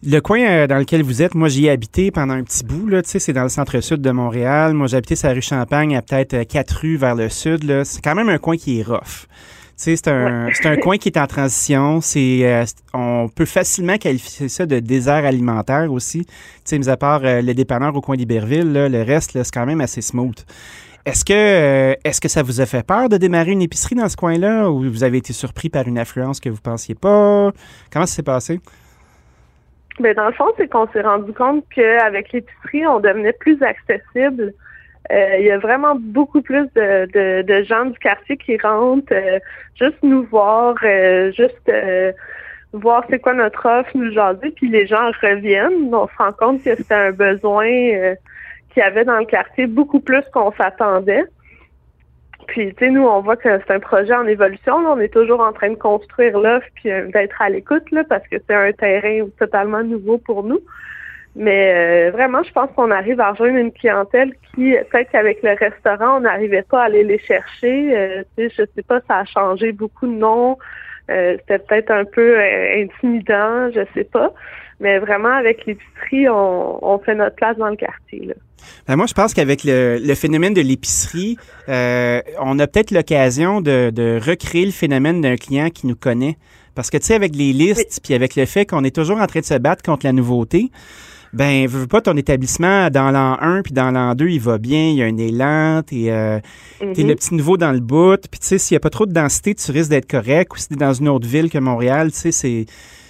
Le 0.08 0.20
coin 0.20 0.40
euh, 0.40 0.66
dans 0.66 0.78
lequel 0.78 1.02
vous 1.02 1.22
êtes, 1.22 1.34
moi 1.34 1.48
j'y 1.48 1.66
ai 1.66 1.70
habité 1.70 2.10
pendant 2.10 2.34
un 2.34 2.44
petit 2.44 2.64
bout, 2.64 2.86
là, 2.86 3.00
c'est 3.02 3.32
dans 3.32 3.42
le 3.42 3.48
centre-sud 3.48 4.00
de 4.00 4.10
Montréal. 4.10 4.74
Moi 4.74 4.94
habité 4.94 5.16
sur 5.16 5.28
la 5.28 5.34
rue 5.34 5.42
Champagne 5.42 5.96
à 5.96 6.02
peut-être 6.02 6.34
euh, 6.34 6.44
quatre 6.44 6.80
rues 6.80 6.96
vers 6.96 7.14
le 7.14 7.28
sud. 7.28 7.82
C'est 7.84 8.04
quand 8.04 8.14
même 8.14 8.28
un 8.28 8.38
coin 8.38 8.56
qui 8.56 8.78
est 8.78 8.82
rough 8.82 9.26
c'est 9.76 10.08
un, 10.08 10.48
un 10.64 10.76
coin 10.76 10.96
qui 10.96 11.10
est 11.10 11.18
en 11.18 11.26
transition. 11.26 12.00
C'est, 12.00 12.40
euh, 12.42 12.64
on 12.94 13.28
peut 13.28 13.44
facilement 13.44 13.98
qualifier 13.98 14.48
ça 14.48 14.66
de 14.66 14.80
désert 14.80 15.24
alimentaire 15.24 15.92
aussi. 15.92 16.24
Tu 16.24 16.32
sais, 16.64 16.78
mis 16.78 16.88
à 16.88 16.96
part 16.96 17.20
euh, 17.24 17.42
le 17.42 17.54
dépanneur 17.54 17.94
au 17.94 18.00
coin 18.00 18.16
d'Iberville, 18.16 18.72
le 18.72 19.02
reste, 19.02 19.42
c'est 19.42 19.54
quand 19.54 19.66
même 19.66 19.80
assez 19.80 20.00
smooth. 20.00 20.44
Est-ce 21.06 21.24
que, 21.24 21.32
euh, 21.32 21.94
est-ce 22.02 22.20
que 22.20 22.26
ça 22.26 22.42
vous 22.42 22.60
a 22.60 22.66
fait 22.66 22.84
peur 22.84 23.08
de 23.08 23.16
démarrer 23.16 23.52
une 23.52 23.62
épicerie 23.62 23.94
dans 23.94 24.08
ce 24.08 24.16
coin-là 24.16 24.68
ou 24.68 24.90
vous 24.90 25.04
avez 25.04 25.18
été 25.18 25.32
surpris 25.32 25.68
par 25.68 25.86
une 25.86 25.98
affluence 25.98 26.40
que 26.40 26.48
vous 26.48 26.60
pensiez 26.60 26.96
pas? 26.96 27.52
Comment 27.92 28.06
ça 28.06 28.16
s'est 28.16 28.24
passé? 28.24 28.58
Bien, 30.00 30.14
dans 30.14 30.26
le 30.26 30.32
fond, 30.32 30.46
c'est 30.56 30.68
qu'on 30.68 30.88
s'est 30.88 31.02
rendu 31.02 31.32
compte 31.32 31.64
qu'avec 31.72 32.32
l'épicerie, 32.32 32.84
on 32.88 32.98
devenait 32.98 33.34
plus 33.34 33.56
accessible 33.62 34.52
il 35.10 35.44
y 35.44 35.50
a 35.50 35.58
vraiment 35.58 35.94
beaucoup 35.98 36.42
plus 36.42 36.68
de, 36.74 37.42
de, 37.42 37.62
gens 37.64 37.86
du 37.86 37.98
quartier 37.98 38.36
qui 38.36 38.56
rentrent 38.58 39.12
euh, 39.12 39.38
juste 39.74 40.02
nous 40.02 40.24
voir, 40.24 40.74
euh, 40.82 41.32
juste 41.32 41.70
voir 42.72 43.04
c'est 43.08 43.18
quoi 43.18 43.34
notre 43.34 43.66
offre, 43.66 43.90
nous 43.94 44.12
jaser, 44.12 44.50
puis 44.50 44.68
les 44.68 44.86
gens 44.86 45.10
reviennent. 45.22 45.94
On 45.94 46.08
se 46.08 46.16
rend 46.18 46.32
compte 46.32 46.62
que 46.62 46.74
c'était 46.74 46.94
un 46.94 47.12
besoin 47.12 47.66
qu'il 47.66 48.78
y 48.78 48.82
avait 48.82 49.04
dans 49.04 49.18
le 49.18 49.24
quartier 49.24 49.66
beaucoup 49.66 50.00
plus 50.00 50.22
qu'on 50.32 50.52
s'attendait. 50.52 51.24
Puis, 52.46 52.72
tu 52.74 52.84
sais, 52.84 52.90
nous, 52.90 53.02
on 53.02 53.20
voit 53.22 53.36
que 53.36 53.60
c'est 53.66 53.74
un 53.74 53.80
projet 53.80 54.14
en 54.14 54.26
évolution. 54.26 54.76
On 54.76 55.00
est 55.00 55.12
toujours 55.12 55.40
en 55.40 55.52
train 55.52 55.70
de 55.70 55.74
construire 55.74 56.38
l'offre 56.38 56.66
puis 56.74 56.90
d'être 57.12 57.42
à 57.42 57.48
l'écoute, 57.48 57.90
là, 57.90 58.04
parce 58.04 58.26
que 58.28 58.36
c'est 58.46 58.54
un 58.54 58.72
terrain 58.72 59.26
totalement 59.38 59.82
nouveau 59.82 60.18
pour 60.18 60.44
nous. 60.44 60.60
Mais 61.38 62.08
euh, 62.08 62.10
vraiment, 62.12 62.42
je 62.42 62.50
pense 62.50 62.70
qu'on 62.74 62.90
arrive 62.90 63.20
à 63.20 63.32
rejoindre 63.32 63.58
une 63.58 63.70
clientèle 63.70 64.32
qui, 64.54 64.74
peut-être 64.90 65.10
qu'avec 65.10 65.42
le 65.42 65.50
restaurant, 65.50 66.16
on 66.16 66.20
n'arrivait 66.20 66.62
pas 66.62 66.80
à 66.80 66.84
aller 66.86 67.04
les 67.04 67.18
chercher. 67.18 67.94
Euh, 67.94 68.22
tu 68.36 68.48
sais, 68.48 68.54
je 68.56 68.62
sais 68.74 68.82
pas, 68.82 69.00
ça 69.06 69.18
a 69.18 69.24
changé 69.26 69.72
beaucoup 69.72 70.06
de 70.06 70.12
noms. 70.12 70.56
Euh, 71.10 71.36
c'était 71.40 71.58
peut-être 71.58 71.90
un 71.90 72.06
peu 72.06 72.40
intimidant, 72.40 73.70
je 73.70 73.82
sais 73.92 74.04
pas. 74.04 74.32
Mais 74.80 74.98
vraiment, 74.98 75.28
avec 75.28 75.66
l'épicerie, 75.66 76.26
on, 76.28 76.98
fait 77.04 77.14
notre 77.14 77.36
place 77.36 77.56
dans 77.58 77.68
le 77.68 77.76
quartier. 77.76 78.26
Là. 78.26 78.34
Ben 78.88 78.96
moi, 78.96 79.06
je 79.06 79.14
pense 79.14 79.34
qu'avec 79.34 79.62
le, 79.64 80.14
phénomène 80.14 80.54
de 80.54 80.62
l'épicerie, 80.62 81.36
on 81.68 82.58
a 82.58 82.66
peut-être 82.66 82.92
l'occasion 82.92 83.60
de, 83.60 83.90
de 83.90 84.18
recréer 84.22 84.64
le 84.64 84.72
phénomène 84.72 85.20
d'un 85.20 85.36
client 85.36 85.68
qui 85.68 85.86
nous 85.86 85.96
connaît. 85.96 86.36
Parce 86.74 86.90
que, 86.90 86.98
tu 86.98 87.06
sais, 87.06 87.14
avec 87.14 87.34
les 87.34 87.52
listes, 87.52 88.00
puis 88.04 88.12
avec 88.14 88.36
le 88.36 88.44
fait 88.44 88.66
qu'on 88.66 88.84
est 88.84 88.94
toujours 88.94 89.18
en 89.18 89.26
train 89.26 89.40
de 89.40 89.46
se 89.46 89.54
battre 89.54 89.82
contre 89.82 90.04
la 90.04 90.12
nouveauté, 90.12 90.70
ben, 91.32 91.66
veux 91.66 91.86
pas 91.86 92.00
ton 92.00 92.16
établissement 92.16 92.88
dans 92.90 93.10
l'an 93.10 93.36
1 93.40 93.62
puis 93.62 93.72
dans 93.72 93.90
l'an 93.90 94.14
2, 94.14 94.28
il 94.28 94.40
va 94.40 94.58
bien, 94.58 94.90
il 94.90 94.96
y 94.96 95.02
a 95.02 95.06
un 95.06 95.16
élan, 95.16 95.82
t'es 95.82 96.10
euh, 96.10 96.40
mm-hmm. 96.80 97.06
le 97.06 97.14
petit 97.14 97.34
nouveau 97.34 97.56
dans 97.56 97.72
le 97.72 97.80
bout, 97.80 98.20
puis 98.30 98.40
tu 98.40 98.46
sais, 98.46 98.58
s'il 98.58 98.74
y 98.74 98.76
a 98.76 98.80
pas 98.80 98.90
trop 98.90 99.06
de 99.06 99.12
densité, 99.12 99.54
tu 99.54 99.70
risques 99.72 99.90
d'être 99.90 100.10
correct, 100.10 100.52
ou 100.54 100.56
si 100.58 100.68
t'es 100.68 100.76
dans 100.76 100.92
une 100.92 101.08
autre 101.08 101.26
ville 101.26 101.50
que 101.50 101.58
Montréal, 101.58 102.12
tu 102.12 102.18
sais, 102.18 102.32
c'est 102.32 102.66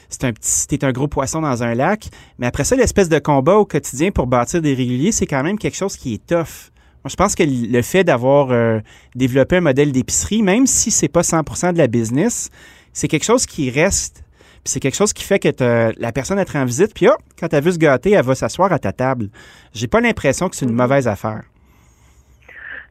c'est 0.08 0.24
un 0.24 0.32
petit, 0.32 0.66
t'es 0.66 0.84
un 0.84 0.92
gros 0.92 1.08
poisson 1.08 1.40
dans 1.40 1.62
un 1.62 1.74
lac. 1.74 2.08
Mais 2.38 2.46
après 2.46 2.64
ça, 2.64 2.76
l'espèce 2.76 3.08
de 3.08 3.18
combat 3.18 3.56
au 3.56 3.64
quotidien 3.64 4.10
pour 4.10 4.26
bâtir 4.26 4.62
des 4.62 4.74
réguliers, 4.74 5.12
c'est 5.12 5.26
quand 5.26 5.42
même 5.42 5.58
quelque 5.58 5.76
chose 5.76 5.96
qui 5.96 6.14
est 6.14 6.26
tough. 6.26 6.70
Moi, 7.04 7.10
je 7.10 7.16
pense 7.16 7.34
que 7.34 7.44
le 7.44 7.82
fait 7.82 8.04
d'avoir 8.04 8.50
euh, 8.50 8.80
développé 9.14 9.56
un 9.56 9.60
modèle 9.60 9.92
d'épicerie, 9.92 10.42
même 10.42 10.66
si 10.66 10.90
c'est 10.90 11.08
pas 11.08 11.22
100% 11.22 11.72
de 11.72 11.78
la 11.78 11.86
business, 11.86 12.50
c'est 12.92 13.08
quelque 13.08 13.24
chose 13.24 13.46
qui 13.46 13.70
reste 13.70 14.24
c'est 14.66 14.80
quelque 14.80 14.96
chose 14.96 15.12
qui 15.12 15.24
fait 15.24 15.38
que 15.38 15.92
la 15.98 16.12
personne 16.12 16.38
est 16.38 16.56
en 16.56 16.64
visite, 16.64 16.94
puis 16.94 17.08
oh, 17.08 17.16
quand 17.38 17.52
elle 17.52 17.62
veut 17.62 17.72
se 17.72 17.78
gâter, 17.78 18.12
elle 18.12 18.24
va 18.24 18.34
s'asseoir 18.34 18.72
à 18.72 18.78
ta 18.78 18.92
table. 18.92 19.26
J'ai 19.72 19.88
pas 19.88 20.00
l'impression 20.00 20.48
que 20.48 20.56
c'est 20.56 20.66
une 20.66 20.72
mm-hmm. 20.72 20.82
mauvaise 20.82 21.08
affaire. 21.08 21.42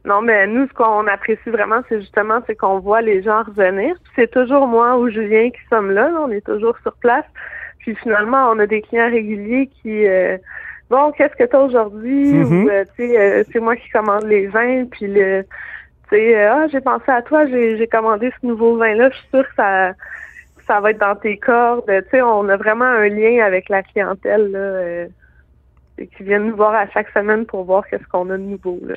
Non, 0.06 0.22
mais 0.22 0.46
nous, 0.46 0.68
ce 0.68 0.72
qu'on 0.72 1.06
apprécie 1.08 1.50
vraiment, 1.50 1.80
c'est 1.88 2.00
justement 2.00 2.40
c'est 2.46 2.54
qu'on 2.54 2.78
voit 2.78 3.02
les 3.02 3.22
gens 3.22 3.42
revenir. 3.42 3.96
C'est 4.14 4.30
toujours 4.30 4.68
moi 4.68 4.96
ou 4.98 5.10
Julien 5.10 5.50
qui 5.50 5.60
sommes 5.68 5.90
là, 5.90 6.10
on 6.20 6.30
est 6.30 6.46
toujours 6.46 6.76
sur 6.82 6.94
place. 6.94 7.24
Puis 7.80 7.96
finalement, 7.96 8.50
on 8.50 8.58
a 8.60 8.66
des 8.66 8.82
clients 8.82 9.10
réguliers 9.10 9.68
qui 9.82 10.06
euh, 10.06 10.38
bon, 10.90 11.10
qu'est-ce 11.12 11.34
que 11.34 11.48
tu 11.48 11.56
as 11.56 11.60
aujourd'hui? 11.60 12.40
Ou 12.40 12.68
euh, 12.68 12.84
tu 12.96 13.08
sais, 13.08 13.18
euh, 13.18 13.44
c'est 13.52 13.58
moi 13.58 13.74
qui 13.74 13.88
commande 13.88 14.24
les 14.24 14.46
vins, 14.46 14.84
puis 14.84 15.08
le 15.08 15.42
tu 16.08 16.16
sais, 16.16 16.44
ah, 16.44 16.68
j'ai 16.70 16.80
pensé 16.80 17.10
à 17.10 17.20
toi, 17.22 17.48
j'ai 17.48 17.88
commandé 17.88 18.32
ce 18.40 18.46
nouveau 18.46 18.76
vin-là, 18.76 19.10
je 19.10 19.16
suis 19.16 19.28
sûre 19.34 19.42
que 19.42 19.54
ça 19.56 19.92
ça 20.66 20.80
va 20.80 20.90
être 20.90 21.00
dans 21.00 21.16
tes 21.16 21.36
cordes. 21.38 21.84
Tu 21.86 22.10
sais, 22.10 22.22
on 22.22 22.48
a 22.48 22.56
vraiment 22.56 22.84
un 22.84 23.08
lien 23.08 23.44
avec 23.44 23.68
la 23.68 23.82
clientèle 23.82 24.50
là, 24.50 24.58
euh, 24.58 25.06
qui 25.98 26.22
viennent 26.22 26.48
nous 26.48 26.56
voir 26.56 26.74
à 26.74 26.88
chaque 26.90 27.08
semaine 27.10 27.46
pour 27.46 27.64
voir 27.64 27.84
qu'est-ce 27.88 28.06
qu'on 28.10 28.28
a 28.30 28.36
de 28.36 28.42
nouveau. 28.42 28.78
Là. 28.86 28.94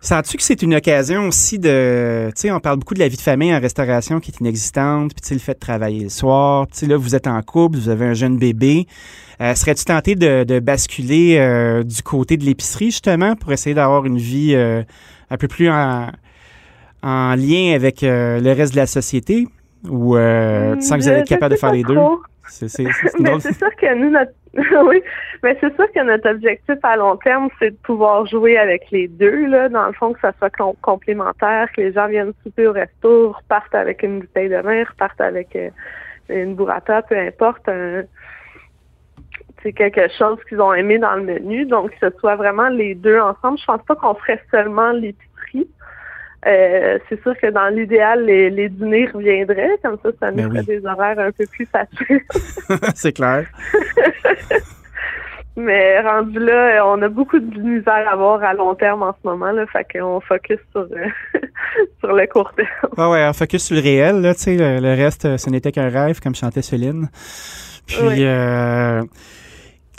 Sens-tu 0.00 0.36
que 0.36 0.42
c'est 0.42 0.60
une 0.60 0.74
occasion 0.74 1.28
aussi 1.28 1.58
de, 1.58 2.26
tu 2.34 2.42
sais, 2.42 2.50
on 2.50 2.60
parle 2.60 2.78
beaucoup 2.78 2.92
de 2.92 2.98
la 2.98 3.08
vie 3.08 3.16
de 3.16 3.22
famille 3.22 3.54
en 3.54 3.60
restauration 3.60 4.20
qui 4.20 4.32
est 4.32 4.40
inexistante, 4.40 5.12
puis 5.14 5.22
tu 5.26 5.32
le 5.32 5.40
fait 5.40 5.54
de 5.54 5.58
travailler 5.58 6.02
le 6.02 6.10
soir, 6.10 6.66
tu 6.66 6.80
sais, 6.80 6.86
là, 6.86 6.98
vous 6.98 7.14
êtes 7.14 7.26
en 7.26 7.40
couple, 7.40 7.78
vous 7.78 7.88
avez 7.88 8.04
un 8.04 8.12
jeune 8.12 8.36
bébé. 8.36 8.86
Euh, 9.40 9.54
serais-tu 9.54 9.84
tenté 9.86 10.14
de, 10.14 10.60
basculer 10.60 11.38
euh, 11.38 11.82
du 11.82 12.02
côté 12.02 12.36
de 12.36 12.44
l'épicerie, 12.44 12.90
justement, 12.90 13.34
pour 13.34 13.52
essayer 13.52 13.74
d'avoir 13.74 14.04
une 14.04 14.18
vie 14.18 14.54
un 14.54 15.36
peu 15.38 15.48
plus 15.48 15.70
en 15.70 16.10
lien 17.02 17.74
avec 17.74 18.02
le 18.02 18.52
reste 18.52 18.74
de 18.74 18.78
la 18.78 18.86
société? 18.86 19.46
Ou 19.88 20.16
euh, 20.16 20.74
tu 20.76 20.82
sens 20.82 20.98
que 20.98 21.02
vous 21.02 21.08
allez 21.08 21.20
être 21.20 21.28
capable 21.28 21.54
de 21.54 21.60
faire 21.60 21.72
les 21.72 21.82
deux? 21.82 21.98
C'est 22.46 22.68
sûr 22.68 23.76
que 23.76 23.94
nous, 23.94 24.10
notre 24.10 24.32
oui, 24.86 25.02
mais 25.42 25.56
c'est 25.60 25.74
sûr 25.74 25.90
que 25.90 26.00
notre 26.04 26.30
objectif 26.30 26.76
à 26.84 26.96
long 26.96 27.16
terme, 27.16 27.48
c'est 27.58 27.72
de 27.72 27.76
pouvoir 27.76 28.24
jouer 28.26 28.56
avec 28.56 28.88
les 28.92 29.08
deux, 29.08 29.46
là, 29.46 29.68
dans 29.68 29.86
le 29.86 29.92
fond, 29.94 30.12
que 30.12 30.20
ça 30.20 30.32
soit 30.38 30.50
complémentaire, 30.80 31.68
que 31.72 31.80
les 31.80 31.92
gens 31.92 32.06
viennent 32.06 32.32
souper 32.44 32.68
au 32.68 32.72
resto, 32.72 33.32
repartent 33.32 33.74
avec 33.74 34.04
une 34.04 34.20
bouteille 34.20 34.48
de 34.48 34.56
vin, 34.56 34.84
repartent 34.84 35.20
avec 35.20 35.56
euh, 35.56 35.70
une 36.28 36.54
burrata, 36.54 37.02
peu 37.02 37.18
importe, 37.18 37.68
c'est 39.64 39.72
quelque 39.72 40.08
chose 40.16 40.38
qu'ils 40.48 40.60
ont 40.60 40.74
aimé 40.74 40.98
dans 40.98 41.16
le 41.16 41.22
menu, 41.22 41.64
donc 41.64 41.90
que 41.90 42.08
ce 42.08 42.16
soit 42.18 42.36
vraiment 42.36 42.68
les 42.68 42.94
deux 42.94 43.18
ensemble. 43.18 43.58
Je 43.58 43.64
pense 43.64 43.82
pas 43.82 43.96
qu'on 43.96 44.14
ferait 44.14 44.40
seulement 44.50 44.92
l'épicerie. 44.92 45.33
Euh, 46.46 46.98
c'est 47.08 47.20
sûr 47.22 47.34
que 47.38 47.50
dans 47.50 47.68
l'idéal, 47.68 48.24
les, 48.26 48.68
dîners 48.68 49.08
reviendraient, 49.12 49.78
comme 49.82 49.96
ça, 50.02 50.10
ça 50.20 50.30
nous 50.30 50.48
ben 50.48 50.50
ferait 50.50 50.62
des 50.62 50.86
horaires 50.86 51.18
un 51.18 51.32
peu 51.32 51.46
plus 51.46 51.66
faciles. 51.66 52.20
c'est 52.94 53.12
clair. 53.12 53.46
Mais 55.56 56.00
rendu 56.00 56.40
là, 56.40 56.84
on 56.84 57.00
a 57.00 57.08
beaucoup 57.08 57.38
de 57.38 57.60
misère 57.60 58.08
à 58.10 58.16
voir 58.16 58.42
à 58.42 58.54
long 58.54 58.74
terme 58.74 59.04
en 59.04 59.12
ce 59.12 59.26
moment, 59.26 59.52
là, 59.52 59.64
fait 59.66 59.86
qu'on 59.92 60.20
focus 60.20 60.58
sur, 60.72 60.80
euh, 60.80 61.40
sur 62.00 62.12
le 62.12 62.26
court 62.26 62.52
terme. 62.54 62.92
Ouais, 62.98 63.12
ouais, 63.12 63.26
on 63.28 63.32
focus 63.32 63.66
sur 63.66 63.76
le 63.76 63.82
réel, 63.82 64.20
là, 64.20 64.34
tu 64.34 64.40
sais, 64.40 64.56
le, 64.80 64.94
reste, 64.94 65.36
ce 65.36 65.50
n'était 65.50 65.70
qu'un 65.70 65.88
rêve, 65.88 66.20
comme 66.20 66.34
chantait 66.34 66.62
Céline. 66.62 67.08
Puis, 67.86 68.24
euh, 68.24 69.02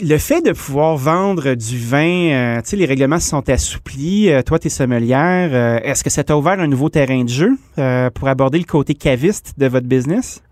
le 0.02 0.18
fait 0.18 0.42
de 0.42 0.52
pouvoir 0.52 0.98
vendre 0.98 1.54
du 1.56 1.78
vin, 1.78 2.32
euh, 2.32 2.56
tu 2.58 2.70
sais, 2.70 2.76
les 2.76 2.86
règlements 2.86 3.20
se 3.20 3.30
sont 3.30 3.50
assouplis. 3.50 4.30
Euh, 4.30 4.42
toi, 4.42 4.60
tu 4.60 4.68
es 4.68 4.70
sommelière. 4.70 5.50
Euh, 5.54 5.80
est-ce 5.84 6.04
que 6.04 6.10
ça 6.10 6.24
t'a 6.24 6.36
ouvert 6.36 6.60
un 6.60 6.68
nouveau 6.68 6.90
terrain 6.90 7.24
de 7.24 7.30
jeu 7.30 7.52
pour 8.14 8.28
aborder 8.28 8.60
le 8.60 8.66
côté 8.66 8.94
caviste 8.94 9.58
de 9.58 9.68
votre 9.68 9.88
business? 9.88 10.44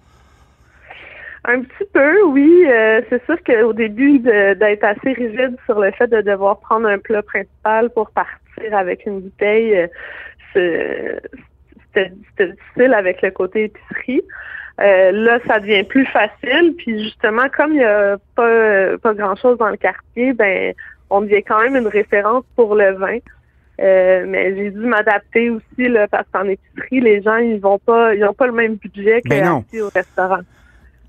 Un 1.46 1.62
petit 1.62 1.90
peu, 1.92 2.24
oui. 2.24 2.66
c'est 3.10 3.24
sûr 3.26 3.36
qu'au 3.44 3.74
début, 3.74 4.20
d'être 4.20 4.84
assez 4.84 5.12
rigide 5.12 5.58
sur 5.66 5.80
le 5.80 5.92
fait 5.92 6.08
de 6.08 6.22
devoir 6.22 6.60
prendre 6.60 6.88
un 6.88 7.00
plat 7.00 7.22
principal 7.22 7.90
pour 7.90 8.10
partir 8.12 8.78
avec 8.78 9.06
une 9.06 9.20
bouteille, 9.20 9.90
c'était 10.54 12.10
difficile 12.40 12.94
avec 12.94 13.22
le 13.22 13.32
côté 13.32 13.66
épicerie. 13.66 14.22
Euh, 14.82 15.12
là, 15.12 15.40
ça 15.48 15.60
devient 15.60 15.84
plus 15.84 16.06
facile. 16.08 16.74
Puis 16.78 17.04
justement, 17.04 17.48
comme 17.56 17.74
il 17.74 17.80
n'y 17.80 17.84
a 17.84 18.18
pas, 18.36 18.98
pas 18.98 19.14
grand-chose 19.14 19.58
dans 19.58 19.70
le 19.70 19.78
quartier, 19.78 20.34
ben 20.34 20.74
on 21.10 21.22
devient 21.22 21.44
quand 21.44 21.62
même 21.62 21.76
une 21.76 21.88
référence 21.88 22.44
pour 22.56 22.76
le 22.76 22.94
vin. 22.94 23.18
Euh, 23.82 24.26
mais 24.28 24.56
j'ai 24.56 24.72
dû 24.72 24.80
m'adapter 24.80 25.50
aussi 25.50 25.90
là, 25.90 26.08
parce 26.08 26.28
qu'en 26.32 26.48
épicerie, 26.48 27.02
les 27.02 27.22
gens 27.24 27.38
ils 27.38 27.60
vont 27.60 27.80
pas, 27.80 28.14
ils 28.14 28.22
n'ont 28.22 28.34
pas 28.34 28.46
le 28.46 28.54
même 28.54 28.76
budget 28.76 29.22
qu'ici 29.22 29.82
au 29.82 29.90
restaurant. 29.90 30.42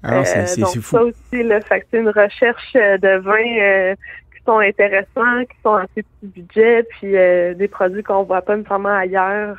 Alors, 0.02 0.20
ah 0.20 0.24
c'est, 0.24 0.60
euh, 0.60 0.64
donc 0.64 0.76
ça 0.82 1.02
aussi, 1.02 1.42
là, 1.42 1.60
fait 1.60 1.86
c'est 1.90 1.98
une 1.98 2.08
recherche 2.08 2.72
de 2.74 3.18
vins 3.18 3.94
qui 4.34 4.42
sont 4.46 4.58
intéressants, 4.58 5.44
qui 5.44 5.56
sont 5.62 5.74
assez 5.74 6.02
petit 6.02 6.40
budget, 6.40 6.82
puis 6.84 7.12
des 7.12 7.68
produits 7.68 8.02
qu'on 8.02 8.22
voit 8.22 8.42
pas 8.42 8.56
nécessairement 8.56 8.96
ailleurs. 8.96 9.56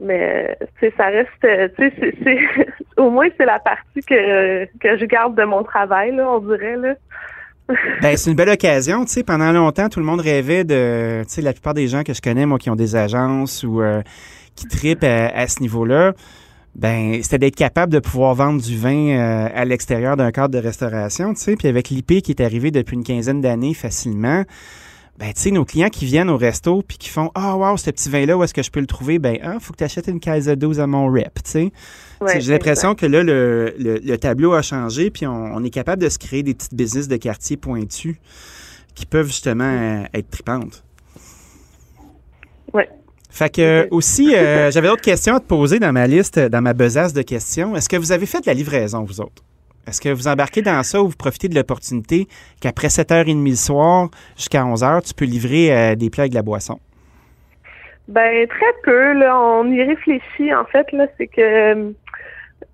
Mais 0.00 0.56
tu 0.78 0.92
ça 0.96 1.06
reste, 1.06 1.30
tu 1.76 1.90
sais, 2.22 2.38
au 2.98 3.10
moins 3.10 3.28
c'est 3.36 3.46
la 3.46 3.58
partie 3.58 4.00
que, 4.06 4.64
que 4.78 4.98
je 4.98 5.04
garde 5.06 5.34
de 5.36 5.44
mon 5.44 5.62
travail, 5.62 6.14
là, 6.14 6.30
on 6.30 6.40
dirait 6.40 6.76
là. 6.76 6.94
ben, 8.02 8.16
c'est 8.16 8.30
une 8.30 8.36
belle 8.36 8.50
occasion, 8.50 9.04
tu 9.04 9.12
sais. 9.12 9.22
Pendant 9.24 9.50
longtemps, 9.52 9.88
tout 9.88 9.98
le 9.98 10.06
monde 10.06 10.20
rêvait 10.20 10.64
de, 10.64 11.22
tu 11.24 11.34
sais, 11.34 11.42
la 11.42 11.52
plupart 11.52 11.74
des 11.74 11.88
gens 11.88 12.02
que 12.02 12.14
je 12.14 12.20
connais, 12.20 12.46
moi, 12.46 12.58
qui 12.58 12.70
ont 12.70 12.76
des 12.76 12.94
agences 12.94 13.64
ou 13.64 13.82
euh, 13.82 14.02
qui 14.54 14.68
tripent 14.68 15.04
à, 15.04 15.46
ce 15.48 15.60
niveau-là, 15.60 16.12
ben, 16.74 17.20
c'était 17.22 17.38
d'être 17.38 17.56
capable 17.56 17.92
de 17.92 17.98
pouvoir 17.98 18.34
vendre 18.34 18.62
du 18.62 18.76
vin 18.76 19.08
euh, 19.08 19.48
à 19.52 19.64
l'extérieur 19.64 20.16
d'un 20.16 20.30
cadre 20.30 20.54
de 20.54 20.64
restauration, 20.64 21.34
tu 21.34 21.40
sais. 21.40 21.56
Puis 21.56 21.66
avec 21.66 21.90
l'IP 21.90 22.22
qui 22.22 22.30
est 22.30 22.40
arrivé 22.40 22.70
depuis 22.70 22.94
une 22.94 23.04
quinzaine 23.04 23.40
d'années 23.40 23.74
facilement, 23.74 24.44
ben, 25.18 25.32
tu 25.32 25.40
sais, 25.40 25.50
nos 25.50 25.64
clients 25.64 25.88
qui 25.88 26.04
viennent 26.04 26.28
au 26.28 26.36
resto 26.36 26.82
puis 26.86 26.98
qui 26.98 27.08
font 27.08 27.30
Ah, 27.34 27.54
oh, 27.54 27.64
wow, 27.64 27.76
ce 27.76 27.90
petit 27.90 28.10
vin-là, 28.10 28.36
où 28.36 28.44
est-ce 28.44 28.52
que 28.52 28.62
je 28.62 28.70
peux 28.70 28.80
le 28.80 28.86
trouver? 28.86 29.18
Ben, 29.18 29.38
ah, 29.42 29.56
faut 29.60 29.72
que 29.72 29.78
tu 29.78 29.84
achètes 29.84 30.08
une 30.08 30.20
Kaiser 30.20 30.56
12 30.56 30.80
à 30.80 30.86
mon 30.86 31.10
rep, 31.10 31.42
tu 31.42 31.50
sais. 31.50 31.72
J'ai 32.38 32.52
l'impression 32.52 32.94
que 32.94 33.06
là, 33.06 33.22
le, 33.22 33.74
le, 33.78 34.18
tableau 34.18 34.52
a 34.52 34.62
changé 34.62 35.10
puis 35.10 35.26
on, 35.26 35.62
est 35.64 35.70
capable 35.70 36.02
de 36.02 36.08
se 36.08 36.18
créer 36.18 36.42
des 36.42 36.54
petites 36.54 36.74
business 36.74 37.08
de 37.08 37.16
quartier 37.16 37.56
pointus 37.56 38.16
qui 38.94 39.06
peuvent 39.06 39.26
justement 39.26 39.64
euh, 39.64 40.04
être 40.14 40.30
tripantes. 40.30 40.82
Oui. 42.72 42.84
Fait 43.30 43.54
que 43.54 43.86
aussi, 43.90 44.34
euh, 44.34 44.70
j'avais 44.72 44.88
d'autres 44.88 45.02
questions 45.02 45.34
à 45.34 45.40
te 45.40 45.46
poser 45.46 45.78
dans 45.78 45.92
ma 45.92 46.06
liste, 46.06 46.38
dans 46.38 46.62
ma 46.62 46.72
besace 46.72 47.12
de 47.12 47.22
questions. 47.22 47.76
Est-ce 47.76 47.88
que 47.88 47.96
vous 47.96 48.12
avez 48.12 48.26
fait 48.26 48.40
de 48.40 48.46
la 48.46 48.54
livraison, 48.54 49.04
vous 49.04 49.20
autres? 49.20 49.42
Est-ce 49.86 50.00
que 50.00 50.08
vous 50.08 50.26
embarquez 50.26 50.62
dans 50.62 50.82
ça 50.82 51.00
ou 51.00 51.08
vous 51.08 51.16
profitez 51.16 51.48
de 51.48 51.54
l'opportunité 51.54 52.26
qu'après 52.60 52.88
7h30 52.88 53.48
le 53.48 53.54
soir 53.54 54.08
jusqu'à 54.36 54.64
11h, 54.64 55.06
tu 55.06 55.14
peux 55.14 55.24
livrer 55.24 55.72
euh, 55.72 55.94
des 55.94 56.10
plats 56.10 56.22
avec 56.22 56.32
de 56.32 56.36
la 56.36 56.42
boisson? 56.42 56.80
Ben 58.08 58.46
très 58.48 58.72
peu. 58.82 59.12
Là, 59.14 59.38
on 59.38 59.70
y 59.70 59.82
réfléchit. 59.82 60.52
En 60.54 60.64
fait, 60.64 60.90
là, 60.92 61.06
c'est 61.16 61.26
que 61.26 61.92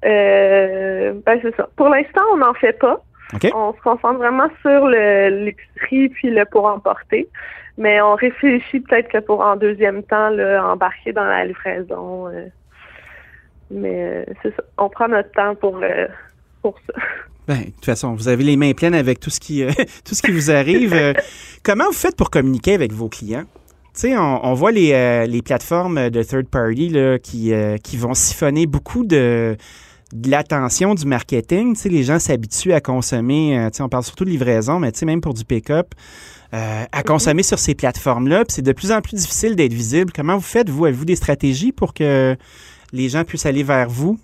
euh, 0.04 1.12
ben 1.24 1.38
c'est 1.42 1.54
ça. 1.56 1.68
Pour 1.76 1.88
l'instant, 1.88 2.22
on 2.32 2.38
n'en 2.38 2.54
fait 2.54 2.78
pas. 2.78 3.02
On 3.54 3.72
se 3.72 3.80
concentre 3.80 4.18
vraiment 4.18 4.48
sur 4.60 4.88
l'épicerie 4.88 6.10
puis 6.10 6.30
le 6.30 6.44
pour 6.44 6.66
emporter. 6.66 7.28
Mais 7.78 8.00
on 8.02 8.14
réfléchit 8.14 8.80
peut-être 8.80 9.08
que 9.08 9.18
pour 9.18 9.40
en 9.40 9.56
deuxième 9.56 10.02
temps 10.02 10.28
là, 10.28 10.66
embarquer 10.66 11.12
dans 11.12 11.24
la 11.24 11.46
livraison. 11.46 12.28
Euh. 12.28 12.46
mais 13.70 14.26
c'est 14.42 14.54
ça. 14.54 14.62
On 14.76 14.90
prend 14.90 15.08
notre 15.08 15.32
temps 15.32 15.54
pour 15.54 15.80
pour 16.62 16.76
ça. 16.86 17.02
Ben, 17.48 17.58
de 17.58 17.64
toute 17.70 17.84
façon, 17.84 18.14
vous 18.14 18.28
avez 18.28 18.44
les 18.44 18.56
mains 18.56 18.72
pleines 18.72 18.94
avec 18.94 19.18
tout 19.18 19.30
ce 19.30 19.40
qui, 19.40 19.62
euh, 19.62 19.72
tout 20.04 20.14
ce 20.14 20.22
qui 20.22 20.30
vous 20.30 20.50
arrive. 20.50 20.94
Euh, 20.94 21.12
comment 21.62 21.86
vous 21.86 21.92
faites 21.92 22.16
pour 22.16 22.30
communiquer 22.30 22.74
avec 22.74 22.92
vos 22.92 23.08
clients? 23.08 23.44
Sais, 23.94 24.16
on, 24.16 24.54
voit 24.54 24.72
les, 24.72 24.92
euh, 24.94 25.26
les, 25.26 25.42
plateformes 25.42 26.08
de 26.08 26.22
third 26.22 26.46
party 26.46 26.88
là, 26.88 27.18
qui, 27.18 27.52
qui 27.84 27.96
vont 27.98 28.14
siphonner 28.14 28.64
beaucoup 28.64 29.04
de, 29.04 29.54
de 30.14 30.30
l'attention 30.30 30.94
du 30.94 31.04
marketing. 31.04 31.76
Les 31.84 32.02
gens 32.02 32.18
s'habituent 32.18 32.72
à 32.72 32.80
consommer, 32.80 33.68
on 33.80 33.90
parle 33.90 34.02
surtout 34.02 34.24
de 34.24 34.30
livraison, 34.30 34.78
mais 34.78 34.92
même 35.04 35.20
pour 35.20 35.34
du 35.34 35.44
pick-up, 35.44 35.94
à 36.52 36.86
mhm. 36.86 37.02
consommer 37.04 37.42
sur 37.42 37.58
ces 37.58 37.74
plateformes-là. 37.74 38.46
Puis 38.46 38.54
c'est 38.54 38.62
de 38.62 38.72
plus 38.72 38.92
en 38.92 39.02
plus 39.02 39.16
difficile 39.16 39.56
d'être 39.56 39.74
visible. 39.74 40.10
Comment 40.10 40.36
vous 40.36 40.40
faites, 40.40 40.70
vous? 40.70 40.86
Avez-vous 40.86 41.04
des 41.04 41.16
stratégies 41.16 41.72
pour 41.72 41.92
que 41.92 42.34
les 42.94 43.10
gens 43.10 43.24
puissent 43.24 43.44
aller 43.44 43.62
vers 43.62 43.90
vous? 43.90 44.18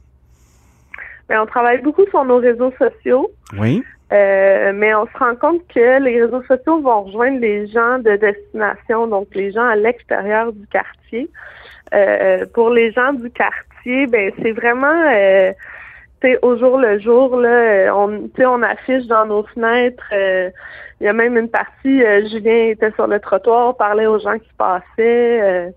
On 1.31 1.47
travaille 1.47 1.83
beaucoup 1.83 2.07
sur 2.11 2.25
nos 2.25 2.38
réseaux 2.38 2.73
sociaux. 2.79 3.31
Oui. 3.59 3.83
Euh, 4.11 4.73
mais 4.75 4.95
on 4.95 5.07
se 5.07 5.19
rend 5.19 5.35
compte 5.37 5.61
que 5.69 6.03
les 6.03 6.23
réseaux 6.23 6.43
sociaux 6.45 6.81
vont 6.81 7.03
rejoindre 7.03 7.41
les 7.41 7.67
gens 7.67 7.99
de 7.99 8.17
destination, 8.17 9.07
donc 9.07 9.29
les 9.35 9.53
gens 9.53 9.67
à 9.67 9.77
l'extérieur 9.77 10.52
du 10.52 10.67
quartier. 10.69 11.29
Euh, 11.94 12.46
pour 12.55 12.71
les 12.71 12.90
gens 12.92 13.13
du 13.13 13.31
quartier, 13.31 14.07
ben 14.07 14.33
c'est 14.42 14.52
vraiment 14.52 15.02
euh, 15.15 15.52
au 16.42 16.57
jour 16.57 16.79
le 16.79 16.98
jour 17.00 17.37
là, 17.37 17.94
on 17.94 18.31
on 18.38 18.63
affiche 18.63 19.07
dans 19.07 19.27
nos 19.27 19.42
fenêtres. 19.42 20.13
Il 21.00 21.05
y 21.05 21.09
a 21.09 21.13
même 21.13 21.37
une 21.37 21.48
partie, 21.48 22.02
Julien 22.31 22.71
était 22.71 22.90
sur 22.92 23.07
le 23.07 23.21
trottoir, 23.21 23.77
parlait 23.77 24.07
aux 24.07 24.19
gens 24.19 24.38
qui 24.38 24.50
passaient. 24.57 25.40
Euh, 25.42 25.71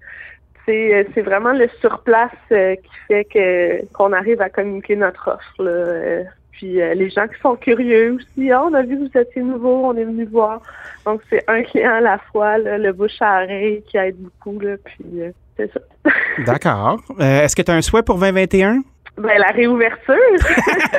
c'est 0.66 1.22
vraiment 1.22 1.54
le 1.54 1.68
surplace 1.80 2.32
euh, 2.52 2.76
qui 2.76 2.92
fait 3.08 3.26
que 3.26 3.86
qu'on 3.94 4.14
arrive 4.14 4.42
à 4.42 4.50
communiquer 4.50 4.96
notre 4.96 5.28
offre. 5.28 5.56
Euh, 5.62 6.24
Puis 6.52 6.74
les 6.74 7.10
gens 7.10 7.28
qui 7.28 7.40
sont 7.42 7.56
curieux 7.56 8.16
aussi, 8.16 8.52
ah, 8.52 8.64
on 8.66 8.74
a 8.74 8.84
vu 8.84 8.98
que 8.98 9.10
vous 9.10 9.20
étiez 9.20 9.42
nouveau, 9.42 9.86
on 9.86 9.96
est 9.96 10.06
venu 10.06 10.26
voir. 10.26 10.62
Donc 11.06 11.22
c'est 11.30 11.44
un 11.48 11.64
client 11.64 11.96
à 11.96 12.02
la 12.02 12.18
fois, 12.32 12.58
le 12.58 12.92
bouche 12.92 13.22
à 13.22 13.44
oreille 13.44 13.84
qui 13.88 13.98
aide 13.98 14.18
beaucoup. 14.18 14.60
Là, 14.60 14.76
puis 14.84 15.22
c'est 15.58 15.72
ça. 15.74 15.80
D'accord. 16.46 17.00
Est-ce 17.20 17.56
que 17.56 17.62
tu 17.62 17.72
as 17.72 17.76
un 17.76 17.82
souhait 17.82 18.04
pour 18.04 18.20
2021? 18.20 18.82
Ben, 19.18 19.38
la 19.38 19.48
réouverture. 19.48 20.16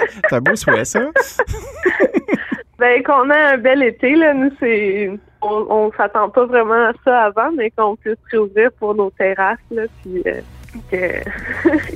c'est 0.08 0.32
un 0.32 0.40
beau 0.40 0.54
souhait, 0.54 0.84
ça. 0.84 1.00
ben, 2.78 3.02
qu'on 3.02 3.30
ait 3.30 3.54
un 3.54 3.58
bel 3.58 3.82
été, 3.82 4.14
là, 4.14 4.34
nous, 4.34 4.50
c'est. 4.60 5.10
On, 5.42 5.66
on 5.68 5.92
s'attend 5.96 6.28
pas 6.30 6.46
vraiment 6.46 6.88
à 6.88 6.92
ça 7.04 7.22
avant, 7.22 7.50
mais 7.56 7.70
qu'on 7.70 7.96
puisse 7.96 8.16
réouvrir 8.30 8.70
pour 8.78 8.94
nos 8.94 9.10
terrasses, 9.10 9.58
là, 9.70 9.82
puis. 10.02 10.22
Euh, 10.26 10.40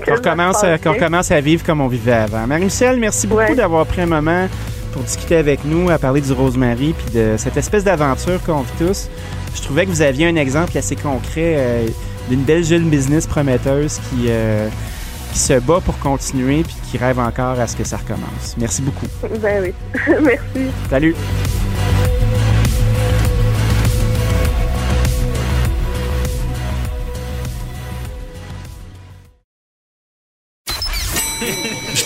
qu'on 0.06 0.14
recommence, 0.16 0.62
commence 0.98 1.30
à 1.30 1.40
vivre 1.40 1.64
comme 1.64 1.80
on 1.80 1.88
vivait 1.88 2.12
avant. 2.12 2.46
Marie-Michel, 2.46 3.00
merci 3.00 3.26
beaucoup 3.26 3.54
d'avoir 3.54 3.86
pris 3.86 4.02
un 4.02 4.06
moment 4.06 4.48
pour 4.92 5.02
discuter 5.02 5.36
avec 5.36 5.64
nous, 5.64 5.90
à 5.90 5.98
parler 5.98 6.20
du 6.20 6.32
Rosemary 6.32 6.94
puis 6.94 7.14
de 7.14 7.36
cette 7.36 7.56
espèce 7.56 7.84
d'aventure 7.84 8.42
qu'on 8.44 8.60
vit 8.60 8.86
tous. 8.86 9.08
Je 9.54 9.62
trouvais 9.62 9.84
que 9.84 9.90
vous 9.90 10.02
aviez 10.02 10.26
un 10.26 10.36
exemple 10.36 10.76
assez 10.76 10.96
concret 10.96 11.54
euh, 11.56 11.86
d'une 12.28 12.42
belle 12.42 12.64
jeune 12.64 12.88
business 12.88 13.26
prometteuse 13.26 13.98
qui, 13.98 14.26
euh, 14.28 14.68
qui 15.32 15.38
se 15.38 15.58
bat 15.58 15.80
pour 15.84 15.98
continuer 15.98 16.62
puis 16.62 16.76
qui 16.90 16.98
rêve 16.98 17.18
encore 17.18 17.58
à 17.60 17.66
ce 17.66 17.76
que 17.76 17.84
ça 17.84 17.96
recommence. 17.96 18.56
Merci 18.58 18.82
beaucoup. 18.82 19.06
Ben 19.40 19.62
oui. 19.64 19.74
Merci. 20.22 20.70
Salut. 20.88 21.14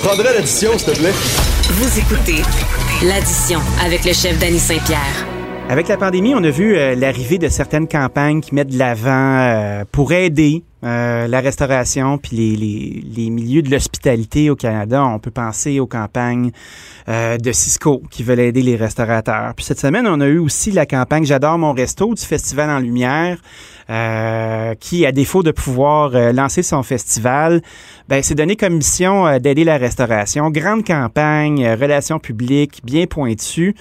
Prendrais 0.01 0.35
l'addition, 0.35 0.77
s'il 0.79 0.93
te 0.93 0.99
plaît. 0.99 1.13
Vous 1.71 1.99
écoutez 1.99 2.43
l'addition 3.05 3.61
avec 3.85 4.05
le 4.05 4.13
chef 4.13 4.39
Danny 4.39 4.59
Saint-Pierre. 4.59 5.40
Avec 5.69 5.87
la 5.87 5.97
pandémie, 5.97 6.35
on 6.35 6.43
a 6.43 6.51
vu 6.51 6.77
euh, 6.77 6.95
l'arrivée 6.97 7.39
de 7.39 7.49
certaines 7.49 7.87
campagnes 7.87 8.41
qui 8.41 8.55
mettent 8.55 8.73
de 8.73 8.79
l'avant 8.79 9.39
euh, 9.39 9.85
pour 9.93 10.13
aider 10.13 10.65
euh, 10.83 11.29
la 11.29 11.41
restauration 11.41 12.19
puis 12.19 12.37
les, 12.37 12.57
les, 12.57 13.05
les 13.17 13.31
milieux 13.31 13.63
de 13.63 13.71
l'hospitalité 13.71 14.51
au 14.51 14.57
Canada. 14.57 15.05
On 15.05 15.19
peut 15.21 15.31
penser 15.31 15.79
aux 15.79 15.87
campagnes 15.87 16.51
de 17.09 17.53
Cisco 17.53 18.03
qui 18.11 18.23
veulent 18.23 18.41
aider 18.41 18.63
les 18.63 18.77
restaurateurs. 18.77 19.53
Puis 19.55 19.65
cette 19.65 19.81
semaine, 19.81 20.07
on 20.07 20.21
a 20.21 20.27
eu 20.27 20.39
aussi 20.39 20.71
la 20.71 20.87
campagne 20.87 21.25
J'adore 21.25 21.59
mon 21.59 21.73
resto 21.73 22.15
du 22.15 22.23
Festival 22.23 22.71
en 22.71 22.79
Lumière 22.79 23.39
qui, 24.79 25.05
à 25.05 25.13
défaut 25.13 25.43
de 25.43 25.51
pouvoir 25.51 26.11
lancer 26.33 26.63
son 26.63 26.85
festival, 26.85 27.63
ben, 28.09 28.23
s'est 28.23 28.37
donné 28.37 28.55
comme 28.55 28.75
mission 28.75 29.39
d'aider 29.39 29.65
la 29.65 29.77
restauration. 29.77 30.51
Grande 30.51 30.87
campagne, 30.87 31.67
relations 31.73 32.21
publiques, 32.21 32.81
bien 32.85 33.07
pointue. 33.07 33.75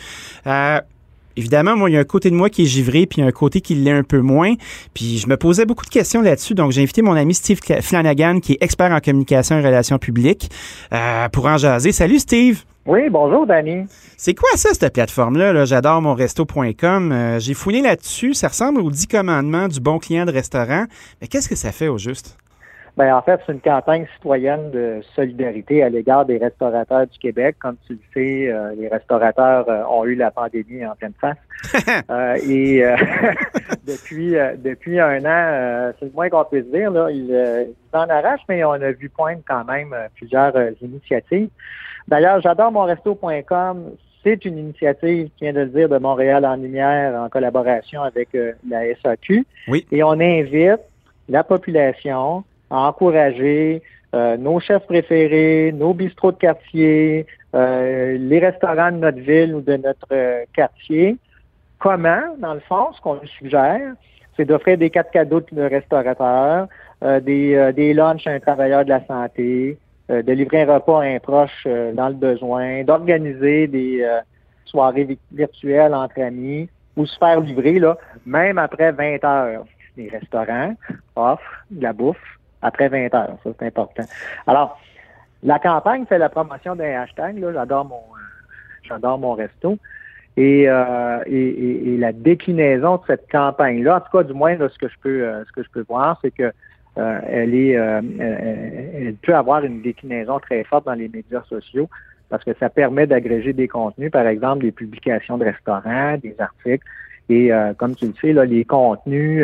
Évidemment, 1.40 1.78
moi, 1.78 1.90
il 1.90 1.94
y 1.94 1.98
a 1.98 2.02
un 2.02 2.04
côté 2.04 2.30
de 2.30 2.36
moi 2.36 2.50
qui 2.50 2.64
est 2.64 2.66
givré, 2.66 3.06
puis 3.06 3.22
un 3.22 3.32
côté 3.32 3.62
qui 3.62 3.74
l'est 3.74 3.92
un 3.92 4.04
peu 4.04 4.20
moins. 4.20 4.56
Puis 4.94 5.20
je 5.20 5.30
me 5.30 5.38
posais 5.38 5.66
beaucoup 5.66 5.86
de 5.86 5.90
questions 5.90 6.22
là-dessus. 6.22 6.54
Donc, 6.54 6.74
j'ai 6.74 6.82
invité 6.82 7.02
mon 7.02 7.14
ami 7.14 7.34
Steve 7.34 7.60
Flanagan, 7.80 8.42
qui 8.42 8.54
est 8.54 8.58
expert 8.60 8.92
en 8.92 9.00
communication 9.00 9.58
et 9.58 9.66
relations 9.66 10.00
publiques, 10.00 10.52
euh, 10.92 11.30
pour 11.30 11.46
en 11.46 11.56
jaser. 11.56 11.94
Salut, 11.94 12.20
Steve! 12.20 12.64
Oui, 12.86 13.10
bonjour, 13.10 13.48
Danny. 13.48 13.86
C'est 14.18 14.34
quoi 14.34 14.50
ça, 14.56 14.74
cette 14.74 14.92
plateforme-là? 14.92 15.54
-là, 15.54 15.66
J'adore 15.66 16.02
mon 16.02 16.14
resto.com. 16.14 17.12
Euh, 17.14 17.40
j'ai 17.40 17.54
fouillé 17.54 17.82
là-dessus. 17.82 18.34
Ça 18.34 18.50
ressemble 18.50 18.82
aux 18.82 18.92
10 18.92 19.08
commandements 19.08 19.70
du 19.70 19.80
bon 19.80 19.98
client 19.98 20.26
de 20.26 20.32
restaurant. 20.34 20.88
Mais 21.22 21.30
qu'est-ce 21.30 21.48
que 21.48 21.56
ça 21.56 21.72
fait 21.72 21.88
au 21.88 21.98
juste? 21.98 22.36
Ben, 23.00 23.16
en 23.16 23.22
fait, 23.22 23.40
c'est 23.46 23.54
une 23.54 23.62
campagne 23.62 24.06
citoyenne 24.16 24.72
de 24.72 25.00
solidarité 25.16 25.82
à 25.84 25.88
l'égard 25.88 26.26
des 26.26 26.38
restaurateurs 26.38 27.08
du 27.08 27.18
Québec. 27.18 27.56
Comme 27.58 27.78
tu 27.88 27.94
le 27.94 28.00
sais, 28.14 28.52
euh, 28.52 28.76
les 28.76 28.90
restaurateurs 28.90 29.70
euh, 29.70 29.84
ont 29.90 30.04
eu 30.04 30.16
la 30.16 30.32
pandémie 30.32 30.86
en 30.86 30.96
pleine 30.96 31.14
face. 31.20 31.38
Euh, 32.10 32.36
et 32.48 32.84
depuis 33.88 34.34
depuis 34.64 35.00
un 35.00 35.20
an, 35.26 35.92
c'est 36.00 36.06
le 36.06 36.12
moins 36.12 36.30
qu'on 36.30 36.44
puisse 36.46 36.66
dire, 36.66 36.92
là, 36.92 37.10
ils, 37.12 37.68
en 37.94 38.10
arrachent, 38.10 38.46
mais 38.50 38.64
on 38.64 38.72
a 38.74 38.92
vu 38.92 39.10
poindre 39.10 39.42
quand 39.48 39.64
même 39.66 39.96
plusieurs 40.16 40.54
initiatives. 40.82 41.50
D'ailleurs, 42.08 42.42
j'adore 42.42 42.72
monresto.com. 42.72 43.92
C'est 44.24 44.44
une 44.46 44.58
initiative, 44.58 45.30
qui 45.38 45.44
vient 45.46 45.54
de 45.54 45.60
le 45.62 45.68
dire, 45.68 45.90
de 45.90 45.98
Montréal 45.98 46.46
en 46.46 46.56
lumière 46.56 47.16
en 47.22 47.30
collaboration 47.30 48.02
avec 48.02 48.30
la 48.68 48.96
SAQ. 49.02 49.46
Oui. 49.68 49.86
Et 49.92 50.04
on 50.04 50.20
invite 50.20 50.82
la 51.28 51.44
population 51.44 52.44
à 52.70 52.88
encourager 52.88 53.82
euh, 54.16 54.38
nos 54.38 54.60
chefs 54.60 54.86
préférés, 54.88 55.72
nos 55.72 55.94
bistrots 55.94 56.32
de 56.32 56.38
quartier, 56.38 57.28
euh, 57.56 58.18
les 58.20 58.40
restaurants 58.40 58.92
de 58.92 58.98
notre 58.98 59.20
ville 59.20 59.54
ou 59.54 59.62
de 59.62 59.78
notre 59.78 60.08
euh, 60.12 60.46
quartier. 60.54 61.18
Comment, 61.78 62.22
dans 62.40 62.56
le 62.56 62.60
fond, 62.62 62.92
ce 62.94 63.02
qu'on 63.02 63.16
nous 63.16 63.28
suggère, 63.38 63.94
c'est 64.36 64.46
d'offrir 64.46 64.78
des 64.78 64.90
quatre 64.90 65.12
cadeaux 65.12 65.42
de 65.52 65.62
restaurateurs, 65.62 66.68
des, 67.22 67.72
des 67.74 67.94
lunchs 67.94 68.28
à 68.28 68.32
un 68.32 68.40
travailleur 68.40 68.84
de 68.84 68.90
la 68.90 69.06
santé, 69.06 69.78
de 70.10 70.32
livrer 70.34 70.64
un 70.64 70.74
repas 70.74 71.02
à 71.02 71.06
un 71.06 71.20
proche 71.20 71.66
dans 71.94 72.10
le 72.10 72.16
besoin, 72.16 72.84
d'organiser 72.84 73.68
des 73.68 74.06
soirées 74.66 75.18
virtuelles 75.32 75.94
entre 75.94 76.22
amis 76.22 76.70
ou 76.98 77.06
se 77.06 77.18
faire 77.18 77.40
livrer, 77.40 77.80
là, 77.80 77.98
même 78.26 78.58
après 78.58 78.92
20 78.92 79.24
heures. 79.24 79.66
Les 79.96 80.10
restaurants 80.10 80.74
offrent 81.16 81.66
de 81.72 81.84
la 81.84 81.94
bouffe 81.94 82.39
après 82.62 82.90
20 82.90 83.14
heures. 83.14 83.38
Ça, 83.44 83.50
c'est 83.58 83.66
important. 83.66 84.04
Alors, 84.48 84.80
la 85.44 85.60
campagne 85.60 86.06
fait 86.06 86.18
la 86.18 86.30
promotion 86.30 86.76
d'un 86.76 87.02
hashtag. 87.02 87.40
Là, 87.40 87.54
j'adore 87.54 87.86
mon, 87.86 87.96
euh, 87.96 88.20
j'adore 88.84 89.18
mon 89.18 89.34
resto. 89.34 89.78
Et, 90.38 90.70
euh, 90.70 91.20
et, 91.26 91.94
et, 91.94 91.98
la 91.98 92.14
déclinaison 92.14 92.96
de 92.96 93.02
cette 93.08 93.30
campagne-là, 93.30 93.98
en 93.98 94.00
tout 94.00 94.18
cas, 94.18 94.24
du 94.24 94.34
moins, 94.34 94.56
ce 94.58 94.78
que 94.78 94.88
je 94.88 94.96
peux, 95.02 95.24
euh, 95.24 95.44
ce 95.46 95.52
que 95.52 95.64
je 95.64 95.70
peux 95.70 95.84
voir, 95.88 96.18
c'est 96.22 96.32
que 96.32 96.52
euh, 96.98 97.20
elle 97.28 97.54
est, 97.56 97.72
elle 97.72 99.16
peut 99.22 99.36
avoir 99.36 99.66
une 99.66 99.82
déclinaison 99.82 100.40
très 100.40 100.64
forte 100.64 100.86
dans 100.86 100.94
les 100.94 101.10
médias 101.10 101.44
sociaux 101.44 101.90
parce 102.30 102.44
que 102.44 102.52
ça 102.60 102.70
permet 102.70 103.06
d'agréger 103.06 103.52
des 103.52 103.68
contenus, 103.68 104.12
par 104.12 104.28
exemple 104.28 104.62
des 104.64 104.72
publications 104.72 105.38
de 105.38 105.46
restaurants, 105.46 106.18
des 106.18 106.36
articles. 106.40 106.86
Et 107.28 107.52
comme 107.78 107.96
tu 107.96 108.08
le 108.08 108.14
sais, 108.22 108.34
là, 108.34 108.46
les 108.46 108.66
contenus 108.66 109.44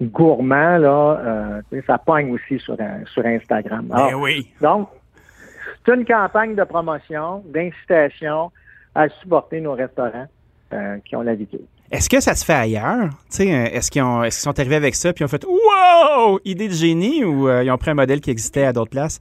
gourmand, 0.00 0.78
là, 0.78 1.62
euh, 1.72 1.80
ça 1.86 1.98
pogne 1.98 2.32
aussi 2.32 2.58
sur, 2.58 2.76
sur 3.12 3.26
Instagram. 3.26 3.86
Ben 3.88 4.14
oui. 4.14 4.48
Donc, 4.60 4.88
c'est 5.84 5.94
une 5.94 6.04
campagne 6.04 6.54
de 6.54 6.64
promotion, 6.64 7.42
d'incitation 7.46 8.50
à 8.94 9.08
supporter 9.08 9.60
nos 9.60 9.74
restaurants 9.74 10.26
euh, 10.72 10.98
qui 11.04 11.16
ont 11.16 11.22
l'habitude. 11.22 11.64
Est-ce 11.90 12.08
que 12.08 12.20
ça 12.20 12.34
se 12.34 12.44
fait 12.44 12.52
ailleurs? 12.52 13.08
Euh, 13.40 13.64
est-ce 13.72 13.90
qu'ils 13.90 14.02
est 14.02 14.30
sont 14.30 14.58
arrivés 14.58 14.76
avec 14.76 14.94
ça 14.94 15.12
puis 15.12 15.24
ont 15.24 15.28
fait 15.28 15.44
Wow! 15.44 16.38
Idée 16.44 16.68
de 16.68 16.74
génie 16.74 17.24
ou 17.24 17.48
ils 17.48 17.70
ont 17.70 17.78
pris 17.78 17.90
un 17.90 17.94
modèle 17.94 18.20
qui 18.20 18.30
existait 18.30 18.64
à 18.64 18.72
d'autres 18.72 18.90
places? 18.90 19.18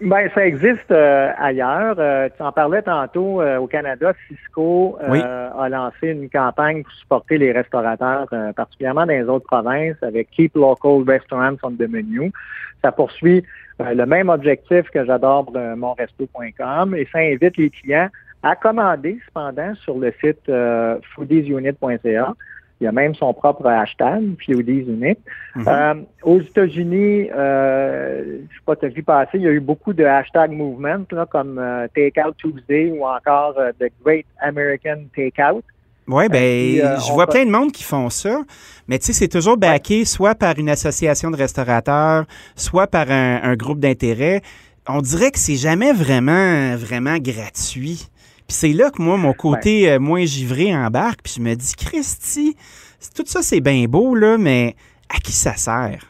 Ben, 0.00 0.30
ça 0.34 0.46
existe 0.46 0.90
euh, 0.90 1.30
ailleurs. 1.36 1.96
Euh, 1.98 2.30
tu 2.34 2.42
en 2.42 2.52
parlais 2.52 2.80
tantôt 2.80 3.42
euh, 3.42 3.58
au 3.58 3.66
Canada. 3.66 4.14
Cisco 4.26 4.96
a 4.98 5.68
lancé 5.68 6.08
une 6.08 6.30
campagne 6.30 6.82
pour 6.82 6.92
supporter 6.94 7.36
les 7.36 7.52
restaurateurs, 7.52 8.26
particulièrement 8.56 9.02
dans 9.02 9.12
les 9.12 9.24
autres 9.24 9.46
provinces, 9.46 10.02
avec 10.02 10.30
Keep 10.30 10.54
Local 10.54 11.02
Restaurants 11.06 11.56
on 11.62 11.72
the 11.72 11.88
Menu. 11.88 12.32
Ça 12.82 12.92
poursuit 12.92 13.44
le 13.78 14.04
même 14.06 14.30
objectif 14.30 14.88
que 14.90 15.04
j'adore 15.04 15.52
monresto.com 15.76 16.94
et 16.94 17.06
ça 17.12 17.18
invite 17.18 17.56
les 17.58 17.70
clients 17.70 18.08
à 18.42 18.56
commander 18.56 19.18
cependant 19.26 19.74
sur 19.74 19.98
le 19.98 20.12
site 20.22 20.50
foodiesunit.ca. 21.14 22.34
Il 22.80 22.84
y 22.84 22.86
a 22.86 22.92
même 22.92 23.14
son 23.14 23.34
propre 23.34 23.66
hashtag, 23.66 24.22
PODs 24.46 24.88
Unit. 24.88 25.18
Mhm. 25.54 25.64
euh, 25.68 25.94
aux 26.22 26.40
États-Unis, 26.40 27.28
euh, 27.30 28.38
je 28.48 28.54
sais 28.54 28.62
pas, 28.64 28.76
tu 28.76 28.86
as 28.86 28.88
vu 28.88 29.02
passer, 29.02 29.32
il 29.34 29.42
y 29.42 29.48
a 29.48 29.50
eu 29.50 29.60
beaucoup 29.60 29.92
de 29.92 30.04
hashtag 30.04 30.52
movement, 30.52 31.04
là, 31.10 31.26
comme 31.26 31.58
euh, 31.58 31.86
Takeout 31.94 32.32
Tuesday 32.38 32.90
ou 32.90 33.04
encore 33.04 33.54
euh, 33.58 33.72
The 33.78 33.92
Great 34.02 34.26
American 34.40 35.04
Takeout. 35.14 35.62
Oui, 36.08 36.28
ben, 36.28 36.98
je 36.98 37.12
vois 37.12 37.26
plein 37.26 37.44
de 37.44 37.50
monde 37.50 37.70
qui 37.70 37.84
font 37.84 38.08
ça, 38.10 38.40
mais 38.88 38.98
tu 38.98 39.06
sais, 39.06 39.12
c'est 39.12 39.28
toujours 39.28 39.56
backé 39.56 40.04
soit 40.04 40.34
par 40.34 40.58
une 40.58 40.68
association 40.68 41.30
de 41.30 41.36
restaurateurs, 41.36 42.24
soit 42.56 42.88
par 42.88 43.10
un, 43.10 43.40
un 43.42 43.54
groupe 43.54 43.78
d'intérêt. 43.78 44.40
On 44.88 45.02
dirait 45.02 45.30
que 45.30 45.38
c'est 45.38 45.56
jamais 45.56 45.92
vraiment, 45.92 46.74
vraiment 46.74 47.16
gratuit. 47.18 48.08
Puis 48.50 48.56
c'est 48.56 48.72
là 48.72 48.90
que 48.90 49.00
moi, 49.00 49.16
mon 49.16 49.32
côté 49.32 49.88
euh, 49.88 50.00
moins 50.00 50.24
givré 50.24 50.74
embarque. 50.74 51.20
Puis 51.22 51.34
je 51.36 51.40
me 51.40 51.54
dis, 51.54 51.72
Christy, 51.76 52.56
tout 53.14 53.22
ça, 53.24 53.42
c'est 53.42 53.60
bien 53.60 53.84
beau, 53.84 54.16
là, 54.16 54.38
mais 54.38 54.74
à 55.08 55.20
qui 55.20 55.30
ça 55.30 55.54
sert? 55.54 56.04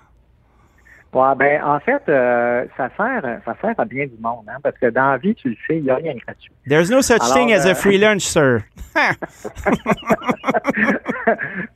Ouais, 1.12 1.34
ben 1.36 1.60
en 1.64 1.80
fait, 1.80 2.02
euh, 2.08 2.64
ça 2.76 2.88
sert 2.96 3.40
ça 3.44 3.56
sert 3.60 3.74
à 3.78 3.84
bien 3.84 4.06
du 4.06 4.16
monde, 4.20 4.44
hein, 4.48 4.58
parce 4.62 4.78
que 4.78 4.86
dans 4.86 5.10
la 5.10 5.16
vie, 5.16 5.34
tu 5.34 5.48
le 5.48 5.56
sais, 5.66 5.78
il 5.78 5.82
n'y 5.82 5.90
a 5.90 5.96
rien 5.96 6.14
de 6.14 6.20
gratuit. 6.20 6.52
There's 6.68 6.88
no 6.88 7.02
such 7.02 7.20
Alors, 7.20 7.34
thing 7.34 7.52
as 7.52 7.66
a 7.66 7.70
euh, 7.70 7.74
free 7.74 7.98
lunch, 7.98 8.22
sir. 8.22 8.60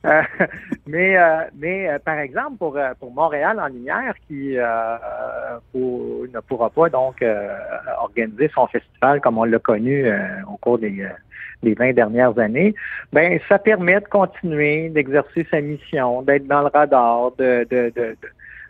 Euh, 0.05 0.21
mais 0.87 1.17
euh, 1.17 1.37
mais 1.57 1.89
euh, 1.89 1.99
par 1.99 2.19
exemple, 2.19 2.57
pour, 2.57 2.77
euh, 2.77 2.93
pour 2.99 3.11
Montréal 3.11 3.59
en 3.59 3.67
lumière, 3.67 4.13
qui 4.27 4.57
euh, 4.57 4.97
pour- 5.71 6.25
ne 6.33 6.39
pourra 6.39 6.69
pas 6.69 6.89
donc 6.89 7.21
euh, 7.21 7.49
organiser 7.99 8.49
son 8.53 8.67
festival 8.67 9.21
comme 9.21 9.37
on 9.37 9.43
l'a 9.43 9.59
connu 9.59 10.05
euh, 10.07 10.17
au 10.47 10.57
cours 10.57 10.79
des, 10.79 11.01
euh, 11.01 11.09
des 11.63 11.73
20 11.73 11.93
dernières 11.93 12.37
années, 12.39 12.73
ben 13.11 13.39
ça 13.49 13.59
permet 13.59 13.99
de 13.99 14.07
continuer 14.07 14.89
d'exercer 14.89 15.45
sa 15.51 15.59
mission, 15.61 16.21
d'être 16.21 16.47
dans 16.47 16.61
le 16.61 16.67
radar, 16.67 17.31
de, 17.37 17.65
de, 17.69 17.91
de, 17.95 18.15
de, 18.21 18.27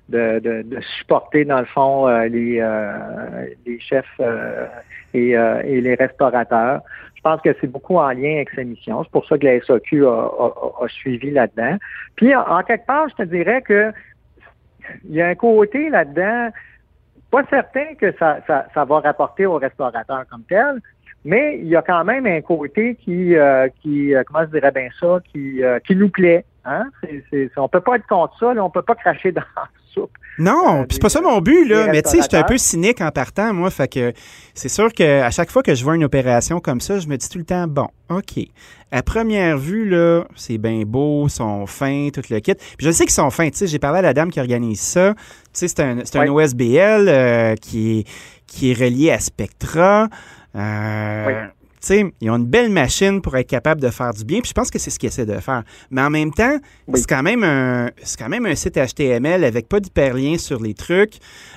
de, 0.10 0.40
de 0.64 0.80
supporter, 1.00 1.46
dans 1.46 1.60
le 1.60 1.66
fond, 1.66 2.08
euh, 2.08 2.28
les, 2.28 2.60
euh, 2.60 3.48
les 3.66 3.80
chefs 3.80 4.06
euh, 4.20 4.68
et, 5.14 5.38
euh, 5.38 5.62
et 5.64 5.82
les 5.82 5.96
restaurateurs. 5.96 6.82
Je 7.16 7.22
pense 7.22 7.42
que 7.42 7.56
c'est 7.60 7.68
beaucoup 7.68 7.98
en 7.98 8.10
lien 8.10 8.36
avec 8.36 8.52
sa 8.52 8.64
mission. 8.64 9.04
C'est 9.04 9.12
pour 9.12 9.26
ça 9.28 9.38
que 9.38 9.46
la 9.46 9.60
SAQ 9.62 10.06
a, 10.06 10.10
a- 10.10 10.84
a 10.84 10.88
suivi 10.90 11.32
là-dedans. 11.32 11.78
Puis, 12.16 12.36
en, 12.36 12.62
quelque 12.62 12.86
part, 12.86 13.10
je 13.10 13.16
te 13.16 13.24
dirais 13.24 13.64
que 13.64 13.92
il 15.10 15.16
y 15.16 15.22
a 15.22 15.28
un 15.28 15.36
côté 15.36 15.90
là-dedans, 15.90 16.50
pas 17.32 17.44
certain 17.50 17.96
que 18.00 18.12
ça, 18.20 18.38
ça, 18.46 18.68
ça 18.74 18.86
va 18.86 19.00
rapporter 19.00 19.48
aux 19.48 19.58
restaurateurs 19.58 20.26
comme 20.30 20.44
tel, 20.44 20.80
mais 21.24 21.58
il 21.58 21.68
y 21.68 21.76
a 21.76 21.82
quand 21.82 22.04
même 22.04 22.28
un 22.28 22.42
côté 22.42 22.94
qui, 22.94 23.36
euh, 23.36 23.68
qui 23.82 24.14
euh, 24.14 24.24
comment 24.28 24.46
je 24.46 24.52
dirais 24.52 24.72
bien 24.72 24.90
ça, 25.00 25.18
qui, 25.32 25.64
euh, 25.64 25.80
qui 25.80 25.96
nous 25.96 26.10
plaît. 26.10 26.46
Hein? 26.66 26.86
C'est, 27.02 27.24
c'est, 27.32 27.52
on 27.58 27.68
peut 27.68 27.82
pas 27.82 27.96
être 27.96 28.06
contre 28.06 28.38
ça, 28.38 28.54
là, 28.54 28.64
on 28.64 28.70
peut 28.70 28.84
pas 28.84 28.94
cracher 28.94 29.32
dans 29.32 29.42
soupe. 29.96 30.12
Non, 30.38 30.82
Euh, 30.82 30.86
c'est 30.90 31.02
pas 31.02 31.10
ça 31.10 31.22
mon 31.22 31.40
but, 31.40 31.66
là. 31.68 31.88
Mais 31.92 32.02
tu 32.02 32.10
sais, 32.10 32.22
j'étais 32.22 32.38
un 32.38 32.44
peu 32.44 32.58
cynique 32.58 33.00
en 33.02 33.10
partant, 33.10 33.54
moi. 33.54 33.70
Fait 33.72 33.88
que 33.88 34.12
c'est 34.54 34.70
sûr 34.70 34.92
qu'à 34.92 35.32
chaque 35.32 35.50
fois 35.50 35.64
que 35.64 35.74
je 35.74 35.84
vois 35.84 35.96
une 35.96 36.04
opération 36.04 36.60
comme 36.60 36.82
ça, 36.82 37.00
je 37.00 37.08
me 37.08 37.16
dis 37.18 37.30
tout 37.30 37.38
le 37.38 37.46
temps, 37.46 37.66
bon, 37.68 37.88
OK. 38.10 38.44
À 38.92 39.02
première 39.02 39.58
vue, 39.58 39.90
là, 39.90 40.26
c'est 40.36 40.58
bien 40.58 40.84
beau, 40.86 41.28
ils 41.28 41.32
sont 41.32 41.66
fins, 41.66 42.10
tout 42.14 42.22
le 42.30 42.40
kit. 42.40 42.54
Puis 42.56 42.86
je 42.86 42.92
sais 42.92 43.06
qu'ils 43.06 43.14
sont 43.14 43.30
fins. 43.30 43.50
Tu 43.50 43.58
sais, 43.58 43.68
j'ai 43.68 43.80
parlé 43.80 44.00
à 44.00 44.02
la 44.02 44.14
dame 44.14 44.30
qui 44.30 44.40
organise 44.40 44.80
ça. 44.82 45.14
Tu 45.16 45.22
sais, 45.54 45.68
c'est 45.70 45.80
un, 45.80 45.98
c'est 46.04 46.18
un. 46.20 46.28
OSBL 46.30 47.08
euh, 47.08 47.56
qui, 47.56 48.00
est, 48.00 48.08
qui 48.46 48.72
est 48.72 48.74
relié 48.74 49.12
à 49.12 49.20
Spectra. 49.20 50.08
Euh, 50.56 51.26
Oui. 51.28 51.34
Sais, 51.86 52.04
ils 52.20 52.32
ont 52.32 52.38
une 52.38 52.48
belle 52.48 52.72
machine 52.72 53.22
pour 53.22 53.38
être 53.38 53.46
capable 53.48 53.80
de 53.80 53.90
faire 53.92 54.12
du 54.12 54.26
bien. 54.26 54.40
Puis 54.42 54.50
je 54.50 54.54
pense 54.54 54.72
que 54.72 54.80
c'est 54.80 54.90
ce 54.90 54.98
qu'ils 54.98 55.10
essaient 55.10 55.28
de 55.28 55.38
faire. 55.40 55.62
Mais 55.92 56.02
en 56.02 56.10
même 56.10 56.32
temps, 56.34 56.58
Oui. 56.88 57.00
c'est 57.00 57.08
quand 57.08 57.22
même 57.22 57.44
un 57.44 57.92
c'est 58.02 58.18
quand 58.18 58.28
même 58.28 58.48
un 58.48 58.56
site 58.56 58.76
HTML 58.76 59.44
avec 59.44 59.70
pas 59.70 59.80
d'hyperlien 59.80 60.40
sur 60.40 60.60
les 60.64 60.74
trucs. 60.74 61.14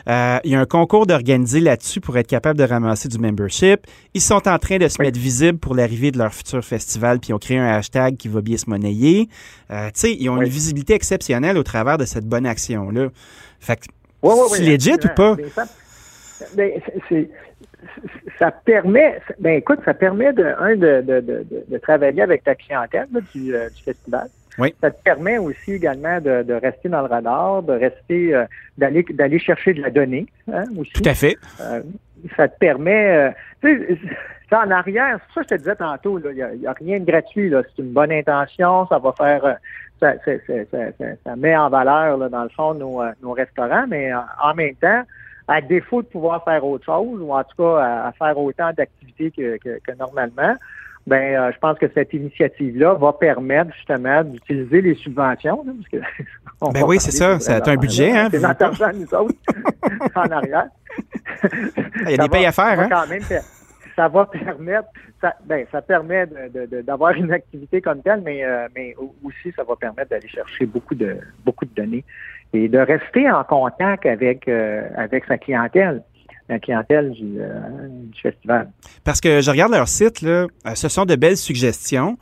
Euh, 0.07 0.39
il 0.45 0.51
y 0.51 0.55
a 0.55 0.61
un 0.61 0.67
concours 0.67 1.07
d'organiser 1.07 1.61
là-dessus 1.61 2.01
pour 2.03 2.19
être 2.19 2.27
capable 2.27 2.59
de 2.59 2.65
ramasser 2.65 3.09
du 3.09 3.19
membership. 3.19 3.87
Ils 4.13 4.21
sont 4.21 4.47
en 4.47 4.59
train 4.59 4.77
de 4.77 4.87
se 4.89 4.97
Oui. 4.99 5.07
mettre 5.07 5.19
visibles 5.19 5.59
pour 5.59 5.75
l'arrivée 5.75 6.11
de 6.11 6.19
leur 6.19 6.35
futur 6.35 6.63
festival, 6.63 7.21
puis 7.21 7.31
ils 7.31 7.33
ont 7.35 7.39
créé 7.39 7.57
un 7.57 7.67
hashtag 7.79 8.19
qui 8.19 8.29
va 8.29 8.43
bien 8.43 8.59
se 8.59 8.69
monnayer. 8.69 9.31
Euh, 9.71 9.87
tu 9.87 9.93
sais, 10.01 10.15
ils 10.15 10.29
ont 10.29 10.37
Oui. 10.37 10.45
une 10.45 10.53
visibilité 10.53 10.93
exceptionnelle 10.93 11.57
au 11.57 11.63
travers 11.63 11.97
de 11.97 12.05
cette 12.05 12.27
bonne 12.27 12.45
action-là. 12.45 13.09
Fait 13.61 13.77
que 13.77 13.87
c'est 14.53 14.63
legit 14.63 14.93
ou 14.93 15.09
pas? 15.17 15.37
Ben, 16.55 16.71
c'est- 17.09 17.31
ça 18.39 18.51
permet, 18.51 19.21
ben 19.39 19.57
écoute, 19.59 19.81
ça 19.85 19.95
permet 19.95 20.33
de, 20.33 20.45
un, 20.59 20.77
de, 20.77 21.03
de, 21.03 21.45
de, 21.69 21.79
travailler 21.79 22.23
avec 22.23 22.45
ta 22.45 22.55
clientèle 22.55 23.07
là, 23.13 23.21
du, 23.35 23.55
euh, 23.55 23.69
du 23.71 23.83
festival. 23.83 24.29
Oui. 24.59 24.75
Ça 24.81 24.91
te 24.91 25.01
permet 25.03 25.39
aussi 25.39 25.73
également 25.75 26.21
de, 26.21 26.53
rester 26.53 26.89
dans 26.89 27.03
le 27.03 27.07
radar, 27.07 27.63
de 27.63 27.73
rester, 27.73 28.35
euh, 28.35 28.45
d'aller, 28.77 29.05
d'aller 29.11 29.39
chercher 29.39 29.75
de 29.75 29.83
la 29.83 29.91
donnée 29.91 30.27
hein, 30.53 30.65
aussi. 30.77 30.93
Tout 30.93 31.09
à 31.09 31.15
fait. 31.15 31.37
Euh, 31.61 31.81
ça 32.37 32.49
te 32.49 32.59
permet, 32.59 33.33
tu 33.63 33.87
sais, 33.87 33.99
ça, 34.51 34.65
en 34.67 34.71
arrière, 34.71 35.21
c'est 35.29 35.35
ça 35.35 35.41
que 35.43 35.47
je 35.51 35.55
te 35.55 35.59
disais 35.59 35.77
tantôt, 35.77 36.19
il 36.19 36.35
n'y 36.35 36.67
a, 36.67 36.73
rien 36.73 36.99
de 36.99 37.05
gratuit, 37.05 37.51
là. 37.51 37.63
C'est 37.65 37.83
une 37.83 37.93
bonne 37.93 38.11
intention, 38.11 38.89
ça 38.89 38.99
va 38.99 39.13
faire, 39.13 39.59
ça, 40.01 40.15
ça, 40.25 40.33
ça, 40.47 40.53
ça- 40.71 40.93
ça- 40.99 41.17
ça 41.23 41.37
met 41.37 41.57
en 41.57 41.69
valeur, 41.69 42.17
là, 42.17 42.29
dans 42.29 42.43
le 42.43 42.49
fond, 42.49 42.75
nos, 42.75 43.01
nos 43.23 43.33
restaurants, 43.33 43.87
mais 43.87 44.13
en, 44.13 44.25
en 44.43 44.55
même 44.55 44.75
temps, 44.75 45.05
à 45.49 45.61
défaut 45.61 46.03
de 46.03 46.07
pouvoir 46.07 46.45
faire 46.45 46.65
autre 46.65 46.85
chose, 46.85 47.21
ou 47.21 47.33
en 47.33 47.43
tout 47.43 47.57
cas 47.63 47.79
à, 47.83 48.09
à 48.09 48.13
faire 48.13 48.39
autant 48.39 48.71
d'activités 48.77 49.31
que, 49.31 49.57
que, 49.57 49.79
que 49.83 49.97
normalement, 49.99 50.55
ben, 51.07 51.35
euh, 51.35 51.53
je 51.55 51.59
pense 51.59 51.79
que 51.79 51.87
cette 51.95 52.13
initiative-là 52.13 52.95
va 52.95 53.15
permettre 53.15 53.73
justement 53.75 54.23
d'utiliser 54.23 54.83
les 54.83 54.95
subventions. 54.95 55.65
là, 55.67 55.73
parce 55.75 55.89
que 55.89 56.23
on 56.61 56.71
Ben 56.71 56.85
oui, 56.87 57.01
c'est 57.01 57.13
ça. 57.13 57.41
Ça 57.41 57.57
a 57.57 57.71
un 57.71 57.77
budget, 57.77 58.13
hein, 58.13 58.29
C'est 58.31 58.41
notre 58.41 58.63
argent, 58.63 58.91
nous 58.95 59.15
autres, 59.15 59.35
en 60.15 60.31
arrière. 60.31 60.69
Il 61.43 62.11
y 62.11 62.13
a 62.13 62.17
Ça 62.17 62.23
des 62.25 62.29
payes 62.29 62.47
à 62.47 62.53
faire, 62.53 62.79
hein? 62.81 62.89
quand 62.91 63.07
même 63.09 63.23
ça 63.97 64.07
va 64.07 64.27
permettre, 64.27 64.89
ça, 65.21 65.35
ben, 65.45 65.67
ça 65.73 65.83
permet 65.83 66.25
d'avoir 66.85 67.13
une 67.15 67.33
activité 67.33 67.81
comme 67.81 68.01
telle, 68.01 68.21
mais, 68.25 68.45
euh, 68.45 68.69
mais 68.77 68.95
au- 68.97 69.13
aussi 69.25 69.51
ça 69.57 69.65
va 69.65 69.75
permettre 69.75 70.11
d'aller 70.11 70.29
chercher 70.29 70.67
beaucoup 70.67 70.95
de 70.95 71.17
beaucoup 71.45 71.65
de 71.65 71.75
données 71.75 72.05
et 72.53 72.69
de 72.69 72.79
rester 72.79 73.31
en 73.31 73.45
contact 73.45 74.07
avec 74.07 74.49
euh, 74.49 74.83
avec 74.97 75.25
sa 75.27 75.37
clientèle, 75.39 76.03
la 76.49 76.59
clientèle 76.59 77.11
du, 77.11 77.37
euh, 77.39 77.61
du 77.91 78.21
festival. 78.21 78.71
Parce 79.05 79.21
que 79.21 79.41
je 79.41 79.51
regarde 79.51 79.73
leur 79.73 79.89
site, 79.89 80.23
là, 80.23 80.47
euh, 80.67 80.75
ce 80.75 80.89
sont 80.89 81.05
de 81.05 81.15
belles 81.17 81.37
suggestions, 81.37 82.17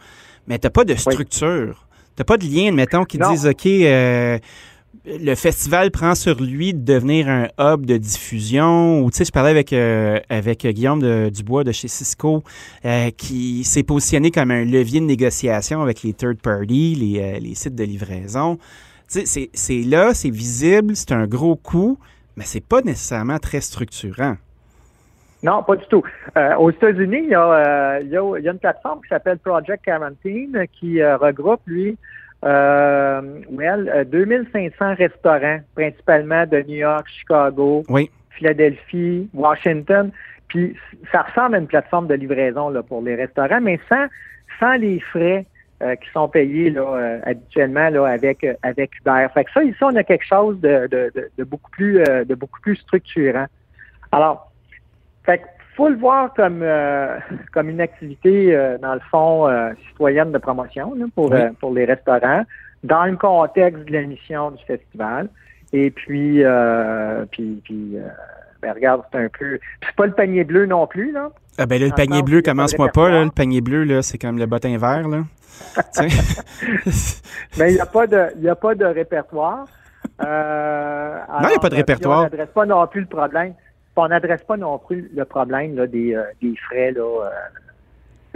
mais 0.49 0.59
tu 0.59 0.67
n'as 0.67 0.71
pas 0.71 0.85
de 0.85 0.95
structure. 0.95 1.87
Tu 2.17 2.21
n'as 2.21 2.25
pas 2.25 2.37
de 2.39 2.45
lien, 2.45 2.69
admettons, 2.69 3.05
qui 3.05 3.19
Non. 3.19 3.31
disent, 3.31 3.47
OK, 3.47 3.67
euh, 3.67 4.39
le 5.05 5.35
festival 5.37 5.91
prend 5.93 6.15
sur 6.17 6.41
lui 6.43 6.73
de 6.75 6.81
devenir 6.83 7.29
un 7.29 7.49
hub 7.61 7.85
de 7.87 7.97
diffusion. 7.99 9.03
Ou, 9.05 9.11
tu 9.11 9.19
sais, 9.19 9.25
je 9.27 9.31
parlais 9.31 9.51
avec, 9.51 9.73
euh, 9.73 10.19
avec 10.29 10.67
Guillaume 10.67 11.01
de- 11.01 11.29
Dubois 11.29 11.63
de 11.63 11.71
chez 11.73 11.87
Cisco, 11.89 12.43
euh, 12.85 13.11
qui 13.17 13.63
s'est 13.65 13.83
positionné 13.85 14.31
comme 14.33 14.51
un 14.51 14.65
levier 14.65 14.99
de 15.01 15.05
négociation 15.05 15.83
avec 15.83 16.03
les 16.03 16.13
third 16.15 16.39
parties, 16.41 16.95
les, 16.97 17.21
euh, 17.21 17.39
les 17.39 17.55
sites 17.55 17.75
de 17.77 17.85
livraison. 17.85 18.59
C'est- 19.09 19.85
là, 19.89 20.15
c'est 20.15 20.31
visible, 20.31 20.97
c'est 20.97 21.13
un 21.13 21.27
gros 21.27 21.57
coût, 21.57 21.99
mais 22.37 22.45
c'est 22.45 22.65
pas 22.67 22.81
nécessairement 22.83 23.39
très 23.39 23.61
structurant. 23.61 24.37
Non, 25.43 25.63
pas 25.63 25.77
du 25.77 25.85
tout. 25.87 26.03
Euh, 26.37 26.57
aux 26.57 26.71
États-Unis, 26.71 27.21
il 27.25 27.29
y, 27.31 27.35
a, 27.35 27.43
euh, 27.53 28.01
il, 28.03 28.09
y 28.09 28.17
a, 28.17 28.39
il 28.39 28.45
y 28.45 28.49
a 28.49 28.53
une 28.53 28.59
plateforme 28.59 29.01
qui 29.03 29.09
s'appelle 29.09 29.39
Project 29.39 29.85
Quarantine 29.85 30.65
qui 30.73 31.01
euh, 31.01 31.17
regroupe, 31.19 31.61
lui, 31.67 31.97
well, 32.43 33.89
euh, 33.95 34.05
2500 34.05 34.95
restaurants, 34.95 35.61
principalement 35.75 36.47
de 36.47 36.59
New 36.63 36.77
York, 36.77 37.07
Chicago, 37.09 37.85
Oui. 37.89 38.11
Philadelphie, 38.31 39.29
Washington. 39.35 40.11
Puis 40.49 40.77
ça 41.13 41.23
ressemble 41.23 41.57
à 41.57 41.59
une 41.59 41.67
plateforme 41.67 42.07
de 42.07 42.15
livraison 42.15 42.69
là, 42.71 42.83
pour 42.83 43.03
les 43.03 43.15
restaurants, 43.15 43.61
mais 43.61 43.79
sans, 43.89 44.07
sans 44.61 44.75
les 44.75 45.01
frais 45.01 45.45
euh, 45.83 45.95
qui 45.97 46.09
sont 46.11 46.29
payés 46.29 46.71
là, 46.71 46.83
euh, 46.83 47.21
habituellement 47.25 47.91
là, 47.91 48.07
avec, 48.07 48.43
euh, 48.45 48.55
avec 48.63 48.99
Uber. 49.01 49.27
Fait 49.35 49.45
que 49.45 49.53
ça, 49.53 49.63
ici, 49.63 49.83
on 49.83 49.95
a 49.97 50.03
quelque 50.03 50.25
chose 50.25 50.61
de, 50.61 50.87
de, 50.87 51.13
de, 51.15 51.31
de 51.37 51.45
beaucoup 51.45 51.71
plus 51.71 52.01
euh, 52.01 52.25
de 52.25 52.35
beaucoup 52.35 52.61
plus 52.61 52.77
structurant. 52.77 53.47
Alors, 54.13 54.51
fait 55.25 55.39
que 55.39 55.45
faut 55.77 55.89
le 55.91 55.97
voir 55.97 56.33
comme 56.35 56.61
euh, 56.63 57.19
comme 57.53 57.69
une 57.69 57.81
activité, 57.83 58.57
euh, 58.57 58.79
dans 58.79 58.95
le 58.95 59.01
fond, 59.11 59.47
euh, 59.49 59.73
citoyenne 59.89 60.33
de 60.33 60.39
promotion 60.39 60.95
là, 60.95 61.05
pour, 61.15 61.31
Oui. 61.31 61.39
euh, 61.39 61.51
pour 61.61 61.73
les 61.75 61.85
restaurants, 61.85 62.45
dans 62.83 63.05
le 63.05 63.17
contexte 63.17 63.85
de 63.85 63.93
la 63.93 64.03
mission 64.03 64.53
du 64.53 64.65
festival. 64.65 65.29
Et 65.73 65.91
puis, 65.91 66.45
euh, 66.45 67.27
puis, 67.31 67.61
puis 67.65 67.97
euh, 67.97 68.09
ben 68.67 68.75
regarde, 68.75 69.03
c'est 69.13 69.19
un 69.19 69.29
peu. 69.29 69.59
puis 69.59 69.89
c'est 69.89 69.97
pas 69.97 70.07
le 70.07 70.13
panier 70.13 70.45
bleu 70.45 70.67
non 70.67 70.87
plus, 70.87 71.13
là. 71.13 71.31
Ah 71.59 71.67
ben 71.67 71.81
là, 71.81 71.87
le 71.87 71.95
panier 71.95 72.23
bleu, 72.23 72.43
commence-moi 72.43 72.89
pas, 72.89 73.09
là. 73.09 73.25
Le 73.25 73.31
panier 73.31 73.61
bleu, 73.61 73.85
là, 73.85 74.03
c'est 74.03 74.19
comme 74.19 74.39
le 74.39 74.47
bottin 74.47 74.77
vert, 74.77 75.09
là. 75.09 75.23
Mais 77.59 77.73
il 77.73 77.75
n'y 77.75 77.81
a 77.81 77.87
pas 77.87 78.07
de 78.07 78.27
il 78.37 78.43
y 78.43 78.49
a 78.49 78.55
pas 78.55 78.75
de 78.75 78.85
répertoire. 78.85 79.67
Euh, 80.23 81.19
Non, 81.41 81.49
il 81.49 81.53
y 81.53 81.57
a 81.57 81.59
pas 81.59 81.69
de 81.69 81.75
alors, 81.75 81.79
répertoire. 81.79 82.19
On 82.21 82.23
n'adresse 82.25 82.51
pas 82.51 82.67
non 82.67 82.87
plus 82.87 83.01
le 83.01 83.07
problème. 83.07 83.55
On 83.97 84.09
n'adresse 84.09 84.43
pas 84.43 84.57
non 84.59 84.79
plus 84.79 85.11
le 85.15 85.25
problème 85.25 85.75
là, 85.77 85.87
des, 85.87 86.15
euh, 86.15 86.25
des 86.43 86.55
frais 86.69 86.93
là, 86.93 87.01
euh, 87.01 87.31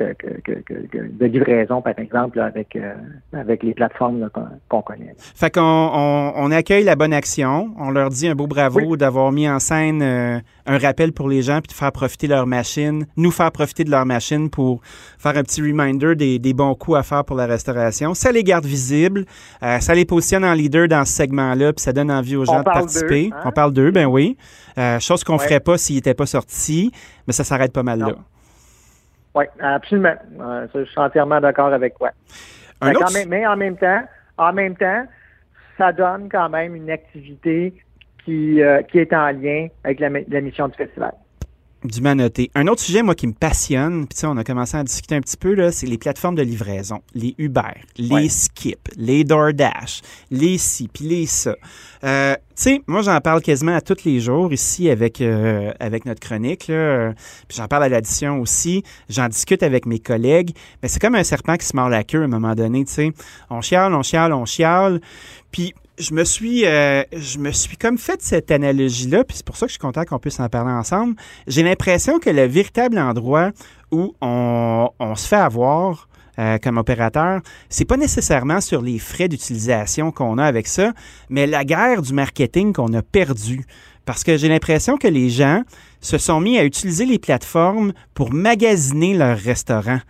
que- 0.00 0.40
que- 0.40 0.40
que- 0.40 0.60
que- 0.62 0.86
que- 0.86 1.12
de 1.18 1.26
livraison, 1.26 1.82
par 1.82 1.98
exemple, 1.98 2.38
là, 2.38 2.46
avec, 2.46 2.76
euh, 2.76 2.94
avec 3.32 3.62
les 3.62 3.74
plateformes 3.74 4.28
qu'on 4.68 4.82
connaît. 4.82 5.14
Fait 5.18 5.50
qu'on 5.54 5.60
on, 5.62 6.32
on 6.36 6.50
accueille 6.50 6.84
la 6.84 6.96
bonne 6.96 7.12
action. 7.12 7.70
On 7.78 7.90
leur 7.90 8.10
dit 8.10 8.28
un 8.28 8.34
beau 8.34 8.46
bravo 8.46 8.80
Oui. 8.80 8.96
d'avoir 8.98 9.32
mis 9.32 9.48
en 9.48 9.58
scène 9.58 10.02
euh, 10.02 10.38
un 10.66 10.78
rappel 10.78 11.12
pour 11.12 11.28
les 11.28 11.42
gens 11.42 11.60
puis 11.60 11.68
de 11.68 11.72
faire 11.72 11.92
profiter 11.92 12.26
leur 12.26 12.46
machine, 12.46 13.06
nous 13.16 13.30
faire 13.30 13.50
profiter 13.52 13.84
de 13.84 13.90
leur 13.90 14.06
machine 14.06 14.50
pour 14.50 14.80
faire 15.18 15.36
un 15.36 15.42
petit 15.42 15.60
reminder 15.62 16.14
des, 16.14 16.38
des 16.38 16.52
bons 16.54 16.74
coups 16.74 16.98
à 16.98 17.02
faire 17.02 17.24
pour 17.24 17.36
la 17.36 17.46
restauration. 17.46 18.14
Ça 18.14 18.32
les 18.32 18.44
garde 18.44 18.64
visibles, 18.66 19.24
euh, 19.62 19.78
ça 19.80 19.94
les 19.94 20.04
positionne 20.04 20.44
en 20.44 20.52
leader 20.54 20.88
dans 20.88 21.04
ce 21.04 21.12
segment-là 21.12 21.72
puis 21.72 21.82
ça 21.82 21.92
donne 21.92 22.10
envie 22.10 22.36
aux 22.36 22.42
On 22.42 22.52
gens 22.52 22.58
de 22.60 22.64
participer. 22.64 23.30
hein? 23.32 23.40
On 23.44 23.50
parle 23.52 23.72
d'eux, 23.72 23.90
ben 23.90 24.06
oui. 24.06 24.36
Chose 25.00 25.24
qu'on 25.24 25.36
Ouais. 25.36 25.44
ferait 25.44 25.60
pas 25.60 25.76
s'ils 25.76 25.96
n'étaient 25.96 26.14
pas 26.14 26.24
sortis, 26.26 26.90
mais 27.26 27.32
ça 27.34 27.44
s'arrête 27.44 27.72
pas 27.72 27.82
mal 27.82 27.98
Non. 27.98 28.06
là. 28.08 28.14
Oui, 29.34 29.44
absolument. 29.60 30.14
Euh, 30.40 30.66
je 30.74 30.84
suis 30.84 30.98
entièrement 31.00 31.40
d'accord 31.40 31.72
avec 31.72 31.96
toi. 31.96 32.10
Un 32.80 32.90
Fait 32.90 32.96
autre- 32.96 33.06
qu'en 33.06 33.12
même- 33.12 33.28
mais 33.28 33.46
en 33.46 33.56
même 33.56 33.76
temps, 33.76 34.02
en 34.38 34.52
même 34.52 34.76
temps, 34.76 35.06
ça 35.78 35.92
donne 35.92 36.28
quand 36.30 36.48
même 36.48 36.74
une 36.74 36.90
activité 36.90 37.74
qui, 38.24 38.60
qui 38.90 38.98
est 38.98 39.12
en 39.12 39.30
lien 39.30 39.68
avec 39.84 40.00
la, 40.00 40.08
la 40.28 40.40
mission 40.40 40.68
du 40.68 40.74
festival. 40.74 41.12
Du 41.82 42.02
noté. 42.02 42.50
Un 42.54 42.66
autre 42.66 42.82
sujet, 42.82 43.02
moi, 43.02 43.14
qui 43.14 43.26
me 43.26 43.32
passionne, 43.32 44.06
puis 44.06 44.18
on 44.24 44.36
a 44.36 44.44
commencé 44.44 44.76
à 44.76 44.84
discuter 44.84 45.14
un 45.14 45.22
petit 45.22 45.38
peu, 45.38 45.54
là, 45.54 45.72
c'est 45.72 45.86
les 45.86 45.96
plateformes 45.96 46.34
de 46.34 46.42
livraison. 46.42 47.00
Les 47.14 47.34
Uber, 47.38 47.72
les 47.96 48.28
Skip, 48.28 48.90
les 48.96 49.24
DoorDash, 49.24 50.02
les 50.30 50.58
ci, 50.58 50.88
puis 50.92 51.06
les 51.06 51.24
ça. 51.24 51.56
Euh, 52.04 52.34
tu 52.34 52.40
sais, 52.54 52.82
moi, 52.86 53.00
j'en 53.00 53.18
parle 53.22 53.40
quasiment 53.40 53.74
à 53.74 53.80
tous 53.80 54.04
les 54.04 54.20
jours 54.20 54.52
ici 54.52 54.90
avec, 54.90 55.22
euh, 55.22 55.72
avec 55.80 56.04
notre 56.04 56.20
chronique, 56.20 56.68
là. 56.68 57.14
Puis 57.48 57.56
j'en 57.56 57.66
parle 57.66 57.84
à 57.84 57.88
l'addition 57.88 58.40
aussi. 58.40 58.82
J'en 59.08 59.28
discute 59.28 59.62
avec 59.62 59.86
mes 59.86 60.00
collègues. 60.00 60.54
Mais 60.82 60.88
c'est 60.88 61.00
comme 61.00 61.14
un 61.14 61.24
serpent 61.24 61.56
qui 61.56 61.64
se 61.64 61.74
mord 61.74 61.88
la 61.88 62.04
queue 62.04 62.20
à 62.20 62.24
un 62.24 62.28
moment 62.28 62.54
donné, 62.54 62.84
tu 62.84 62.92
sais. 62.92 63.12
On 63.48 63.62
chiale, 63.62 63.94
on 63.94 64.02
chiale, 64.02 64.34
on 64.34 64.44
chiale. 64.44 65.00
Puis 65.50 65.72
je 66.00 66.14
me 66.14 66.24
suis, 66.24 66.66
euh, 66.66 67.02
je 67.12 67.38
me 67.38 67.52
suis 67.52 67.76
comme 67.76 67.98
fait 67.98 68.22
cette 68.22 68.50
analogie-là, 68.50 69.24
puis 69.24 69.36
c'est 69.36 69.46
pour 69.46 69.56
ça 69.56 69.66
que 69.66 69.70
je 69.70 69.74
suis 69.74 69.80
content 69.80 70.04
qu'on 70.04 70.18
puisse 70.18 70.40
en 70.40 70.48
parler 70.48 70.72
ensemble. 70.72 71.14
J'ai 71.46 71.62
l'impression 71.62 72.18
que 72.18 72.30
le 72.30 72.46
véritable 72.46 72.98
endroit 72.98 73.50
où 73.92 74.14
on, 74.20 74.88
se 75.14 75.28
fait 75.28 75.36
avoir 75.36 76.08
euh, 76.38 76.58
comme 76.58 76.78
opérateur, 76.78 77.40
c'est 77.68 77.84
pas 77.84 77.96
nécessairement 77.96 78.60
sur 78.60 78.80
les 78.82 78.98
frais 78.98 79.28
d'utilisation 79.28 80.10
qu'on 80.10 80.38
a 80.38 80.44
avec 80.44 80.66
ça, 80.66 80.92
mais 81.28 81.46
la 81.46 81.64
guerre 81.64 82.02
du 82.02 82.14
marketing 82.14 82.72
qu'on 82.72 82.92
a 82.94 83.02
perdu. 83.02 83.66
Parce 84.06 84.24
que 84.24 84.36
j'ai 84.36 84.48
l'impression 84.48 84.96
que 84.96 85.08
les 85.08 85.28
gens 85.28 85.62
se 86.00 86.16
sont 86.16 86.40
mis 86.40 86.58
à 86.58 86.64
utiliser 86.64 87.04
les 87.04 87.18
plateformes 87.18 87.92
pour 88.14 88.32
magasiner 88.32 89.14
leurs 89.14 89.38
restaurants. 89.38 90.00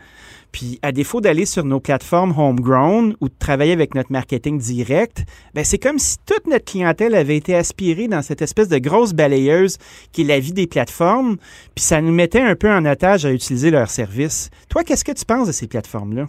Puis, 0.52 0.78
à 0.82 0.92
défaut 0.92 1.20
d'aller 1.20 1.46
sur 1.46 1.64
nos 1.64 1.80
plateformes 1.80 2.34
homegrown 2.36 3.14
ou 3.20 3.28
de 3.28 3.34
travailler 3.38 3.72
avec 3.72 3.94
notre 3.94 4.10
marketing 4.10 4.58
direct, 4.58 5.24
ben 5.54 5.64
c'est 5.64 5.78
comme 5.78 5.98
si 5.98 6.16
toute 6.26 6.46
notre 6.46 6.64
clientèle 6.64 7.14
avait 7.14 7.36
été 7.36 7.54
aspirée 7.54 8.08
dans 8.08 8.22
cette 8.22 8.42
espèce 8.42 8.68
de 8.68 8.78
grosse 8.78 9.12
balayeuse 9.12 9.78
qui 10.12 10.22
est 10.22 10.24
la 10.24 10.40
vie 10.40 10.52
des 10.52 10.66
plateformes, 10.66 11.36
puis 11.74 11.84
ça 11.84 12.00
nous 12.00 12.12
mettait 12.12 12.40
un 12.40 12.56
peu 12.56 12.70
en 12.70 12.84
otage 12.84 13.24
à 13.24 13.32
utiliser 13.32 13.70
leurs 13.70 13.90
services. 13.90 14.50
Toi, 14.68 14.82
qu'est-ce 14.84 15.04
que 15.04 15.12
tu 15.12 15.24
penses 15.24 15.46
de 15.46 15.52
ces 15.52 15.68
plateformes-là? 15.68 16.26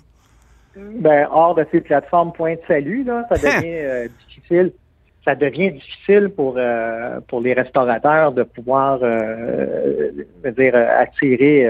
Ben, 0.76 1.28
hors 1.32 1.56
de 1.56 1.66
ces 1.72 1.82
plateformes, 1.82 2.32
point 2.32 2.56
de 2.56 2.62
salut, 2.68 3.04
là, 3.04 3.26
ça 3.30 3.36
devient 3.60 3.76
euh, 3.76 4.08
difficile. 4.28 4.72
Ça 5.26 5.36
devient 5.36 5.72
difficile 5.72 6.30
pour 6.30 6.56
euh, 6.58 7.20
pour 7.28 7.42
les 7.42 7.54
restaurateurs 7.54 8.32
de 8.32 8.42
pouvoir 8.42 9.00
euh, 9.04 10.10
dire 10.58 10.76
attirer 10.76 11.68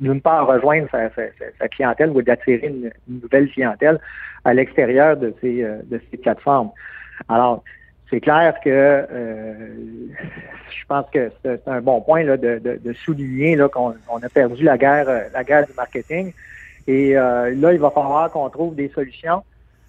d'une 0.00 0.20
part, 0.20 0.46
rejoindre 0.46 0.88
sa, 0.90 1.68
clientèle 1.68 2.10
ou 2.10 2.22
d'attirer 2.22 2.66
une, 2.66 2.90
nouvelle 3.08 3.48
clientèle 3.50 3.98
à 4.44 4.54
l'extérieur 4.54 5.16
de 5.16 5.34
ces, 5.40 5.62
euh, 5.62 5.78
de 5.84 6.00
ces 6.10 6.16
plateformes. 6.16 6.70
Alors, 7.28 7.62
c'est 8.10 8.20
clair 8.20 8.54
que 8.64 8.70
euh, 8.70 9.52
je 10.70 10.86
pense 10.86 11.06
que 11.12 11.30
c'est 11.42 11.66
un 11.66 11.80
bon 11.80 12.00
point 12.00 12.22
là, 12.22 12.36
de, 12.36 12.58
de, 12.58 12.92
souligner 12.92 13.56
là, 13.56 13.68
qu'on 13.68 13.90
a 13.90 14.28
perdu 14.32 14.64
la 14.64 14.78
guerre, 14.78 15.08
euh, 15.08 15.20
la 15.34 15.44
guerre 15.44 15.66
du 15.66 15.72
marketing. 15.74 16.32
Et 16.86 17.12
là, 17.12 17.50
il 17.50 17.78
va 17.78 17.90
falloir 17.90 18.30
qu'on 18.30 18.48
trouve 18.48 18.74
des 18.74 18.88
solutions 18.88 19.42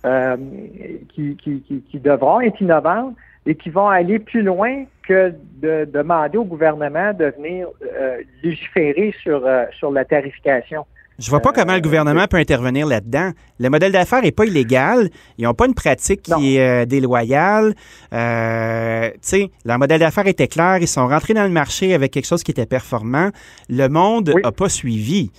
qui, 0.03 1.37
qui, 1.37 1.61
qui, 1.61 1.81
qui, 1.89 1.99
devront 2.01 2.41
être 2.41 2.59
innovantes 2.59 3.15
et 3.45 3.55
qui 3.55 3.69
vont 3.69 3.87
aller 3.87 4.19
plus 4.19 4.41
loin 4.41 4.85
que 5.07 5.33
de 5.61 5.85
demander 5.91 6.37
au 6.37 6.45
gouvernement 6.45 7.13
de 7.13 7.33
venir 7.37 7.67
euh, 7.81 8.21
légiférer 8.43 9.13
sur, 9.23 9.45
euh, 9.45 9.65
sur 9.77 9.91
la 9.91 10.05
tarification. 10.05 10.85
Je 11.19 11.29
vois 11.29 11.41
pas 11.41 11.51
comment 11.51 11.75
le 11.75 11.81
gouvernement 11.81 12.27
peut 12.27 12.37
intervenir 12.37 12.87
là-dedans. 12.87 13.31
Le 13.59 13.69
modèle 13.69 13.91
d'affaires 13.91 14.21
n'est 14.21 14.31
pas 14.31 14.45
illégal. 14.45 15.09
Ils 15.37 15.43
n'ont 15.43 15.53
pas 15.53 15.65
une 15.65 15.73
pratique 15.73 16.21
qui 16.21 16.55
est 16.55 16.61
euh, 16.61 16.85
déloyale. 16.85 17.75
Euh, 18.13 19.09
tu 19.11 19.17
sais, 19.21 19.51
leur 19.65 19.77
modèle 19.79 19.99
d'affaires 19.99 20.27
était 20.27 20.47
clair. 20.47 20.77
Ils 20.79 20.87
sont 20.87 21.07
rentrés 21.07 21.33
dans 21.33 21.43
le 21.43 21.49
marché 21.49 21.93
avec 21.93 22.11
quelque 22.11 22.25
chose 22.25 22.41
qui 22.41 22.51
était 22.51 22.65
performant. 22.65 23.31
Le 23.67 23.89
monde 23.89 24.33
n'a 24.41 24.51
pas 24.53 24.69
suivi. 24.69 25.31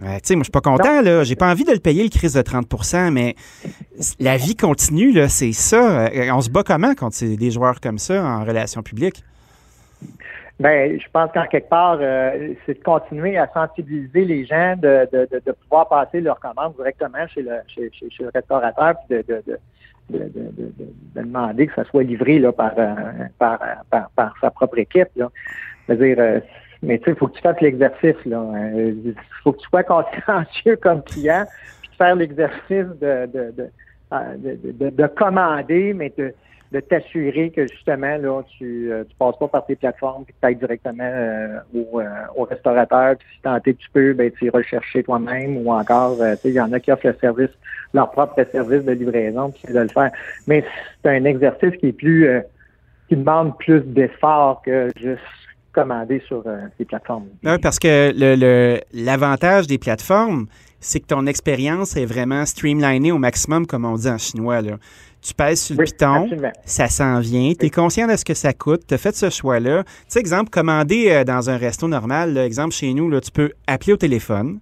Tu 0.00 0.06
sais, 0.22 0.34
moi, 0.36 0.42
je 0.42 0.44
suis 0.44 0.52
pas 0.52 0.60
content, 0.60 1.02
là. 1.02 1.24
J'ai 1.24 1.34
pas 1.34 1.50
envie 1.50 1.64
de 1.64 1.72
le 1.72 1.80
payer, 1.80 2.04
le 2.04 2.08
crise 2.08 2.34
de 2.34 2.42
30% 2.42 3.10
mais 3.10 3.34
la 4.20 4.36
vie 4.36 4.54
continue, 4.54 5.12
là. 5.12 5.28
C'est 5.28 5.52
ça. 5.52 6.06
Euh, 6.06 6.30
on 6.32 6.40
se 6.40 6.50
bat 6.50 6.62
comment 6.62 6.94
quand 6.94 7.12
c'est 7.12 7.36
des 7.36 7.50
joueurs 7.50 7.80
comme 7.80 7.98
ça 7.98 8.22
en 8.22 8.44
relations 8.44 8.82
publiques? 8.82 9.24
Ben, 10.60 10.98
je 11.00 11.06
pense 11.12 11.30
qu'en 11.32 11.46
quelque 11.46 11.68
part, 11.68 11.98
euh, 12.00 12.54
c'est 12.66 12.78
de 12.78 12.82
continuer 12.82 13.38
à 13.38 13.48
sensibiliser 13.54 14.24
les 14.24 14.44
gens, 14.44 14.74
de, 14.76 15.08
de, 15.12 15.28
de, 15.30 15.52
pouvoir 15.52 15.88
passer 15.88 16.20
leur 16.20 16.40
commande 16.40 16.74
directement 16.76 17.26
chez 17.28 17.42
le, 17.42 17.58
chez, 17.68 17.90
chez, 17.92 18.24
le 18.24 18.30
restaurateur, 18.34 18.94
puis 19.08 19.18
de, 19.18 19.42
de, 19.46 19.58
demander 21.14 21.68
que 21.68 21.74
ça 21.74 21.84
soit 21.84 22.02
livré 22.02 22.40
là, 22.40 22.50
par, 22.50 22.72
euh, 22.76 22.94
par, 23.38 23.60
par, 23.88 24.10
par, 24.16 24.34
sa 24.40 24.50
propre 24.50 24.78
équipe. 24.78 25.10
Là. 25.14 25.30
C'est-à-dire, 25.86 26.42
mais 26.82 26.98
tu 26.98 27.04
sais, 27.04 27.10
il 27.12 27.16
faut 27.16 27.28
que 27.28 27.36
tu 27.36 27.42
fasses 27.42 27.60
l'exercice. 27.60 28.24
là. 28.24 28.44
Il 28.74 29.14
faut 29.42 29.52
que 29.52 29.58
tu 29.58 29.68
sois 29.68 29.82
consciencieux 29.82 30.76
comme 30.82 31.02
client, 31.02 31.44
puis 31.82 31.90
faire 31.96 32.16
l'exercice 32.16 32.86
de, 33.00 33.26
de, 33.26 33.52
de, 34.12 34.90
de, 34.90 35.06
commander, 35.06 35.92
mais 35.94 36.12
de 36.16 36.32
de 36.72 36.80
t'assurer 36.80 37.50
que 37.50 37.66
justement, 37.66 38.16
là, 38.18 38.42
tu 38.58 38.90
ne 38.90 39.04
passes 39.18 39.38
pas 39.38 39.48
par 39.48 39.64
tes 39.64 39.76
plateformes 39.76 40.24
puis 40.24 40.34
que 40.34 40.40
tu 40.40 40.46
ailles 40.46 40.56
directement 40.56 41.04
euh, 41.04 41.58
au, 41.74 42.00
euh, 42.00 42.04
au, 42.36 42.44
restaurateur. 42.44 43.16
Puis 43.16 43.28
si 43.34 43.42
tant 43.42 43.58
tu 43.60 43.74
peux, 43.92 44.12
ben, 44.12 44.30
tu 44.38 44.50
rechercher 44.50 45.02
toi-même 45.02 45.56
ou 45.66 45.72
encore, 45.72 46.20
euh, 46.20 46.34
tu 46.34 46.42
sais, 46.42 46.48
il 46.50 46.54
y 46.54 46.60
en 46.60 46.72
a 46.72 46.80
qui 46.80 46.92
offrent 46.92 47.06
le 47.06 47.16
service, 47.20 47.50
leur 47.94 48.10
propre 48.10 48.44
service 48.52 48.84
de 48.84 48.92
livraison, 48.92 49.50
puis 49.50 49.72
de 49.72 49.80
le 49.80 49.88
faire. 49.88 50.10
Mais 50.46 50.62
c'est 51.02 51.10
un 51.10 51.24
exercice 51.24 51.74
qui 51.76 51.88
est 51.88 51.92
plus 51.92 52.28
qui 53.08 53.16
demande 53.16 53.56
plus 53.56 53.80
d'efforts 53.80 54.60
que 54.60 54.90
juste 54.96 55.22
commander 55.72 56.22
sur 56.26 56.44
ces 56.76 56.84
plateformes. 56.84 57.26
Oui, 57.44 57.58
parce 57.62 57.78
que 57.78 58.12
le 58.14 58.80
l'avantage 58.92 59.66
des 59.66 59.78
plateformes, 59.78 60.46
c'est 60.80 61.00
que 61.00 61.06
ton 61.06 61.26
expérience 61.26 61.96
est 61.96 62.06
vraiment 62.06 62.46
streamlinée 62.46 63.12
au 63.12 63.18
maximum, 63.18 63.66
comme 63.66 63.84
on 63.84 63.96
dit 63.96 64.08
en 64.08 64.18
chinois. 64.18 64.60
Là. 64.62 64.78
Tu 65.20 65.34
pèses 65.34 65.62
sur 65.62 65.76
le 65.76 65.84
piton, 65.84 66.28
ça 66.64 66.86
s'en 66.86 67.18
vient, 67.18 67.52
tu 67.58 67.66
es 67.66 67.70
conscient 67.70 68.06
de 68.06 68.14
ce 68.14 68.24
que 68.24 68.34
ça 68.34 68.52
coûte, 68.52 68.82
tu 68.86 68.94
as 68.94 68.98
fait 68.98 69.16
ce 69.16 69.30
choix-là. 69.30 69.82
Tu 69.82 69.90
sais, 70.08 70.20
exemple, 70.20 70.50
commander 70.50 71.10
euh, 71.10 71.24
dans 71.24 71.50
un 71.50 71.56
resto 71.56 71.88
normal, 71.88 72.38
exemple 72.38 72.72
chez 72.72 72.94
nous, 72.94 73.10
là, 73.10 73.20
tu 73.20 73.32
peux 73.32 73.50
appeler 73.66 73.94
au 73.94 73.96
téléphone, 73.96 74.60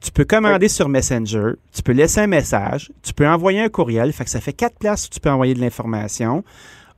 tu 0.00 0.10
peux 0.10 0.24
commander 0.24 0.68
sur 0.68 0.88
Messenger, 0.88 1.52
tu 1.72 1.82
peux 1.82 1.92
laisser 1.92 2.22
un 2.22 2.26
message, 2.26 2.90
tu 3.02 3.12
peux 3.12 3.28
envoyer 3.28 3.60
un 3.60 3.68
courriel, 3.68 4.12
fait 4.14 4.24
que 4.24 4.30
ça 4.30 4.40
fait 4.40 4.54
quatre 4.54 4.78
places 4.78 5.06
où 5.06 5.10
tu 5.10 5.20
peux 5.20 5.30
envoyer 5.30 5.52
de 5.52 5.60
l'information. 5.60 6.42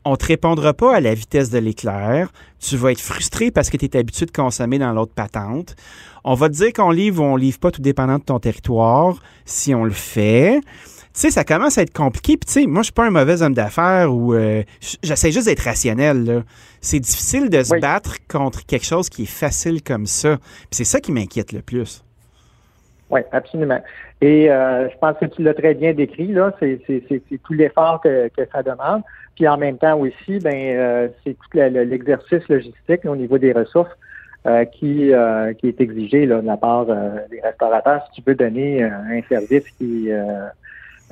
On 0.04 0.12
ne 0.12 0.16
te 0.16 0.26
répondra 0.26 0.74
pas 0.74 0.96
à 0.96 1.00
la 1.00 1.14
vitesse 1.14 1.50
de 1.50 1.58
l'éclair. 1.58 2.30
Tu 2.58 2.76
vas 2.76 2.92
être 2.92 3.00
frustré 3.00 3.50
parce 3.50 3.70
que 3.70 3.76
tu 3.76 3.86
es 3.86 3.96
habitué 3.96 4.26
de 4.26 4.30
consommer 4.30 4.78
dans 4.78 4.92
l'autre 4.92 5.14
patente. 5.14 5.76
On 6.24 6.34
va 6.34 6.48
te 6.48 6.54
dire 6.54 6.72
qu'on 6.72 6.90
livre 6.90 7.22
ou 7.22 7.26
on 7.26 7.36
livre 7.36 7.58
pas 7.58 7.70
tout 7.70 7.82
dépendant 7.82 8.18
de 8.18 8.24
ton 8.24 8.38
territoire, 8.38 9.16
si 9.44 9.74
on 9.74 9.84
le 9.84 9.90
fait 9.90 10.60
tu 11.14 11.20
sais, 11.20 11.30
ça 11.30 11.44
commence 11.44 11.78
à 11.78 11.82
être 11.82 11.92
compliqué. 11.92 12.36
Puis, 12.36 12.46
tu 12.46 12.52
sais, 12.52 12.66
moi, 12.66 12.82
je 12.82 12.86
suis 12.86 12.92
pas 12.92 13.06
un 13.06 13.10
mauvais 13.10 13.40
homme 13.40 13.54
d'affaires 13.54 14.12
ou 14.12 14.34
euh, 14.34 14.64
j'essaie 15.00 15.30
juste 15.30 15.46
d'être 15.46 15.60
rationnel. 15.60 16.44
C'est 16.80 16.98
difficile 16.98 17.50
de 17.50 17.62
se 17.62 17.78
battre 17.78 18.16
contre 18.26 18.66
quelque 18.66 18.84
chose 18.84 19.08
qui 19.08 19.22
est 19.22 19.26
facile 19.26 19.80
comme 19.84 20.06
ça. 20.06 20.38
C'est 20.72 20.82
ça 20.82 21.00
qui 21.00 21.12
m'inquiète 21.12 21.52
le 21.52 21.62
plus. 21.62 22.02
Oui, 23.14 23.20
absolument. 23.32 23.80
Et 24.20 24.50
euh, 24.50 24.90
je 24.90 24.98
pense 24.98 25.16
que 25.18 25.26
tu 25.26 25.42
l'as 25.42 25.54
très 25.54 25.72
bien 25.72 25.94
décrit, 25.94 26.32
là. 26.32 26.52
C'est 26.60 26.80
tout 27.42 27.52
l'effort 27.52 28.00
que, 28.02 28.28
ça 28.52 28.62
demande. 28.62 29.02
Puis 29.36 29.48
en 29.48 29.56
même 29.56 29.78
temps 29.78 29.98
aussi, 29.98 30.38
ben 30.40 30.54
euh, 30.54 31.08
c'est 31.24 31.34
tout 31.34 31.58
l'exercice 31.58 32.46
logistique 32.48 33.04
au 33.04 33.16
niveau 33.16 33.38
des 33.38 33.52
ressources 33.52 33.96
qui, 34.72 35.10
qui 35.58 35.68
est 35.68 35.80
exigé 35.80 36.26
là, 36.26 36.42
de 36.42 36.46
la 36.46 36.58
part 36.58 36.84
des 36.84 37.40
restaurateurs 37.40 38.04
si 38.06 38.20
tu 38.20 38.28
veux 38.28 38.34
donner 38.34 38.82
un 38.82 39.22
service 39.30 39.64
qui 39.78 40.10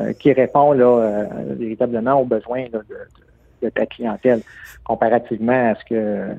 euh, 0.01 0.13
répond 0.25 0.73
là, 0.73 0.85
euh, 0.85 1.27
véritablement 1.51 2.21
aux 2.21 2.25
besoins 2.25 2.67
de, 3.61 3.69
ta 3.71 3.87
clientèle 3.87 4.41
comparativement 4.83 5.71
à 5.71 5.75
ce 5.77 5.85
que 5.85 6.31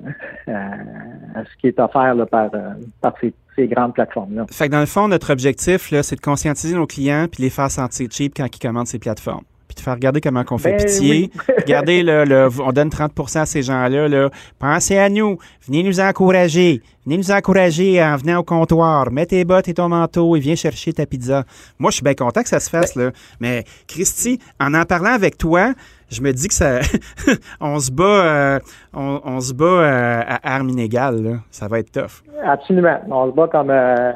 à 0.48 1.46
ce 1.46 1.58
qui 1.62 1.68
est 1.68 1.80
offert 1.80 2.16
par, 2.30 2.54
euh, 2.54 2.74
par 3.00 3.14
ces, 3.22 3.34
grandes 3.58 3.94
plateformes-là. 3.94 4.46
Fait 4.52 4.68
que 4.68 4.72
dans 4.72 4.80
le 4.80 4.86
fond, 4.86 5.08
notre 5.08 5.32
objectif, 5.32 5.92
là, 5.92 6.04
c'est 6.04 6.16
de 6.16 6.22
conscientiser 6.22 6.76
nos 6.76 6.88
clients 6.88 7.28
puis 7.32 7.44
les 7.44 7.50
faire 7.50 7.72
sentir 7.72 8.08
cheap 8.12 8.34
quand 8.36 8.48
ils 8.54 8.60
commandent 8.60 8.88
ces 8.88 9.00
plateformes 9.00 9.44
puis 9.68 9.76
de 9.76 9.82
faire 9.82 9.94
regarder 9.94 10.22
comment 10.22 10.44
on 10.50 10.58
fait 10.58 10.72
ben 10.72 10.86
pitié. 10.86 11.32
Regardez, 11.58 12.04
là, 12.04 12.50
on 12.60 12.72
donne 12.72 12.90
30% 12.90 13.40
à 13.40 13.46
ces 13.46 13.62
gens-là. 13.62 14.08
Là. 14.08 14.30
Pensez 14.60 14.98
à 14.98 15.10
nous. 15.10 15.38
Venez 15.66 15.84
nous 15.84 16.00
encourager. 16.00 16.82
Venez 17.06 17.18
nous 17.18 17.32
encourager 17.32 18.02
en 18.04 18.16
venant 18.18 18.40
au 18.40 18.44
comptoir. 18.44 19.12
Mets 19.12 19.26
tes 19.26 19.46
bottes 19.46 19.68
et 19.68 19.74
ton 19.74 19.90
manteau 19.90 20.36
et 20.36 20.40
viens 20.40 20.56
chercher 20.56 20.94
ta 20.94 21.06
pizza. 21.06 21.46
Moi, 21.80 21.92
je 21.92 21.96
suis 21.96 22.04
bien 22.04 22.14
content 22.14 22.44
que 22.44 22.50
ça 22.50 22.60
se 22.60 22.70
fasse, 22.70 22.96
là. 22.96 23.12
Mais, 23.40 23.64
Christy, 23.88 24.40
en 24.60 24.74
en 24.74 24.86
parlant 24.86 25.14
avec 25.14 25.38
toi, 25.38 25.74
je 26.10 26.22
me 26.22 26.32
dis 26.32 26.48
que 26.48 26.54
ça. 26.54 26.80
on 27.60 27.80
se 27.80 27.92
bat, 27.92 28.04
euh, 28.04 28.60
on, 28.94 29.40
se 29.40 29.54
bat 29.54 29.66
euh, 29.66 30.22
à 30.28 30.56
armes 30.56 30.70
inégales, 30.70 31.22
là. 31.24 31.32
Ça 31.52 31.68
va 31.68 31.80
être 31.80 31.92
tough. 31.92 32.24
Absolument. 32.44 33.00
On 33.10 33.32
se 33.32 33.36
bat 33.36 33.48
comme 33.48 33.70
euh, 33.70 34.12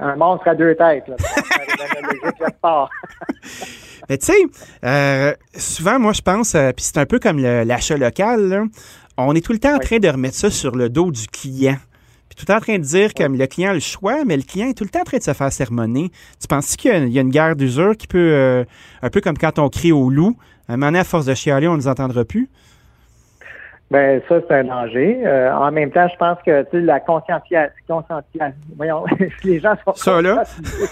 un 0.00 0.16
monstre 0.16 0.48
à 0.48 0.54
deux 0.54 0.74
têtes, 0.74 1.08
là. 1.08 1.16
Mais 4.08 4.18
tu 4.18 4.32
sais, 4.32 5.36
souvent, 5.54 5.98
moi, 5.98 6.12
je 6.12 6.22
pense, 6.22 6.52
puis 6.52 6.84
c'est 6.84 6.98
un 6.98 7.06
peu 7.06 7.18
comme 7.18 7.38
l'achat 7.38 7.96
local, 7.96 8.48
là, 8.48 8.64
on 9.16 9.34
est 9.34 9.44
tout 9.44 9.52
le 9.52 9.58
temps 9.58 9.76
en 9.76 9.78
train 9.78 9.98
de 9.98 10.08
remettre 10.08 10.36
ça 10.36 10.50
sur 10.50 10.74
le 10.74 10.88
dos 10.88 11.10
du 11.10 11.26
client. 11.28 11.76
Puis 12.28 12.36
tout 12.36 12.44
le 12.50 12.54
temps 12.54 12.56
en 12.56 12.60
train 12.60 12.78
de 12.78 12.84
dire 12.84 13.12
que 13.12 13.24
le 13.24 13.46
client 13.46 13.72
a 13.72 13.74
le 13.74 13.80
choix, 13.80 14.24
mais 14.24 14.38
le 14.38 14.42
client 14.42 14.68
est 14.68 14.74
tout 14.74 14.84
le 14.84 14.90
temps 14.90 15.02
en 15.02 15.04
train 15.04 15.18
de 15.18 15.22
se 15.22 15.34
faire 15.34 15.52
sermonner. 15.52 16.10
Tu 16.40 16.48
penses 16.48 16.76
qu'il 16.76 17.08
y, 17.08 17.18
a 17.18 17.20
une 17.20 17.28
guerre 17.28 17.56
d'usure 17.56 17.94
qui 17.94 18.06
peut, 18.06 18.32
euh, 18.32 18.64
un 19.02 19.10
peu 19.10 19.20
comme 19.20 19.36
quand 19.36 19.58
on 19.58 19.68
crie 19.68 19.92
au 19.92 20.08
loup, 20.08 20.34
à 20.68 20.72
un 20.72 20.76
moment 20.76 20.88
donné, 20.88 21.00
à 21.00 21.04
force 21.04 21.26
de 21.26 21.34
chialer, 21.34 21.68
on 21.68 21.72
ne 21.72 21.76
nous 21.78 21.88
entendra 21.88 22.24
plus? 22.24 22.48
Ben 23.92 24.22
ça, 24.26 24.36
c'est 24.40 24.54
un 24.54 24.64
danger. 24.64 25.20
Euh, 25.26 25.52
en 25.52 25.70
même 25.70 25.90
temps, 25.90 26.08
je 26.08 26.16
pense 26.16 26.38
que 26.46 26.64
la 26.72 26.98
conscientisation, 26.98 28.02
voyons, 28.74 29.04
les 29.44 29.60
gens 29.60 29.74
sont 29.84 29.92
ça 29.92 30.22
là. 30.22 30.44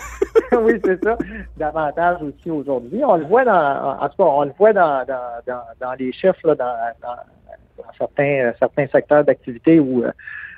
oui, 0.61 0.79
c'est 0.85 1.03
ça. 1.03 1.17
Davantage 1.57 2.19
aussi 2.23 2.51
aujourd'hui. 2.51 3.01
On 3.03 3.17
le 3.17 3.25
voit 3.25 3.47
dans, 3.47 3.97
en 3.99 4.07
tout 4.07 4.17
cas, 4.19 4.25
on 4.25 4.45
le 4.45 4.53
voit 4.59 4.75
dans, 4.75 5.07
dans, 5.07 5.63
dans, 5.81 5.93
les 5.99 6.13
chiffres 6.13 6.47
là, 6.47 6.55
dans, 6.55 6.77
dans, 7.01 7.85
certains 7.97 8.53
certains 8.59 8.87
secteurs 8.89 9.25
d'activité 9.25 9.81
où 9.81 10.05
euh, 10.05 10.13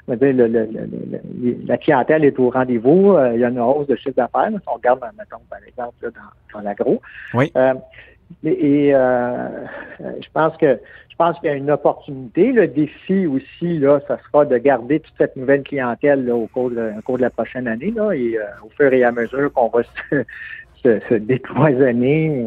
la 0.08 1.78
clientèle 1.78 2.24
est 2.24 2.36
au 2.40 2.50
rendez-vous. 2.50 3.12
Euh, 3.12 3.34
il 3.34 3.40
y 3.40 3.44
a 3.44 3.50
une 3.50 3.60
hausse 3.60 3.86
de 3.86 3.94
chiffre 3.94 4.16
d'affaires. 4.16 4.50
Si 4.50 4.66
on 4.66 4.74
regarde, 4.74 4.98
mettons, 5.16 5.42
par 5.48 5.60
exemple, 5.64 5.94
dans, 6.02 6.58
dans 6.58 6.64
l'agro. 6.64 7.00
Oui. 7.34 7.52
Euh, 8.44 8.48
et, 8.48 8.94
euh, 8.94 9.48
je 10.00 10.28
pense 10.32 10.56
que 10.56 10.78
je 11.10 11.16
pense 11.16 11.38
qu'il 11.38 11.50
y 11.50 11.52
a 11.52 11.56
une 11.56 11.70
opportunité. 11.70 12.52
Le 12.52 12.66
défi 12.66 13.26
aussi, 13.26 13.78
là, 13.78 14.00
ça 14.08 14.18
sera 14.26 14.44
de 14.44 14.56
garder 14.56 15.00
toute 15.00 15.14
cette 15.18 15.36
nouvelle 15.36 15.62
clientèle 15.62 16.30
au, 16.30 16.46
cours 16.46 16.70
de, 16.70 16.92
au 16.98 17.02
cours 17.02 17.18
de 17.18 17.22
la 17.22 17.30
prochaine 17.30 17.68
année. 17.68 17.92
Là, 17.94 18.12
et 18.12 18.38
au 18.64 18.70
fur 18.70 18.92
et 18.92 19.04
à 19.04 19.12
mesure 19.12 19.52
qu'on 19.52 19.68
va 19.68 19.82
se, 19.82 20.24
se, 20.82 21.00
se 21.08 21.14
décloisonner, 21.14 22.44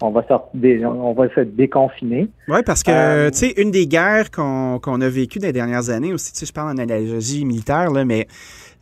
on 0.00 0.10
va, 0.10 0.26
sortir, 0.26 0.90
on 0.90 1.12
va 1.14 1.28
se 1.34 1.40
déconfiner. 1.40 2.28
Oui, 2.48 2.58
parce 2.64 2.82
que, 2.82 2.90
euh, 2.90 3.30
tu 3.30 3.38
sais, 3.38 3.54
une 3.56 3.70
des 3.70 3.86
guerres 3.86 4.30
qu'on 4.30 5.00
a 5.00 5.08
vécues 5.08 5.38
les 5.38 5.52
dernières 5.52 5.90
années 5.90 6.12
aussi, 6.12 6.32
tu 6.32 6.40
sais, 6.40 6.46
je 6.46 6.52
parle 6.52 6.74
en 6.74 6.78
analogie 6.78 7.44
militaire, 7.44 7.90
là, 7.90 8.04
mais 8.04 8.26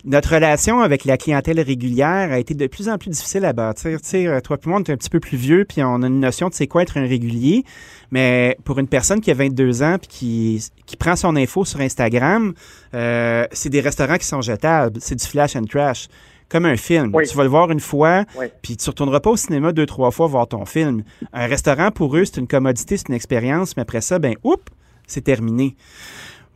notre 0.05 0.35
relation 0.35 0.81
avec 0.81 1.03
la 1.05 1.17
clientèle 1.17 1.59
régulière 1.59 2.31
a 2.31 2.37
été 2.37 2.53
de 2.53 2.67
plus 2.67 2.89
en 2.89 2.97
plus 2.99 3.09
difficile 3.09 3.43
à 3.43 3.53
bâtir. 3.53 3.99
Tu 4.01 4.07
sais, 4.07 4.27
euh, 4.27 4.39
toi 4.39 4.57
et 4.63 4.69
moi, 4.69 4.79
on 4.79 4.83
est 4.83 4.91
un 4.91 4.97
petit 4.97 5.09
peu 5.09 5.19
plus 5.19 5.37
vieux, 5.37 5.65
puis 5.65 5.81
on 5.83 6.03
a 6.03 6.07
une 6.07 6.19
notion 6.19 6.49
de 6.49 6.53
c'est 6.53 6.67
quoi 6.67 6.83
être 6.83 6.97
un 6.97 7.07
régulier. 7.07 7.63
Mais 8.11 8.55
pour 8.65 8.77
une 8.77 8.87
personne 8.87 9.19
qui 9.19 9.31
a 9.31 9.33
22 9.33 9.81
ans 9.81 9.97
puis 9.99 10.07
qui, 10.07 10.69
qui 10.85 10.95
prend 10.95 11.15
son 11.15 11.35
info 11.35 11.65
sur 11.65 11.81
Instagram, 11.81 12.53
euh, 12.93 13.45
c'est 13.51 13.69
des 13.69 13.81
restaurants 13.81 14.17
qui 14.17 14.27
sont 14.27 14.41
jetables. 14.41 14.99
C'est 15.01 15.15
du 15.15 15.25
flash 15.25 15.55
and 15.55 15.65
trash 15.65 16.07
comme 16.49 16.65
un 16.65 16.77
film. 16.77 17.11
Tu 17.27 17.35
vas 17.35 17.43
le 17.43 17.49
voir 17.49 17.71
une 17.71 17.79
fois, 17.79 18.23
puis 18.61 18.77
tu 18.77 18.87
ne 18.87 18.91
retourneras 18.91 19.19
pas 19.19 19.31
au 19.31 19.37
cinéma 19.37 19.71
deux, 19.71 19.85
trois 19.85 20.11
fois 20.11 20.27
voir 20.27 20.47
ton 20.47 20.65
film. 20.65 21.03
Un 21.33 21.47
restaurant, 21.47 21.91
pour 21.91 22.15
eux, 22.15 22.25
c'est 22.25 22.37
une 22.37 22.47
commodité, 22.47 22.97
c'est 22.97 23.09
une 23.09 23.15
expérience, 23.15 23.75
mais 23.75 23.81
après 23.81 24.01
ça, 24.01 24.19
ben, 24.19 24.35
oups, 24.43 24.63
c'est 25.07 25.23
terminé. 25.23 25.75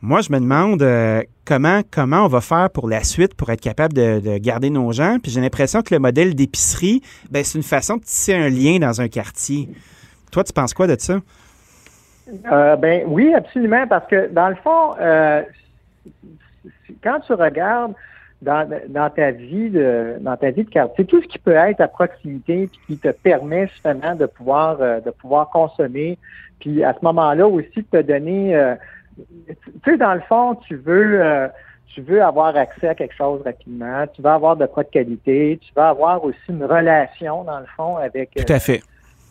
Moi, 0.02 0.22
je 0.22 0.32
me 0.32 0.40
demande 0.40 0.82
euh, 0.82 1.22
comment, 1.44 1.82
comment 1.90 2.24
on 2.24 2.28
va 2.28 2.40
faire 2.40 2.70
pour 2.70 2.88
la 2.88 3.04
suite 3.04 3.34
pour 3.34 3.50
être 3.50 3.60
capable 3.60 3.92
de, 3.92 4.38
garder 4.38 4.70
nos 4.70 4.92
gens. 4.92 5.18
Puis 5.22 5.30
j'ai 5.30 5.42
l'impression 5.42 5.82
que 5.82 5.94
le 5.94 6.00
modèle 6.00 6.34
d'épicerie, 6.34 7.02
ben, 7.30 7.44
c'est 7.44 7.58
une 7.58 7.64
façon 7.64 7.98
de 7.98 8.02
tisser 8.02 8.34
un 8.34 8.48
lien 8.48 8.78
dans 8.78 9.02
un 9.02 9.08
quartier. 9.08 9.68
Toi, 10.32 10.42
tu 10.44 10.54
penses 10.54 10.72
quoi 10.72 10.86
de 10.86 10.96
ça? 10.98 11.20
Euh, 12.50 12.76
ben 12.76 13.02
oui, 13.06 13.34
absolument, 13.34 13.86
parce 13.88 14.06
que 14.06 14.32
dans 14.32 14.48
le 14.48 14.54
fond, 14.56 14.94
euh, 15.00 15.42
quand 17.02 17.20
tu 17.20 17.34
regardes 17.34 17.94
dans, 18.42 18.68
dans, 18.88 19.10
ta 19.10 19.30
vie 19.32 19.70
de 19.70 20.16
dans 20.20 20.36
ta 20.36 20.50
vie 20.50 20.64
de 20.64 20.70
quartier, 20.70 21.04
tout 21.04 21.22
ce 21.22 21.28
qui 21.28 21.38
peut 21.38 21.54
être 21.54 21.80
à 21.80 21.88
proximité 21.88 22.68
puis 22.68 22.80
qui 22.86 22.98
te 22.98 23.08
permet 23.08 23.66
justement 23.68 24.14
de 24.14 24.26
pouvoir 24.26 24.78
euh, 24.80 25.00
de 25.00 25.10
pouvoir 25.10 25.50
consommer, 25.50 26.18
puis 26.58 26.82
à 26.82 26.94
ce 26.94 27.04
moment-là 27.04 27.46
aussi 27.46 27.84
te 27.84 28.00
donner 28.00 28.56
euh, 28.56 28.74
tu 29.46 29.54
sais 29.84 29.96
dans 29.98 30.14
le 30.14 30.20
fond 30.20 30.54
tu 30.66 30.76
veux 30.76 31.20
euh, 31.22 31.48
tu 31.88 32.00
veux 32.00 32.22
avoir 32.22 32.56
accès 32.56 32.88
à 32.88 32.94
quelque 32.94 33.14
chose 33.14 33.42
rapidement, 33.44 34.06
tu 34.14 34.22
vas 34.22 34.34
avoir 34.34 34.56
de 34.56 34.64
quoi 34.66 34.84
de 34.84 34.90
qualité, 34.90 35.58
tu 35.60 35.72
vas 35.74 35.88
avoir 35.88 36.24
aussi 36.24 36.38
une 36.48 36.64
relation 36.64 37.44
dans 37.44 37.58
le 37.58 37.66
fond 37.76 37.96
avec 37.96 38.30
tout 38.30 38.52
à 38.52 38.60
fait. 38.60 38.80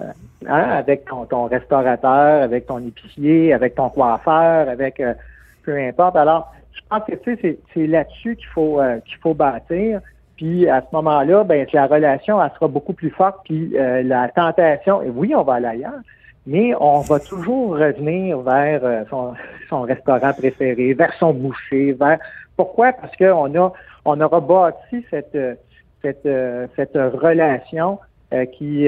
hein, 0.01 0.13
avec 0.45 1.05
ton, 1.05 1.25
ton, 1.25 1.45
restaurateur, 1.45 2.43
avec 2.43 2.67
ton 2.67 2.79
épicier, 2.79 3.53
avec 3.53 3.75
ton 3.75 3.89
coiffeur, 3.89 4.67
avec 4.67 5.01
peu 5.63 5.77
importe. 5.77 6.17
Alors 6.17 6.51
je 6.73 6.81
pense 6.89 7.03
que 7.05 7.15
tu 7.15 7.35
sais, 7.41 7.59
c'est 7.73 7.87
là-dessus 7.87 8.35
qu'il 8.35 8.47
faut 8.47 8.79
euh, 8.81 8.99
qu'il 9.01 9.17
faut 9.17 9.33
bâtir. 9.33 10.01
Puis 10.37 10.69
à 10.69 10.81
ce 10.81 10.87
moment-là, 10.93 11.43
ben 11.43 11.67
la 11.73 11.87
relation 11.87 12.41
elle 12.41 12.51
sera 12.51 12.67
beaucoup 12.67 12.93
plus 12.93 13.09
forte. 13.09 13.37
Puis 13.43 13.77
euh, 13.77 14.01
la 14.03 14.29
tentation, 14.29 15.01
et 15.01 15.09
oui, 15.09 15.35
on 15.35 15.43
va 15.43 15.55
aller 15.55 15.67
ailleurs, 15.67 16.01
mais 16.47 16.73
on 16.79 17.01
va 17.01 17.19
toujours 17.19 17.77
revenir 17.77 18.39
vers 18.39 18.83
euh, 18.83 19.03
son, 19.09 19.33
son, 19.69 19.81
restaurant 19.81 20.33
préféré, 20.33 20.93
vers 20.93 21.13
son 21.19 21.33
boucher, 21.33 21.93
vers 21.93 22.19
pourquoi? 22.55 22.93
Parce 22.93 23.15
qu'on 23.17 23.55
a 23.55 23.73
on 24.05 24.21
aura 24.21 24.39
bâti 24.39 25.05
cette 25.09 25.37
cette 26.01 26.27
cette 26.75 26.95
relation 26.95 27.99
qui 28.31 28.87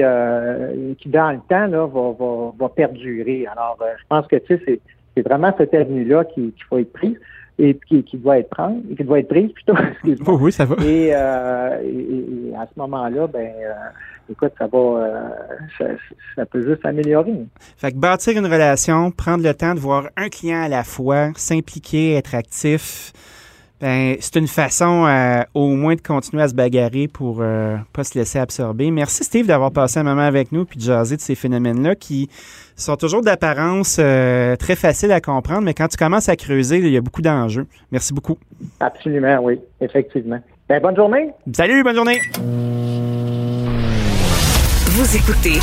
qui 0.98 1.08
dans 1.08 1.30
le 1.30 1.40
temps 1.48 1.66
là 1.66 1.86
va 1.86 2.12
va, 2.18 2.52
va 2.58 2.68
perdurer. 2.70 3.46
Alors 3.46 3.78
je 3.80 4.04
pense 4.08 4.26
que 4.26 4.36
tu 4.36 4.58
sais 4.64 4.80
c'est 5.14 5.22
vraiment 5.22 5.52
cette 5.58 5.74
avenue 5.74 6.04
là 6.04 6.24
qu'il 6.24 6.52
faut 6.68 6.78
être 6.78 6.92
prise 6.92 7.18
et 7.58 7.78
qui, 7.88 8.02
qui 8.02 8.16
doit 8.16 8.38
être 8.38 8.50
prendre, 8.50 8.80
qui 8.96 9.04
doit 9.04 9.18
être 9.18 9.28
prise 9.28 9.52
plutôt. 9.52 9.74
Oh 10.26 10.38
oui, 10.40 10.52
ça 10.52 10.64
va. 10.64 10.76
Euh, 10.80 11.80
et, 11.82 12.50
et, 12.50 12.56
à 12.56 12.66
ce 12.66 12.78
moment-là, 12.78 13.26
ben, 13.26 13.52
euh, 13.64 13.72
écoute, 14.30 14.52
ça 14.58 14.66
va, 14.66 14.78
euh, 14.78 15.28
ça, 15.78 15.84
ça, 16.36 16.46
peut 16.46 16.62
juste 16.66 16.82
s'améliorer. 16.82 17.46
Fait 17.76 17.92
que 17.92 17.96
bâtir 17.96 18.36
une 18.36 18.46
relation, 18.46 19.10
prendre 19.10 19.44
le 19.44 19.54
temps 19.54 19.74
de 19.74 19.80
voir 19.80 20.08
un 20.16 20.28
client 20.28 20.62
à 20.62 20.68
la 20.68 20.84
fois, 20.84 21.30
s'impliquer, 21.36 22.14
être 22.14 22.34
actif. 22.34 23.12
Ben, 23.82 24.14
c'est 24.20 24.36
une 24.36 24.46
façon 24.46 25.06
euh, 25.08 25.42
au 25.54 25.66
moins 25.70 25.96
de 25.96 26.00
continuer 26.00 26.40
à 26.40 26.46
se 26.46 26.54
bagarrer 26.54 27.08
pour 27.08 27.38
euh, 27.40 27.74
pas 27.92 28.04
se 28.04 28.16
laisser 28.16 28.38
absorber. 28.38 28.92
Merci 28.92 29.24
Steve 29.24 29.48
d'avoir 29.48 29.72
passé 29.72 29.98
un 29.98 30.04
moment 30.04 30.22
avec 30.22 30.52
nous 30.52 30.64
puis 30.64 30.78
de 30.78 30.84
jaser 30.84 31.16
de 31.16 31.20
ces 31.20 31.34
phénomènes-là 31.34 31.96
qui 31.96 32.30
sont 32.76 32.94
toujours 32.94 33.22
d'apparence 33.22 33.96
euh, 33.98 34.54
très 34.54 34.76
faciles 34.76 35.10
à 35.10 35.20
comprendre, 35.20 35.62
mais 35.62 35.74
quand 35.74 35.88
tu 35.88 35.96
commences 35.96 36.28
à 36.28 36.36
creuser, 36.36 36.78
il 36.78 36.90
y 36.90 36.96
a 36.96 37.00
beaucoup 37.00 37.22
d'enjeux. 37.22 37.66
Merci 37.90 38.14
beaucoup. 38.14 38.38
Absolument, 38.78 39.40
oui, 39.42 39.58
effectivement. 39.80 40.38
Ben, 40.68 40.80
bonne 40.80 40.94
journée. 40.94 41.30
Salut, 41.52 41.82
bonne 41.82 41.96
journée. 41.96 42.20
Vous 44.90 45.16
écoutez 45.16 45.58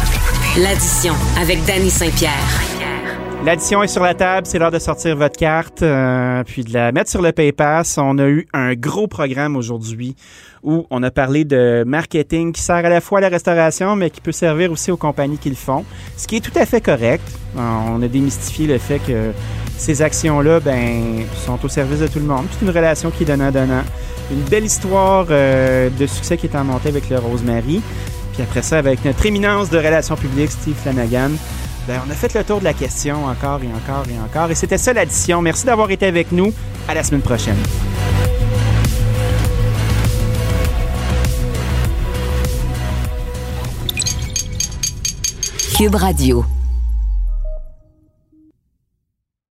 l'addition 0.62 1.14
avec 1.42 1.64
Danny 1.66 1.90
Saint-Pierre. 1.90 2.79
L'addition 3.46 3.82
est 3.82 3.88
sur 3.88 4.04
la 4.04 4.14
table, 4.14 4.46
c'est 4.46 4.60
l'heure 4.60 4.70
de 4.70 4.80
sortir 4.80 5.16
votre 5.16 5.38
carte, 5.38 5.82
euh, 5.82 6.44
puis 6.44 6.66
de 6.66 6.74
la 6.74 6.92
mettre 6.92 7.10
sur 7.10 7.22
le 7.22 7.32
PayPass. 7.32 7.98
On 7.98 8.18
a 8.18 8.28
eu 8.28 8.46
un 8.52 8.74
gros 8.74 9.08
programme 9.08 9.56
aujourd'hui 9.56 10.18
où 10.62 10.86
on 10.90 11.02
a 11.04 11.10
parlé 11.10 11.46
de 11.46 11.86
marketing 11.88 12.52
qui 12.52 12.62
sert 12.62 12.76
à 12.76 12.90
la 12.90 13.00
fois 13.00 13.20
à 13.20 13.22
la 13.22 13.30
restauration, 13.30 13.96
mais 13.96 14.10
qui 14.10 14.20
peut 14.20 14.34
servir 14.34 14.70
aussi 14.74 14.92
aux 14.92 14.98
compagnies 14.98 15.38
qui 15.38 15.50
le 15.50 15.56
font, 15.56 15.86
ce 16.18 16.28
qui 16.28 16.36
est 16.36 16.40
tout 16.42 16.58
à 16.60 16.66
fait 16.66 16.82
correct. 16.82 17.24
Euh, 17.58 17.62
on 17.88 18.02
a 18.02 18.08
démystifié 18.10 18.68
le 18.68 18.78
fait 18.78 19.00
que 19.00 19.32
ces 19.78 20.02
actions-là 20.02 20.60
ben, 20.60 21.24
sont 21.46 21.64
au 21.64 21.70
service 21.70 22.02
de 22.02 22.08
tout 22.08 22.20
le 22.20 22.26
monde. 22.26 22.46
C'est 22.52 22.66
une 22.66 22.72
relation 22.72 23.10
qui 23.10 23.24
est 23.24 23.28
donnant-donnant. 23.28 23.84
Une 24.32 24.44
belle 24.50 24.66
histoire 24.66 25.28
euh, 25.30 25.90
de 25.98 26.06
succès 26.08 26.36
qui 26.36 26.48
est 26.48 26.56
en 26.58 26.66
montée 26.66 26.90
avec 26.90 27.10
le 27.10 27.18
Rosemary. 27.20 27.82
Puis 28.34 28.44
après 28.44 28.64
ça, 28.64 28.80
avec 28.80 29.06
notre 29.06 29.26
éminence 29.26 29.70
de 29.70 29.78
relations 29.78 30.18
publiques, 30.18 30.52
Steve 30.52 30.76
Flanagan. 30.76 31.32
Ben, 31.90 32.04
on 32.06 32.12
a 32.12 32.14
fait 32.14 32.32
le 32.36 32.44
tour 32.44 32.60
de 32.60 32.66
la 32.66 32.74
question 32.74 33.26
encore 33.26 33.62
et 33.64 33.74
encore 33.74 34.06
et 34.08 34.20
encore. 34.20 34.52
Et 34.52 34.54
c'était 34.54 34.78
ça 34.78 34.94
l'addition. 34.94 35.42
Merci 35.42 35.66
d'avoir 35.66 35.90
été 35.90 36.06
avec 36.06 36.32
nous. 36.32 36.54
À 36.88 36.94
la 36.94 37.02
semaine 37.02 37.24
prochaine. 37.24 37.58
Cube 45.76 45.96
Radio. 45.96 46.46